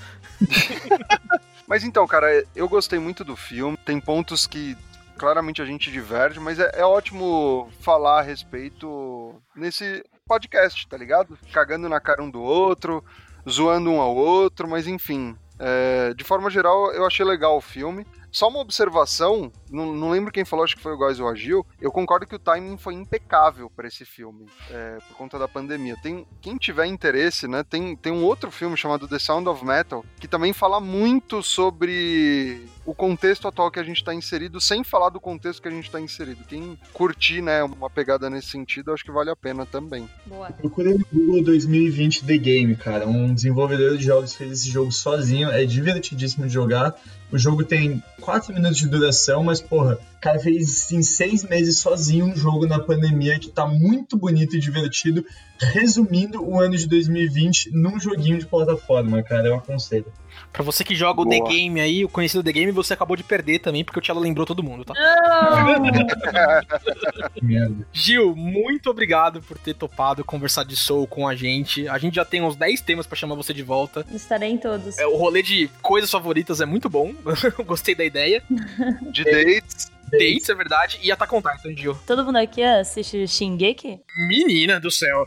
Mas 1.66 1.84
então, 1.84 2.06
cara, 2.06 2.44
eu 2.54 2.68
gostei 2.68 2.98
muito 2.98 3.24
do 3.24 3.36
filme. 3.36 3.76
Tem 3.78 3.98
pontos 4.00 4.46
que 4.46 4.76
claramente 5.16 5.62
a 5.62 5.64
gente 5.64 5.90
diverge, 5.90 6.40
mas 6.40 6.58
é, 6.58 6.70
é 6.74 6.84
ótimo 6.84 7.70
falar 7.80 8.18
a 8.18 8.22
respeito 8.22 9.34
nesse 9.54 10.04
podcast, 10.26 10.86
tá 10.88 10.96
ligado? 10.96 11.38
Cagando 11.52 11.88
na 11.88 12.00
cara 12.00 12.22
um 12.22 12.30
do 12.30 12.42
outro, 12.42 13.04
zoando 13.48 13.90
um 13.90 14.00
ao 14.00 14.14
outro, 14.16 14.68
mas 14.68 14.86
enfim. 14.88 15.36
É, 15.64 16.12
de 16.12 16.24
forma 16.24 16.50
geral, 16.50 16.92
eu 16.92 17.06
achei 17.06 17.24
legal 17.24 17.56
o 17.56 17.60
filme. 17.60 18.04
Só 18.32 18.48
uma 18.48 18.58
observação, 18.60 19.52
não, 19.70 19.92
não 19.92 20.10
lembro 20.10 20.32
quem 20.32 20.44
falou, 20.44 20.64
acho 20.64 20.74
que 20.74 20.82
foi 20.82 20.92
o 20.92 20.96
Góis 20.96 21.20
ou 21.20 21.26
o 21.26 21.28
Agil. 21.28 21.64
Eu 21.80 21.92
concordo 21.92 22.26
que 22.26 22.34
o 22.34 22.38
timing 22.38 22.78
foi 22.78 22.94
impecável 22.94 23.70
para 23.70 23.86
esse 23.86 24.04
filme, 24.04 24.46
é, 24.70 24.98
por 25.06 25.16
conta 25.16 25.38
da 25.38 25.46
pandemia. 25.46 25.96
Tem, 26.02 26.26
quem 26.40 26.56
tiver 26.56 26.86
interesse, 26.86 27.46
né, 27.46 27.62
tem, 27.62 27.94
tem 27.94 28.10
um 28.10 28.24
outro 28.24 28.50
filme 28.50 28.76
chamado 28.76 29.06
The 29.06 29.18
Sound 29.18 29.48
of 29.48 29.64
Metal, 29.64 30.04
que 30.18 30.26
também 30.26 30.52
fala 30.52 30.80
muito 30.80 31.42
sobre 31.42 32.66
o 32.84 32.94
contexto 32.94 33.46
atual 33.46 33.70
que 33.70 33.78
a 33.78 33.84
gente 33.84 33.98
está 33.98 34.14
inserido, 34.14 34.60
sem 34.60 34.82
falar 34.82 35.10
do 35.10 35.20
contexto 35.20 35.62
que 35.62 35.68
a 35.68 35.70
gente 35.70 35.84
está 35.84 36.00
inserido. 36.00 36.44
Quem 36.48 36.78
curtir, 36.92 37.40
né, 37.40 37.62
uma 37.62 37.88
pegada 37.88 38.28
nesse 38.28 38.48
sentido, 38.48 38.92
acho 38.92 39.04
que 39.04 39.10
vale 39.10 39.30
a 39.30 39.36
pena 39.36 39.64
também. 39.64 40.08
Boa. 40.26 40.50
Procurei 40.50 40.94
no 40.94 41.06
Google 41.12 41.44
2020 41.44 42.24
The 42.24 42.36
Game, 42.38 42.76
cara. 42.76 43.06
Um 43.06 43.32
desenvolvedor 43.32 43.96
de 43.96 44.04
jogos 44.04 44.34
fez 44.34 44.52
esse 44.52 44.70
jogo 44.70 44.90
sozinho. 44.90 45.50
É 45.50 45.64
divertidíssimo 45.64 46.46
de 46.46 46.52
jogar. 46.52 46.94
O 47.30 47.38
jogo 47.38 47.64
tem 47.64 48.02
4 48.20 48.52
minutos 48.52 48.78
de 48.78 48.88
duração, 48.88 49.44
mas, 49.44 49.60
porra, 49.60 49.98
cara 50.22 50.38
fez 50.38 50.92
em 50.92 51.02
6 51.02 51.42
meses 51.44 51.80
sozinho 51.80 52.26
um 52.26 52.36
jogo 52.36 52.64
na 52.64 52.78
pandemia 52.78 53.40
que 53.40 53.50
tá 53.50 53.66
muito 53.66 54.16
bonito 54.16 54.56
e 54.56 54.60
divertido, 54.60 55.26
resumindo 55.60 56.40
o 56.40 56.60
ano 56.60 56.76
de 56.76 56.86
2020 56.86 57.72
num 57.72 57.98
joguinho 57.98 58.38
de 58.38 58.46
plataforma, 58.46 59.20
cara. 59.24 59.48
Eu 59.48 59.56
aconselho. 59.56 60.06
Pra 60.52 60.62
você 60.62 60.84
que 60.84 60.94
joga 60.94 61.20
o 61.20 61.24
Boa. 61.24 61.44
The 61.44 61.50
Game 61.50 61.80
aí, 61.80 62.04
o 62.04 62.08
conhecido 62.08 62.42
The 62.42 62.52
Game, 62.52 62.70
você 62.70 62.94
acabou 62.94 63.16
de 63.16 63.24
perder 63.24 63.58
também, 63.58 63.84
porque 63.84 63.98
o 63.98 64.02
Tchelo 64.02 64.20
lembrou 64.20 64.46
todo 64.46 64.62
mundo, 64.62 64.84
tá? 64.84 64.94
Que 67.34 67.42
merda. 67.44 67.86
Gil, 67.92 68.36
muito 68.36 68.88
obrigado 68.90 69.42
por 69.42 69.58
ter 69.58 69.74
topado 69.74 70.24
conversar 70.24 70.64
de 70.64 70.76
Soul 70.76 71.06
com 71.06 71.26
a 71.26 71.34
gente. 71.34 71.88
A 71.88 71.98
gente 71.98 72.14
já 72.14 72.24
tem 72.24 72.40
uns 72.42 72.54
10 72.54 72.80
temas 72.82 73.06
pra 73.08 73.16
chamar 73.16 73.34
você 73.34 73.52
de 73.52 73.62
volta. 73.62 74.06
Estarei 74.12 74.50
em 74.50 74.58
todos. 74.58 74.96
É, 74.98 75.06
o 75.06 75.16
rolê 75.16 75.42
de 75.42 75.68
coisas 75.82 76.10
favoritas 76.10 76.60
é 76.60 76.66
muito 76.66 76.88
bom. 76.88 77.12
Gostei 77.66 77.94
da 77.94 78.04
ideia. 78.04 78.42
De 79.10 79.24
dates, 79.24 79.90
Dates, 80.12 80.48
é 80.48 80.54
verdade. 80.54 80.98
E 81.02 81.10
Attack 81.10 81.34
on 81.34 81.42
Titan, 81.42 81.76
Gil. 81.76 81.98
Todo 82.06 82.24
mundo 82.24 82.36
aqui 82.36 82.62
assiste 82.62 83.26
Shingeki? 83.26 84.00
Menina 84.28 84.78
do 84.78 84.90
céu. 84.90 85.26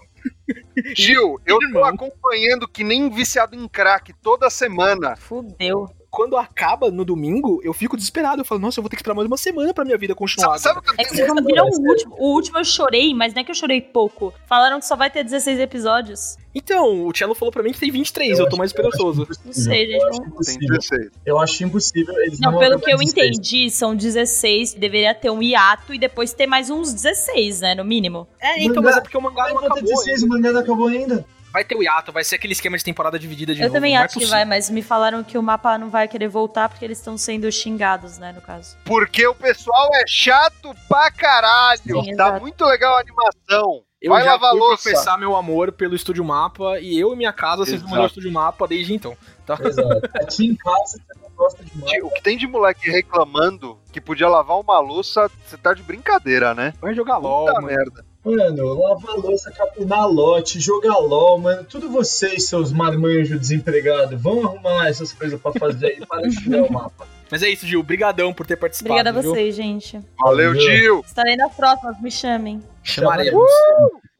Gil, 0.96 1.40
eu 1.46 1.60
tô 1.72 1.84
acompanhando 1.84 2.68
que 2.68 2.84
nem 2.84 3.10
viciado 3.10 3.56
em 3.56 3.68
crack 3.68 4.14
toda 4.22 4.50
semana. 4.50 5.16
Fudeu. 5.16 5.90
Quando 6.16 6.38
acaba 6.38 6.90
no 6.90 7.04
domingo, 7.04 7.60
eu 7.62 7.74
fico 7.74 7.98
desesperado. 7.98 8.40
Eu 8.42 8.46
falo, 8.46 8.62
nossa, 8.62 8.80
eu 8.80 8.82
vou 8.82 8.90
ter 8.90 8.96
que 8.96 9.02
esperar 9.02 9.14
mais 9.16 9.28
uma 9.28 9.36
semana 9.36 9.74
pra 9.74 9.84
minha 9.84 9.98
vida 9.98 10.16
continuar. 10.16 10.58
Sabe, 10.58 10.76
sabe 10.76 10.80
o 10.80 10.82
que 10.82 10.90
eu 10.92 10.96
É 10.98 11.04
que 11.04 11.14
vocês 11.16 11.28
não 11.28 11.44
viram 11.44 11.66
o 11.66 11.90
último. 11.90 12.16
O 12.18 12.34
último 12.34 12.58
eu 12.58 12.64
chorei, 12.64 13.14
mas 13.14 13.34
não 13.34 13.42
é 13.42 13.44
que 13.44 13.52
eu 13.52 13.56
chorei 13.56 13.82
pouco. 13.82 14.34
Falaram 14.48 14.80
que 14.80 14.86
só 14.86 14.96
vai 14.96 15.10
ter 15.10 15.26
16 15.26 15.60
episódios. 15.60 16.38
Então, 16.58 17.06
o 17.06 17.14
Cello 17.14 17.36
falou 17.36 17.52
pra 17.52 17.62
mim 17.62 17.74
que 17.74 17.80
tem 17.82 17.92
23, 17.92 18.40
eu, 18.40 18.48
tô 18.48 18.56
mais 18.56 18.72
esperançoso. 18.72 19.28
Não 19.44 19.52
sei, 19.52 19.88
gente. 19.88 20.02
Eu 20.02 20.08
acho 20.08 20.22
impossível. 20.22 20.68
16. 20.70 21.12
Eu 21.26 21.40
acho 21.40 21.64
impossível. 21.66 22.16
Eles 22.22 22.40
Não, 22.40 22.52
vão 22.52 22.60
pelo 22.62 22.80
que 22.80 22.90
eu 22.92 22.98
16. 22.98 23.12
entendi, 23.38 23.70
são 23.70 23.94
16. 23.94 24.74
Deveria 24.74 25.14
ter 25.14 25.30
um 25.30 25.44
hiato 25.44 25.94
e 25.94 26.00
depois 26.00 26.32
ter 26.32 26.48
mais 26.48 26.70
uns 26.70 26.94
16, 26.94 27.60
né? 27.60 27.76
No 27.76 27.84
mínimo. 27.84 28.26
É, 28.40 28.64
então, 28.64 28.76
Mangá- 28.82 28.82
mas 28.84 28.98
é 28.98 29.02
porque 29.02 29.18
o 29.18 29.22
mangá 29.22 29.50
não 29.50 29.58
acabou 29.60 29.82
16, 29.84 30.24
ainda. 30.24 30.26
o 30.26 30.30
mangá 30.30 30.52
não 30.54 30.60
acabou 30.62 30.88
ainda. 30.88 31.26
Vai 31.56 31.64
ter 31.64 31.74
o 31.74 31.82
hiato, 31.82 32.12
vai 32.12 32.22
ser 32.22 32.36
aquele 32.36 32.52
esquema 32.52 32.78
de 32.78 32.84
temporada 32.84 33.18
dividida 33.18 33.56
de 33.56 33.62
eu 33.62 33.68
novo. 33.68 33.76
também 33.76 33.94
não 33.94 34.02
é 34.02 34.04
acho 34.04 34.20
que 34.20 34.26
vai, 34.26 34.44
mas 34.44 34.70
me 34.70 34.82
falaram 34.82 35.24
que 35.24 35.38
o 35.38 35.42
mapa 35.42 35.78
não 35.78 35.90
vai 35.90 36.06
querer 36.06 36.28
voltar 36.28 36.68
porque 36.68 36.84
eles 36.84 36.98
estão 36.98 37.18
sendo 37.18 37.50
xingados, 37.50 38.18
né? 38.18 38.34
No 38.34 38.42
caso. 38.42 38.76
Porque 38.84 39.26
o 39.26 39.34
pessoal 39.34 39.90
é 39.94 40.04
chato 40.06 40.76
pra 40.90 41.10
caralho. 41.10 42.04
Sim, 42.04 42.14
tá 42.18 42.28
exato. 42.28 42.42
muito 42.42 42.66
legal 42.66 42.98
a 42.98 43.00
animação. 43.00 43.84
Eu 44.02 44.12
Vai 44.12 44.26
já 44.26 44.34
lavar 44.34 44.52
fui 44.52 44.60
louça. 44.60 44.84
professar 44.84 45.18
meu 45.18 45.34
amor 45.34 45.72
pelo 45.72 45.96
Estúdio 45.96 46.26
Mapa 46.26 46.78
e 46.82 47.00
eu 47.00 47.14
e 47.14 47.16
minha 47.16 47.32
casa 47.32 47.66
sempre 47.66 47.90
o 47.98 48.06
Estúdio 48.06 48.34
Mapa 48.34 48.68
desde 48.68 48.94
então. 48.94 49.16
Tá? 49.46 49.58
Exato. 49.64 50.10
Aqui 50.14 50.48
em 50.48 50.56
casa 50.58 50.98
você 50.98 51.20
não 51.22 51.30
gosta 51.38 51.64
de. 51.64 52.02
O 52.02 52.10
que 52.10 52.22
tem 52.22 52.38
de 52.38 52.48
moleque 52.48 52.92
reclamando 52.92 53.80
que 53.94 54.02
podia 54.02 54.28
lavar 54.28 54.60
uma 54.60 54.78
louça, 54.80 55.32
você 55.46 55.56
tá 55.56 55.74
de 55.74 55.84
brincadeira, 55.84 56.54
né? 56.54 56.74
Vai 56.82 56.94
jogar 56.94 57.16
LOL, 57.16 57.62
merda. 57.62 58.04
Mano, 58.26 58.74
lavar 58.74 59.16
louça, 59.18 59.52
capinar 59.52 60.08
lote, 60.08 60.60
jogar 60.60 60.98
LOL, 60.98 61.38
mano, 61.38 61.64
tudo 61.64 61.92
vocês, 61.92 62.48
seus 62.48 62.72
marmanjos 62.72 63.40
desempregados, 63.40 64.20
vão 64.20 64.44
arrumar 64.44 64.88
essas 64.88 65.14
coisas 65.14 65.40
pra 65.40 65.52
fazer 65.54 65.88
aí 65.88 66.06
para 66.06 66.28
estudar 66.28 66.64
o 66.64 66.74
mapa. 66.74 67.08
Mas 67.30 67.44
é 67.44 67.50
isso, 67.50 67.68
Gil. 67.68 67.84
Brigadão 67.84 68.34
por 68.34 68.48
ter 68.48 68.56
participado. 68.56 68.94
Obrigada 69.00 69.20
a 69.20 69.22
vocês, 69.22 69.56
gente. 69.56 70.00
Valeu, 70.20 70.54
Valeu. 70.54 70.62
Gil. 70.62 71.04
Estarei 71.06 71.36
nas 71.36 71.54
próximas, 71.54 72.02
me 72.02 72.10
chamem. 72.10 72.64
Chamaremos. 72.84 73.50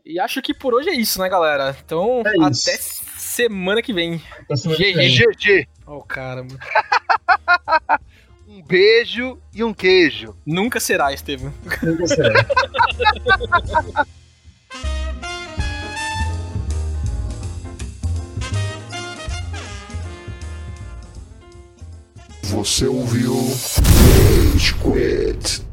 E 0.06 0.20
acho 0.20 0.40
que 0.42 0.54
por 0.54 0.74
hoje 0.74 0.90
é 0.90 0.96
isso, 0.96 1.20
né, 1.20 1.28
galera? 1.28 1.76
Então, 1.84 2.22
É 2.26 2.44
até 2.44 2.78
semana 3.18 3.82
que 3.82 3.92
vem. 3.92 4.22
GG. 4.50 5.26
GG. 5.36 5.68
Oh, 5.88 6.02
caramba. 6.02 6.56
Um 8.66 8.68
beijo 8.68 9.38
e 9.54 9.64
um 9.64 9.72
queijo. 9.72 10.36
Nunca 10.44 10.80
será, 10.80 11.14
Estevam. 11.14 11.54
Nunca 11.84 12.08
será. 12.08 12.34
Você 22.42 22.88
ouviu 22.88 23.36
Rage 23.36 24.74
Quit. 24.76 25.64